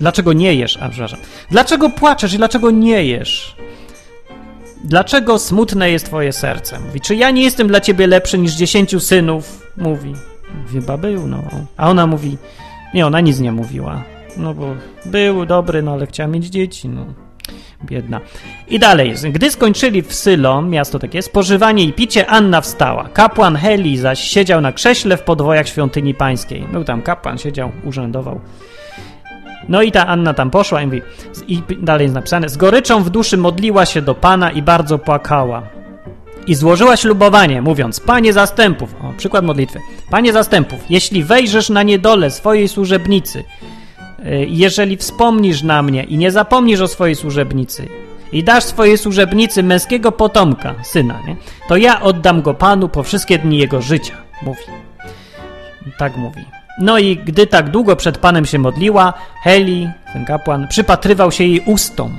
Dlaczego 0.00 0.32
nie 0.32 0.54
jesz? 0.54 0.78
A, 0.82 0.88
przepraszam. 0.88 1.18
Dlaczego 1.50 1.90
płaczesz 1.90 2.34
i 2.34 2.36
dlaczego 2.36 2.70
nie 2.70 3.04
jesz? 3.04 3.56
Dlaczego 4.84 5.38
smutne 5.38 5.90
jest 5.90 6.06
twoje 6.06 6.32
serce? 6.32 6.80
Mówi, 6.80 7.00
czy 7.00 7.16
ja 7.16 7.30
nie 7.30 7.42
jestem 7.42 7.68
dla 7.68 7.80
ciebie 7.80 8.06
lepszy 8.06 8.38
niż 8.38 8.52
dziesięciu 8.52 9.00
synów? 9.00 9.66
Mówi. 9.76 10.14
Chyba 10.72 10.96
był, 10.96 11.26
no. 11.26 11.42
A 11.76 11.90
ona 11.90 12.06
mówi, 12.06 12.36
nie, 12.94 13.06
ona 13.06 13.20
nic 13.20 13.40
nie 13.40 13.52
mówiła. 13.52 14.02
No 14.36 14.54
bo 14.54 14.74
był 15.06 15.46
dobry, 15.46 15.82
no 15.82 15.92
ale 15.92 16.06
chciała 16.06 16.28
mieć 16.28 16.46
dzieci, 16.46 16.88
no. 16.88 17.06
Biedna. 17.84 18.20
I 18.68 18.78
dalej. 18.78 19.14
Gdy 19.32 19.50
skończyli 19.50 20.02
w 20.02 20.14
Sylon, 20.14 20.70
miasto 20.70 20.98
takie, 20.98 21.22
spożywanie 21.22 21.84
i 21.84 21.92
picie, 21.92 22.26
Anna 22.26 22.60
wstała. 22.60 23.08
Kapłan 23.12 23.56
Heli 23.56 23.96
zaś 23.96 24.20
siedział 24.20 24.60
na 24.60 24.72
krześle 24.72 25.16
w 25.16 25.22
podwojach 25.22 25.68
świątyni 25.68 26.14
pańskiej. 26.14 26.66
Był 26.72 26.84
tam 26.84 27.02
kapłan, 27.02 27.38
siedział, 27.38 27.72
urzędował. 27.84 28.40
No 29.68 29.82
i 29.82 29.92
ta 29.92 30.06
Anna 30.06 30.34
tam 30.34 30.50
poszła 30.50 30.82
i 30.82 30.86
mówi, 30.86 31.02
i 31.48 31.62
dalej 31.82 32.04
jest 32.04 32.14
napisane, 32.14 32.48
z 32.48 32.56
goryczą 32.56 33.02
w 33.02 33.10
duszy 33.10 33.36
modliła 33.36 33.86
się 33.86 34.02
do 34.02 34.14
Pana 34.14 34.50
i 34.50 34.62
bardzo 34.62 34.98
płakała. 34.98 35.62
I 36.46 36.54
złożyła 36.54 36.96
ślubowanie, 36.96 37.62
mówiąc, 37.62 38.00
Panie 38.00 38.32
zastępów, 38.32 38.94
o, 39.02 39.12
przykład 39.16 39.44
modlitwy, 39.44 39.78
Panie 40.10 40.32
zastępów, 40.32 40.80
jeśli 40.90 41.24
wejrzysz 41.24 41.68
na 41.68 41.82
niedole 41.82 42.30
swojej 42.30 42.68
służebnicy, 42.68 43.38
y, 43.38 44.46
jeżeli 44.48 44.96
wspomnisz 44.96 45.62
na 45.62 45.82
mnie 45.82 46.04
i 46.04 46.18
nie 46.18 46.30
zapomnisz 46.30 46.80
o 46.80 46.88
swojej 46.88 47.16
służebnicy 47.16 47.88
i 48.32 48.44
dasz 48.44 48.64
swojej 48.64 48.98
służebnicy 48.98 49.62
męskiego 49.62 50.12
potomka, 50.12 50.74
syna, 50.82 51.20
nie? 51.26 51.36
to 51.68 51.76
ja 51.76 52.00
oddam 52.00 52.42
go 52.42 52.54
Panu 52.54 52.88
po 52.88 53.02
wszystkie 53.02 53.38
dni 53.38 53.58
jego 53.58 53.82
życia, 53.82 54.14
mówi. 54.42 54.62
Tak 55.98 56.16
mówi. 56.16 56.44
No 56.80 56.98
i 56.98 57.16
gdy 57.16 57.46
tak 57.46 57.70
długo 57.70 57.96
przed 57.96 58.18
Panem 58.18 58.46
się 58.46 58.58
modliła, 58.58 59.12
Heli, 59.42 59.88
ten 60.12 60.24
kapłan, 60.24 60.68
przypatrywał 60.68 61.32
się 61.32 61.44
jej 61.44 61.60
ustom. 61.66 62.16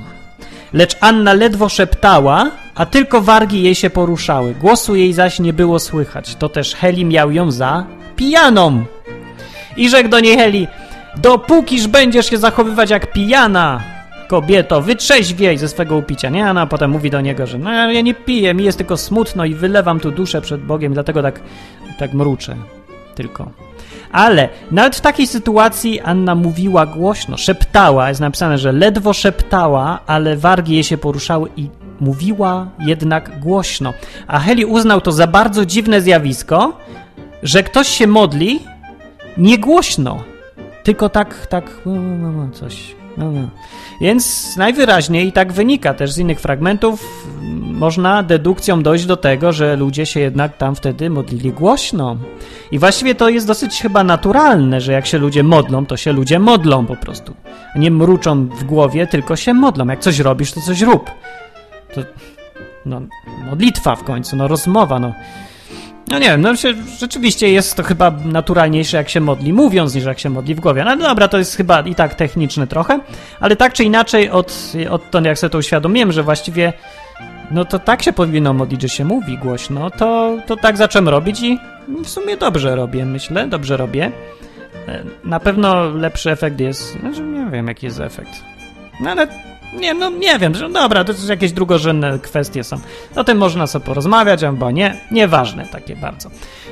Lecz 0.72 0.96
Anna 1.00 1.32
ledwo 1.32 1.68
szeptała, 1.68 2.50
a 2.74 2.86
tylko 2.86 3.20
wargi 3.20 3.62
jej 3.62 3.74
się 3.74 3.90
poruszały. 3.90 4.54
Głosu 4.54 4.94
jej 4.94 5.12
zaś 5.12 5.40
nie 5.40 5.52
było 5.52 5.78
słychać. 5.78 6.34
To 6.34 6.48
też 6.48 6.74
Heli 6.74 7.04
miał 7.04 7.30
ją 7.30 7.50
za 7.50 7.86
pijaną. 8.16 8.84
I 9.76 9.90
rzekł 9.90 10.08
do 10.08 10.20
niej 10.20 10.36
Heli, 10.36 10.68
dopókiż 11.16 11.88
będziesz 11.88 12.30
się 12.30 12.38
zachowywać 12.38 12.90
jak 12.90 13.12
pijana, 13.12 13.80
kobieto, 14.28 14.82
wytrzeźwiej 14.82 15.58
ze 15.58 15.68
swego 15.68 15.96
upicia. 15.96 16.28
Nie, 16.28 16.46
a 16.46 16.66
potem 16.66 16.90
mówi 16.90 17.10
do 17.10 17.20
niego, 17.20 17.46
że 17.46 17.58
no 17.58 17.90
ja 17.90 18.00
nie 18.00 18.14
piję, 18.14 18.54
mi 18.54 18.64
jest 18.64 18.78
tylko 18.78 18.96
smutno 18.96 19.44
i 19.44 19.54
wylewam 19.54 20.00
tu 20.00 20.10
duszę 20.10 20.40
przed 20.40 20.62
Bogiem, 20.62 20.94
dlatego 20.94 21.22
tak, 21.22 21.40
tak 21.98 22.12
mruczę. 22.14 22.56
Tylko. 23.14 23.50
Ale 24.12 24.48
nawet 24.70 24.96
w 24.96 25.00
takiej 25.00 25.26
sytuacji 25.26 26.00
Anna 26.00 26.34
mówiła 26.34 26.86
głośno, 26.86 27.36
szeptała. 27.36 28.08
Jest 28.08 28.20
napisane, 28.20 28.58
że 28.58 28.72
ledwo 28.72 29.12
szeptała, 29.12 29.98
ale 30.06 30.36
wargi 30.36 30.74
jej 30.74 30.84
się 30.84 30.98
poruszały 30.98 31.48
i 31.56 31.68
mówiła 32.00 32.66
jednak 32.78 33.40
głośno. 33.40 33.92
A 34.26 34.38
Heli 34.38 34.64
uznał 34.64 35.00
to 35.00 35.12
za 35.12 35.26
bardzo 35.26 35.66
dziwne 35.66 36.00
zjawisko, 36.00 36.72
że 37.42 37.62
ktoś 37.62 37.88
się 37.88 38.06
modli 38.06 38.60
nie 39.36 39.58
głośno, 39.58 40.22
tylko 40.82 41.08
tak, 41.08 41.46
tak, 41.46 41.64
coś. 42.52 43.01
Więc 44.00 44.56
najwyraźniej 44.56 45.32
tak 45.32 45.52
wynika 45.52 45.94
też 45.94 46.12
z 46.12 46.18
innych 46.18 46.40
fragmentów, 46.40 47.26
można 47.72 48.22
dedukcją 48.22 48.82
dojść 48.82 49.06
do 49.06 49.16
tego, 49.16 49.52
że 49.52 49.76
ludzie 49.76 50.06
się 50.06 50.20
jednak 50.20 50.56
tam 50.56 50.74
wtedy 50.74 51.10
modlili 51.10 51.52
głośno. 51.52 52.16
I 52.72 52.78
właściwie 52.78 53.14
to 53.14 53.28
jest 53.28 53.46
dosyć 53.46 53.82
chyba 53.82 54.04
naturalne, 54.04 54.80
że 54.80 54.92
jak 54.92 55.06
się 55.06 55.18
ludzie 55.18 55.42
modlą, 55.42 55.86
to 55.86 55.96
się 55.96 56.12
ludzie 56.12 56.38
modlą 56.38 56.86
po 56.86 56.96
prostu. 56.96 57.34
Nie 57.76 57.90
mruczą 57.90 58.46
w 58.46 58.64
głowie, 58.64 59.06
tylko 59.06 59.36
się 59.36 59.54
modlą. 59.54 59.86
Jak 59.86 60.00
coś 60.00 60.18
robisz, 60.18 60.52
to 60.52 60.60
coś 60.60 60.80
rób. 60.80 61.10
To, 61.94 62.00
no, 62.86 63.00
modlitwa 63.50 63.96
w 63.96 64.04
końcu, 64.04 64.36
no 64.36 64.48
rozmowa, 64.48 64.98
no. 64.98 65.12
No 66.08 66.18
nie 66.18 66.26
wiem, 66.26 66.40
no 66.40 66.52
rzeczywiście 66.98 67.52
jest 67.52 67.74
to 67.74 67.82
chyba 67.82 68.10
naturalniejsze, 68.24 68.96
jak 68.96 69.08
się 69.08 69.20
modli 69.20 69.52
mówiąc, 69.52 69.94
niż 69.94 70.04
jak 70.04 70.18
się 70.18 70.30
modli 70.30 70.54
w 70.54 70.60
głowie. 70.60 70.84
No 70.84 70.96
dobra, 70.96 71.28
to 71.28 71.38
jest 71.38 71.56
chyba 71.56 71.80
i 71.80 71.94
tak 71.94 72.14
techniczne 72.14 72.66
trochę, 72.66 73.00
ale 73.40 73.56
tak 73.56 73.72
czy 73.72 73.84
inaczej, 73.84 74.30
od, 74.30 74.72
od 74.90 75.10
to, 75.10 75.20
jak 75.20 75.38
sobie 75.38 75.50
to 75.50 75.58
uświadomiłem, 75.58 76.12
że 76.12 76.22
właściwie 76.22 76.72
no 77.50 77.64
to 77.64 77.78
tak 77.78 78.02
się 78.02 78.12
powinno 78.12 78.52
modlić, 78.52 78.82
że 78.82 78.88
się 78.88 79.04
mówi 79.04 79.38
głośno, 79.38 79.90
to, 79.90 80.38
to 80.46 80.56
tak 80.56 80.76
zacząłem 80.76 81.08
robić 81.08 81.42
i 81.42 81.58
w 82.04 82.08
sumie 82.08 82.36
dobrze 82.36 82.76
robię, 82.76 83.04
myślę, 83.04 83.48
dobrze 83.48 83.76
robię. 83.76 84.12
E, 84.88 85.02
na 85.24 85.40
pewno 85.40 85.90
lepszy 85.90 86.30
efekt 86.30 86.60
jest, 86.60 87.00
znaczy 87.00 87.22
nie 87.22 87.50
wiem 87.50 87.68
jaki 87.68 87.86
jest 87.86 88.00
efekt, 88.00 88.42
no 89.00 89.10
ale 89.10 89.51
nie, 89.80 89.94
no 89.94 90.10
nie 90.10 90.38
wiem, 90.38 90.54
że 90.54 90.70
dobra, 90.70 91.04
to 91.04 91.12
jakieś 91.28 91.52
drugorzędne 91.52 92.18
kwestie 92.18 92.64
są. 92.64 92.76
O 93.16 93.24
tym 93.24 93.38
można 93.38 93.66
sobie 93.66 93.84
porozmawiać, 93.84 94.44
albo 94.44 94.70
nie, 94.70 94.96
nieważne 95.10 95.66
takie 95.66 95.96
bardzo. 95.96 96.30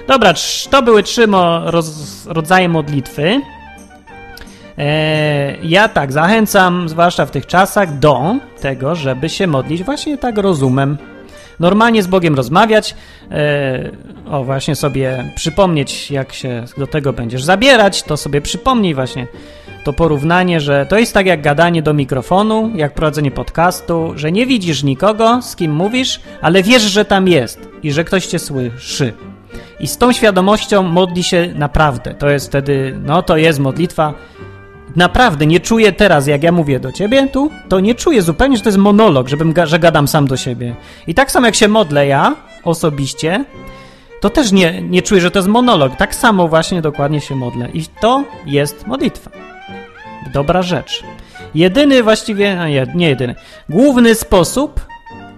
Dobra, 0.09 0.35
to 0.71 0.83
były 0.83 1.03
trzy 1.03 1.27
mo 1.27 1.71
roz 1.71 2.27
rodzaje 2.27 2.69
modlitwy. 2.69 3.41
E, 4.79 5.57
ja 5.63 5.89
tak 5.89 6.13
zachęcam, 6.13 6.89
zwłaszcza 6.89 7.27
w 7.27 7.31
tych 7.31 7.47
czasach, 7.47 7.99
do 7.99 8.35
tego, 8.61 8.95
żeby 8.95 9.29
się 9.29 9.47
modlić 9.47 9.85
właśnie 9.85 10.19
tak 10.19 10.39
rozumem. 10.39 10.99
Normalnie 11.61 12.03
z 12.03 12.07
Bogiem 12.07 12.35
rozmawiać, 12.35 12.95
e, 13.31 13.91
o 14.31 14.45
właśnie 14.45 14.77
sobie 14.77 15.33
przypomnieć, 15.37 16.11
jak 16.11 16.33
się 16.33 16.65
do 16.79 16.87
tego 16.87 17.13
będziesz 17.13 17.45
zabierać, 17.45 18.03
to 18.03 18.17
sobie 18.17 18.41
przypomnij 18.41 18.95
właśnie 18.95 19.27
to 19.85 19.93
porównanie, 19.93 20.61
że 20.61 20.87
to 20.87 20.99
jest 20.99 21.15
tak 21.15 21.27
jak 21.27 21.43
gadanie 21.43 21.83
do 21.83 21.95
mikrofonu, 21.95 22.71
jak 22.75 22.95
prowadzenie 22.95 23.31
podcastu, 23.31 24.13
że 24.17 24.33
nie 24.33 24.47
widzisz 24.47 24.83
nikogo, 24.83 25.43
z 25.43 25.57
kim 25.57 25.73
mówisz, 25.73 26.21
ale 26.41 26.63
wiesz, 26.63 26.83
że 26.83 27.05
tam 27.05 27.29
jest 27.29 27.69
i 27.83 27.93
że 27.93 28.05
ktoś 28.05 28.27
cię 28.27 28.39
słyszy. 28.39 29.13
I 29.81 29.87
z 29.87 29.99
tą 29.99 30.13
świadomością 30.13 30.83
modli 30.83 31.23
się 31.23 31.53
naprawdę. 31.55 32.15
To 32.15 32.31
jest 32.31 32.47
wtedy, 32.47 32.99
no 33.05 33.23
to 33.23 33.37
jest 33.37 33.59
modlitwa. 33.59 34.15
Naprawdę 34.97 35.47
nie 35.47 35.61
czuję 35.61 35.93
teraz, 35.93 36.27
jak 36.27 36.43
ja 36.43 36.53
mówię 36.53 36.81
do 36.81 36.93
ciebie 36.93 37.29
tu, 37.29 37.51
to 37.69 37.81
nie 37.81 37.95
czuję 37.95 38.23
zupełnie, 38.23 38.57
że 38.57 38.63
to 38.63 38.69
jest 38.69 38.79
monolog, 38.79 39.29
żebym, 39.29 39.55
że 39.65 39.79
gadam 39.79 40.09
sam 40.09 40.27
do 40.27 40.37
siebie. 40.37 40.75
I 41.07 41.15
tak 41.15 41.31
samo 41.31 41.47
jak 41.47 41.55
się 41.55 41.69
modlę 41.69 42.07
ja 42.07 42.37
osobiście, 42.65 43.45
to 44.21 44.31
też 44.31 44.53
nie, 44.53 44.83
nie 44.83 45.03
czuję, 45.03 45.21
że 45.21 45.31
to 45.31 45.39
jest 45.39 45.49
monolog. 45.49 45.97
Tak 45.97 46.15
samo 46.15 46.49
właśnie 46.49 46.83
dokładnie 46.83 47.21
się 47.21 47.37
modlę. 47.37 47.69
I 47.75 47.85
to 48.01 48.25
jest 48.47 48.87
modlitwa. 48.87 49.31
Dobra 50.33 50.63
rzecz. 50.63 51.05
Jedyny 51.55 52.03
właściwie, 52.03 52.57
nie, 52.57 52.87
nie 52.95 53.09
jedyny, 53.09 53.35
główny 53.69 54.15
sposób 54.15 54.87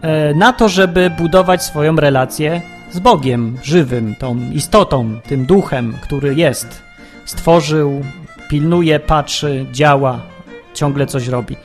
e, 0.03 0.35
na 0.35 0.53
to, 0.53 0.69
żeby 0.69 1.11
budować 1.11 1.63
swoją 1.63 1.97
relację 1.97 2.61
z 2.91 2.99
Bogiem 2.99 3.59
żywym, 3.63 4.15
tą 4.19 4.51
istotą, 4.53 5.21
tym 5.29 5.47
duchem, 5.47 5.97
który 6.03 6.35
jest, 6.35 6.83
stworzył, 7.25 8.03
pilnuje, 8.49 9.01
patrzy, 9.01 9.67
działa, 9.73 10.21
ciągle 10.75 11.07
coś 11.07 11.29
robi. 11.29 11.57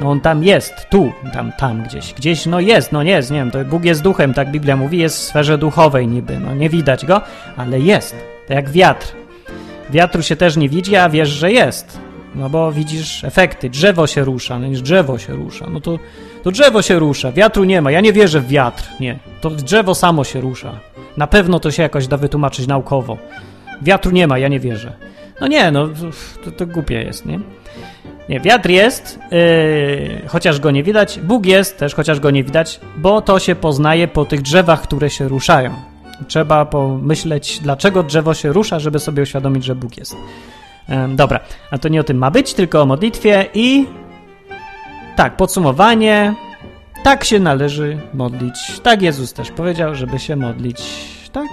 No 0.00 0.10
on 0.10 0.20
tam 0.20 0.44
jest, 0.44 0.74
tu, 0.90 1.12
tam, 1.32 1.52
tam 1.52 1.82
gdzieś, 1.82 2.14
gdzieś, 2.14 2.46
no 2.46 2.60
jest, 2.60 2.92
no 2.92 3.02
nie 3.02 3.10
jest, 3.10 3.30
nie 3.30 3.38
wiem, 3.38 3.50
to 3.50 3.64
Bóg 3.64 3.84
jest 3.84 4.02
duchem, 4.02 4.34
tak 4.34 4.50
Biblia 4.50 4.76
mówi, 4.76 4.98
jest 4.98 5.18
w 5.18 5.22
sferze 5.22 5.58
duchowej 5.58 6.08
niby, 6.08 6.38
no 6.38 6.54
nie 6.54 6.70
widać 6.70 7.06
go, 7.06 7.20
ale 7.56 7.80
jest, 7.80 8.16
to 8.46 8.54
jak 8.54 8.70
wiatr. 8.70 9.06
Wiatru 9.90 10.22
się 10.22 10.36
też 10.36 10.56
nie 10.56 10.68
widzi, 10.68 10.96
a 10.96 11.08
wiesz, 11.08 11.28
że 11.28 11.52
jest. 11.52 12.03
No 12.34 12.50
bo 12.50 12.72
widzisz 12.72 13.24
efekty, 13.24 13.70
drzewo 13.70 14.06
się 14.06 14.24
rusza, 14.24 14.58
no 14.58 14.66
niż 14.66 14.82
drzewo 14.82 15.18
się 15.18 15.32
rusza, 15.32 15.66
no 15.70 15.80
to, 15.80 15.98
to 16.42 16.50
drzewo 16.50 16.82
się 16.82 16.98
rusza, 16.98 17.32
wiatru 17.32 17.64
nie 17.64 17.82
ma, 17.82 17.90
ja 17.90 18.00
nie 18.00 18.12
wierzę 18.12 18.40
w 18.40 18.48
wiatr, 18.48 18.84
nie, 19.00 19.18
to 19.40 19.50
drzewo 19.50 19.94
samo 19.94 20.24
się 20.24 20.40
rusza. 20.40 20.80
Na 21.16 21.26
pewno 21.26 21.60
to 21.60 21.70
się 21.70 21.82
jakoś 21.82 22.06
da 22.06 22.16
wytłumaczyć 22.16 22.66
naukowo. 22.66 23.18
Wiatru 23.82 24.10
nie 24.10 24.26
ma, 24.26 24.38
ja 24.38 24.48
nie 24.48 24.60
wierzę. 24.60 24.92
No 25.40 25.46
nie, 25.46 25.70
no 25.70 25.88
to, 26.44 26.50
to 26.50 26.66
głupie 26.66 27.02
jest, 27.02 27.26
nie? 27.26 27.40
Nie, 28.28 28.40
wiatr 28.40 28.70
jest, 28.70 29.18
yy, 29.30 30.22
chociaż 30.26 30.60
go 30.60 30.70
nie 30.70 30.82
widać, 30.82 31.20
Bóg 31.20 31.46
jest 31.46 31.78
też, 31.78 31.94
chociaż 31.94 32.20
go 32.20 32.30
nie 32.30 32.44
widać, 32.44 32.80
bo 32.96 33.22
to 33.22 33.38
się 33.38 33.54
poznaje 33.54 34.08
po 34.08 34.24
tych 34.24 34.42
drzewach, 34.42 34.82
które 34.82 35.10
się 35.10 35.28
ruszają. 35.28 35.74
Trzeba 36.28 36.64
pomyśleć, 36.64 37.60
dlaczego 37.62 38.02
drzewo 38.02 38.34
się 38.34 38.52
rusza, 38.52 38.80
żeby 38.80 38.98
sobie 38.98 39.22
uświadomić, 39.22 39.64
że 39.64 39.74
Bóg 39.74 39.96
jest. 39.96 40.16
Dobra, 41.08 41.40
a 41.70 41.78
to 41.78 41.88
nie 41.88 42.00
o 42.00 42.04
tym 42.04 42.18
ma 42.18 42.30
być, 42.30 42.54
tylko 42.54 42.82
o 42.82 42.86
modlitwie 42.86 43.46
i 43.54 43.86
tak, 45.16 45.36
podsumowanie. 45.36 46.34
Tak 47.04 47.24
się 47.24 47.40
należy 47.40 47.98
modlić. 48.14 48.80
Tak 48.82 49.02
Jezus 49.02 49.32
też 49.32 49.50
powiedział, 49.50 49.94
żeby 49.94 50.18
się 50.18 50.36
modlić. 50.36 50.82
Tak. 51.32 51.48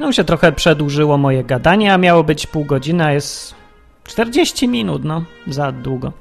No 0.00 0.12
się 0.12 0.24
trochę 0.24 0.52
przedłużyło 0.52 1.18
moje 1.18 1.44
gadanie, 1.44 1.94
a 1.94 1.98
miało 1.98 2.24
być 2.24 2.46
pół 2.46 2.64
godziny, 2.64 3.04
a 3.04 3.12
jest 3.12 3.54
40 4.04 4.68
minut, 4.68 5.04
no, 5.04 5.24
za 5.46 5.72
długo. 5.72 6.12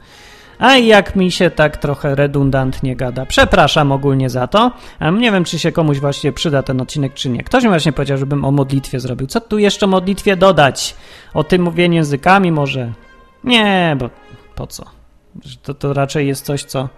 A 0.60 0.78
jak 0.78 1.16
mi 1.16 1.32
się 1.32 1.50
tak 1.50 1.78
trochę 1.78 2.16
redundantnie 2.16 2.96
gada. 2.96 3.26
Przepraszam 3.26 3.92
ogólnie 3.92 4.30
za 4.30 4.48
to. 4.48 4.72
Nie 5.14 5.32
wiem, 5.32 5.44
czy 5.44 5.60
się 5.60 5.72
komuś 5.72 6.00
właśnie 6.00 6.32
przyda 6.32 6.64
ten 6.64 6.82
odcinek, 6.82 7.14
czy 7.14 7.30
nie. 7.30 7.44
Ktoś 7.44 7.64
mi 7.64 7.70
właśnie 7.70 7.94
powiedział, 7.94 8.18
żebym 8.18 8.46
o 8.46 8.52
modlitwie 8.52 9.00
zrobił. 9.00 9.28
Co 9.28 9.42
tu 9.42 9.58
jeszcze 9.58 9.88
modlitwie 9.88 10.36
dodać? 10.36 10.96
O 11.34 11.44
tym 11.44 11.62
mówieniu 11.62 11.96
językami 11.96 12.52
może? 12.52 12.94
Nie, 13.44 13.96
bo 14.00 14.10
po 14.56 14.68
co? 14.68 14.86
To, 15.64 15.74
to 15.74 15.94
raczej 15.94 16.28
jest 16.28 16.46
coś, 16.46 16.64
co... 16.64 16.90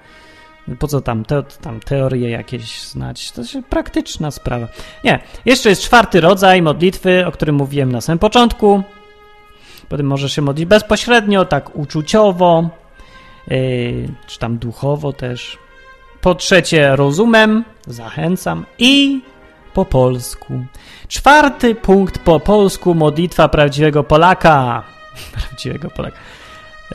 Po 0.79 0.87
co 0.87 1.01
tam, 1.01 1.25
te, 1.25 1.43
tam 1.43 1.79
teorie 1.79 2.29
jakieś 2.29 2.81
znać? 2.81 3.31
To 3.31 3.41
jest 3.41 3.57
praktyczna 3.69 4.31
sprawa. 4.31 4.67
Nie, 5.03 5.19
jeszcze 5.45 5.69
jest 5.69 5.81
czwarty 5.81 6.21
rodzaj 6.21 6.61
modlitwy, 6.61 7.25
o 7.27 7.31
którym 7.31 7.55
mówiłem 7.55 7.91
na 7.91 8.01
samym 8.01 8.19
początku. 8.19 8.83
Potem 9.89 10.05
może 10.05 10.29
się 10.29 10.41
modlić 10.41 10.65
bezpośrednio, 10.65 11.45
tak 11.45 11.75
uczuciowo, 11.75 12.69
czy 14.27 14.39
tam 14.39 14.57
duchowo 14.57 15.13
też. 15.13 15.57
Po 16.21 16.35
trzecie, 16.35 16.95
rozumem, 16.95 17.63
zachęcam 17.87 18.65
i 18.79 19.21
po 19.73 19.85
polsku. 19.85 20.65
Czwarty 21.07 21.75
punkt 21.75 22.19
po 22.19 22.39
polsku, 22.39 22.95
modlitwa 22.95 23.47
prawdziwego 23.47 24.03
Polaka. 24.03 24.83
prawdziwego 25.37 25.89
Polaka. 25.89 26.17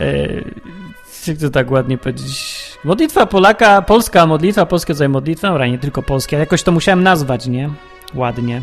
Yy, 0.01 1.37
to 1.41 1.51
tak 1.51 1.71
ładnie 1.71 1.99
powiedzieć? 1.99 2.63
Modlitwa 2.85 3.27
Polaka, 3.27 3.83
polska 3.83 4.27
modlitwa, 4.27 4.67
polskie 4.67 4.93
tutaj 4.93 5.09
modlitwa, 5.09 5.49
dobra, 5.49 5.67
nie 5.67 5.79
tylko 5.79 6.03
polskie, 6.03 6.37
jakoś 6.37 6.63
to 6.63 6.73
musiałem 6.73 7.03
nazwać, 7.03 7.47
nie? 7.47 7.71
Ładnie. 8.15 8.63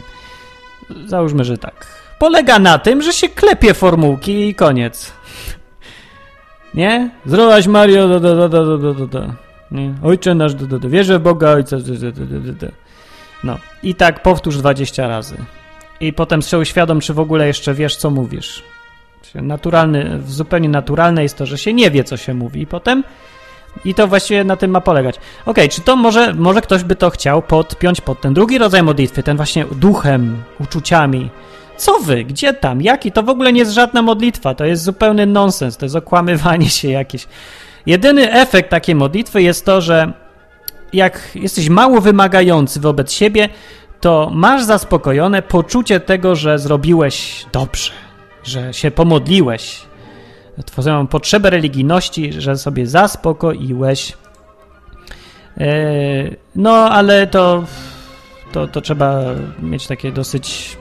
Załóżmy, 1.06 1.44
że 1.44 1.58
tak. 1.58 1.86
Polega 2.20 2.60
na 2.60 2.80
tym, 2.80 3.02
że 3.02 3.14
się 3.14 3.30
klepie 3.30 3.74
formułki 3.74 4.48
i 4.48 4.56
koniec. 4.56 5.12
Nie? 6.74 7.10
Zdrowaś 7.26 7.68
Mario, 7.68 8.08
do, 8.08 8.20
do, 8.20 8.50
do, 8.50 8.78
do, 8.78 8.94
do, 8.94 9.08
do, 9.08 9.34
Nie? 9.72 9.94
Ojcze 10.04 10.36
nasz, 10.36 10.54
do, 10.54 10.68
do, 10.68 10.80
do. 10.80 10.90
wierzę 10.90 11.20
w 11.20 11.22
Boga 11.22 11.50
Ojca, 11.50 11.78
do, 11.78 11.84
do, 11.84 12.12
do, 12.12 12.40
do, 12.40 12.54
do. 12.54 12.68
No. 13.44 13.58
I 13.84 13.96
tak 13.96 14.24
powtórz 14.24 14.58
20 14.58 15.08
razy. 15.08 15.38
I 16.00 16.14
potem 16.14 16.42
się 16.42 16.58
uświadom, 16.58 17.00
czy 17.00 17.14
w 17.14 17.20
ogóle 17.20 17.48
jeszcze 17.48 17.74
wiesz, 17.74 17.96
co 17.96 18.10
mówisz. 18.10 18.64
Naturalny, 19.36 20.20
zupełnie 20.28 20.70
naturalne 20.70 21.24
jest 21.24 21.38
to, 21.38 21.46
że 21.46 21.58
się 21.58 21.74
nie 21.74 21.92
wie, 21.92 22.04
co 22.04 22.18
się 22.18 22.34
mówi. 22.34 22.62
I 22.62 22.68
potem 22.68 23.04
i 23.86 23.94
to 23.94 24.08
właściwie 24.08 24.44
na 24.44 24.56
tym 24.56 24.72
ma 24.72 24.82
polegać. 24.82 25.16
Ok, 25.46 25.58
czy 25.72 25.82
to 25.82 25.96
może, 25.96 26.34
może 26.34 26.62
ktoś 26.62 26.84
by 26.84 26.96
to 26.96 27.10
chciał 27.10 27.42
podpiąć 27.42 28.02
pod 28.02 28.22
ten 28.22 28.34
drugi 28.34 28.58
rodzaj 28.58 28.84
modlitwy, 28.84 29.24
ten 29.24 29.38
właśnie 29.38 29.66
duchem, 29.66 30.44
uczuciami, 30.60 31.30
co 31.80 32.00
wy? 32.00 32.24
Gdzie 32.24 32.54
tam? 32.54 32.82
Jaki? 32.82 33.12
To 33.12 33.24
w 33.24 33.30
ogóle 33.30 33.54
nie 33.54 33.60
jest 33.60 33.72
żadna 33.72 34.02
modlitwa. 34.02 34.56
To 34.56 34.66
jest 34.66 34.84
zupełny 34.84 35.26
nonsens. 35.26 35.78
To 35.78 35.86
jest 35.86 35.96
okłamywanie 35.96 36.70
się 36.70 36.90
jakieś. 36.90 37.28
Jedyny 37.86 38.32
efekt 38.32 38.70
takiej 38.70 38.96
modlitwy 38.96 39.42
jest 39.42 39.66
to, 39.66 39.82
że 39.82 40.14
jak 40.94 41.32
jesteś 41.36 41.70
mało 41.70 42.02
wymagający 42.02 42.80
wobec 42.80 43.12
siebie, 43.12 43.50
to 44.02 44.32
masz 44.34 44.64
zaspokojone 44.64 45.42
poczucie 45.42 46.00
tego, 46.00 46.36
że 46.36 46.60
zrobiłeś 46.60 47.46
dobrze, 47.52 47.92
że 48.44 48.74
się 48.74 48.92
pomodliłeś. 48.92 49.82
Twoją 50.66 51.08
potrzebę 51.08 51.50
religijności, 51.50 52.34
że 52.34 52.58
sobie 52.58 52.88
zaspokoiłeś. 52.88 54.14
E, 55.58 55.68
no, 56.56 56.90
ale 56.90 57.28
to, 57.28 57.64
to, 58.52 58.68
to 58.68 58.82
trzeba 58.82 59.22
mieć 59.60 59.88
takie 59.88 60.12
dosyć 60.12 60.78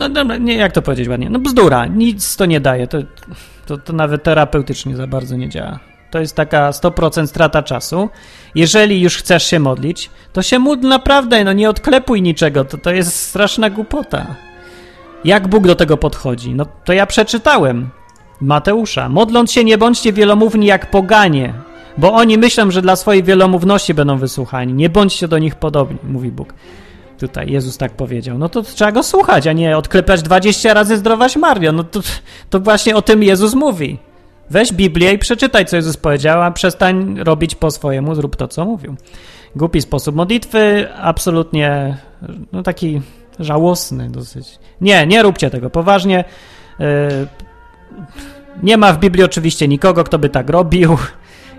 no 0.00 0.08
dobra, 0.08 0.36
nie, 0.36 0.54
jak 0.54 0.72
to 0.72 0.82
powiedzieć 0.82 1.08
ładnie? 1.08 1.30
No 1.30 1.38
bzdura, 1.38 1.86
nic 1.86 2.36
to 2.36 2.46
nie 2.46 2.60
daje, 2.60 2.86
to, 2.86 2.98
to, 3.66 3.78
to 3.78 3.92
nawet 3.92 4.22
terapeutycznie 4.22 4.96
za 4.96 5.06
bardzo 5.06 5.36
nie 5.36 5.48
działa. 5.48 5.78
To 6.10 6.20
jest 6.20 6.36
taka 6.36 6.70
100% 6.70 7.26
strata 7.26 7.62
czasu. 7.62 8.08
Jeżeli 8.54 9.00
już 9.00 9.16
chcesz 9.16 9.46
się 9.46 9.58
modlić, 9.58 10.10
to 10.32 10.42
się 10.42 10.58
módl 10.58 10.88
naprawdę, 10.88 11.44
no 11.44 11.52
nie 11.52 11.70
odklepuj 11.70 12.22
niczego, 12.22 12.64
to, 12.64 12.78
to 12.78 12.90
jest 12.90 13.16
straszna 13.16 13.70
głupota. 13.70 14.26
Jak 15.24 15.48
Bóg 15.48 15.66
do 15.66 15.74
tego 15.74 15.96
podchodzi? 15.96 16.54
No 16.54 16.66
to 16.84 16.92
ja 16.92 17.06
przeczytałem 17.06 17.90
Mateusza. 18.40 19.08
Modląc 19.08 19.52
się, 19.52 19.64
nie 19.64 19.78
bądźcie 19.78 20.12
wielomówni 20.12 20.66
jak 20.66 20.90
poganie, 20.90 21.54
bo 21.98 22.12
oni 22.12 22.38
myślą, 22.38 22.70
że 22.70 22.82
dla 22.82 22.96
swojej 22.96 23.22
wielomówności 23.22 23.94
będą 23.94 24.18
wysłuchani. 24.18 24.72
Nie 24.72 24.90
bądźcie 24.90 25.28
do 25.28 25.38
nich 25.38 25.54
podobni, 25.54 25.98
mówi 26.02 26.30
Bóg. 26.30 26.54
Tutaj 27.18 27.50
Jezus 27.50 27.78
tak 27.78 27.92
powiedział. 27.92 28.38
No 28.38 28.48
to 28.48 28.62
trzeba 28.62 28.92
go 28.92 29.02
słuchać, 29.02 29.46
a 29.46 29.52
nie 29.52 29.76
odklepać 29.76 30.22
20 30.22 30.74
razy 30.74 30.96
zdrowaś 30.96 31.36
Mario. 31.36 31.72
No 31.72 31.84
to, 31.84 32.00
to 32.50 32.60
właśnie 32.60 32.96
o 32.96 33.02
tym 33.02 33.22
Jezus 33.22 33.54
mówi. 33.54 33.98
Weź 34.50 34.72
Biblię 34.72 35.12
i 35.12 35.18
przeczytaj, 35.18 35.66
co 35.66 35.76
Jezus 35.76 35.96
powiedział, 35.96 36.42
a 36.42 36.50
przestań 36.50 37.18
robić 37.18 37.54
po 37.54 37.70
swojemu, 37.70 38.14
zrób 38.14 38.36
to, 38.36 38.48
co 38.48 38.64
mówił. 38.64 38.96
Głupi 39.56 39.82
sposób 39.82 40.14
modlitwy, 40.14 40.88
absolutnie, 40.94 41.96
no 42.52 42.62
taki 42.62 43.02
żałosny 43.38 44.10
dosyć. 44.10 44.58
Nie, 44.80 45.06
nie 45.06 45.22
róbcie 45.22 45.50
tego 45.50 45.70
poważnie. 45.70 46.24
Yy, 46.78 46.86
nie 48.62 48.76
ma 48.76 48.92
w 48.92 48.98
Biblii 48.98 49.24
oczywiście 49.24 49.68
nikogo, 49.68 50.04
kto 50.04 50.18
by 50.18 50.28
tak 50.28 50.50
robił 50.50 50.98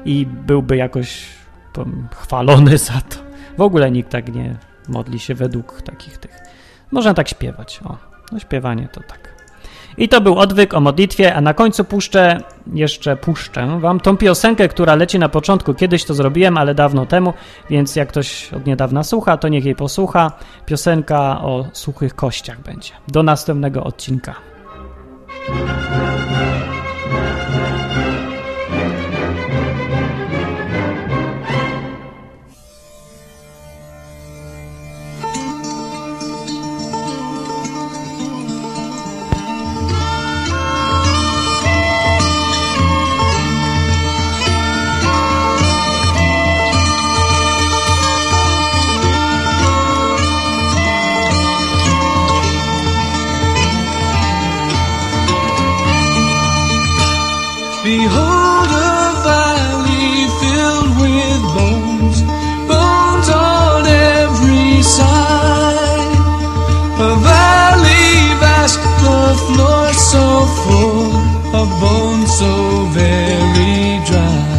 i 0.05 0.25
byłby 0.25 0.77
jakoś 0.77 1.25
chwalony 2.15 2.77
za 2.77 2.93
to. 2.93 3.17
W 3.57 3.61
ogóle 3.61 3.91
nikt 3.91 4.09
tak 4.09 4.35
nie 4.35 4.55
modli 4.87 5.19
się 5.19 5.35
według 5.35 5.81
takich 5.81 6.17
tych. 6.17 6.37
Można 6.91 7.13
tak 7.13 7.29
śpiewać. 7.29 7.79
O, 7.85 7.97
no 8.31 8.39
śpiewanie 8.39 8.87
to 8.91 9.01
tak. 9.01 9.37
I 9.97 10.09
to 10.09 10.21
był 10.21 10.39
odwyk 10.39 10.73
o 10.73 10.79
modlitwie, 10.79 11.35
a 11.35 11.41
na 11.41 11.53
końcu 11.53 11.83
puszczę, 11.83 12.41
jeszcze 12.73 13.15
puszczę 13.15 13.79
wam 13.79 13.99
tą 13.99 14.17
piosenkę, 14.17 14.67
która 14.67 14.95
leci 14.95 15.19
na 15.19 15.29
początku. 15.29 15.73
Kiedyś 15.73 16.05
to 16.05 16.13
zrobiłem, 16.13 16.57
ale 16.57 16.75
dawno 16.75 17.05
temu, 17.05 17.33
więc 17.69 17.95
jak 17.95 18.09
ktoś 18.09 18.53
od 18.53 18.65
niedawna 18.65 19.03
słucha, 19.03 19.37
to 19.37 19.47
niech 19.47 19.65
jej 19.65 19.75
posłucha. 19.75 20.31
Piosenka 20.65 21.41
o 21.41 21.65
suchych 21.73 22.15
kościach 22.15 22.61
będzie. 22.61 22.91
Do 23.07 23.23
następnego 23.23 23.83
odcinka. 23.83 24.35
Full 70.63 71.11
of 71.59 71.67
bones 71.79 72.29
so 72.41 72.53
very 72.91 73.99
dry. 74.09 74.57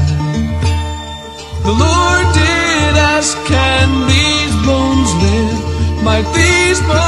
The 1.66 1.74
Lord 1.84 2.26
did 2.41 2.93
ask, 3.14 3.36
Can 3.47 3.89
these 4.12 4.55
bones 4.66 5.11
live? 5.24 6.05
Might 6.05 6.26
these 6.34 6.80
bones 6.89 7.07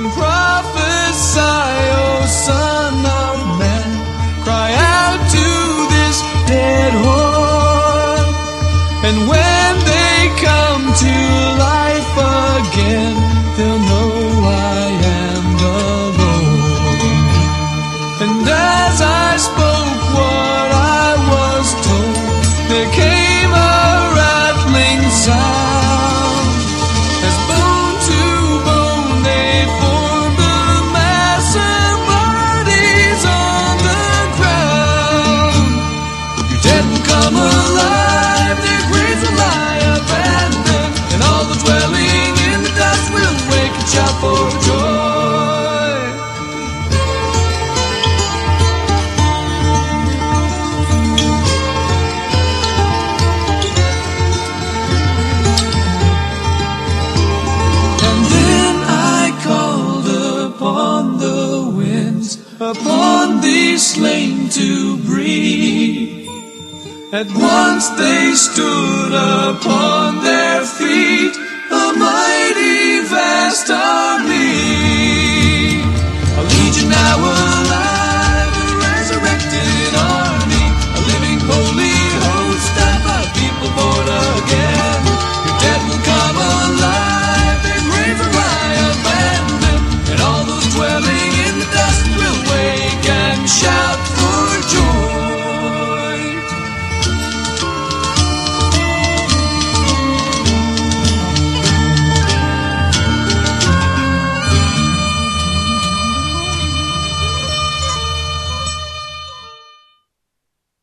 Then 0.00 0.10
prophesy, 0.12 1.40
O 1.40 2.24
Son 2.26 2.89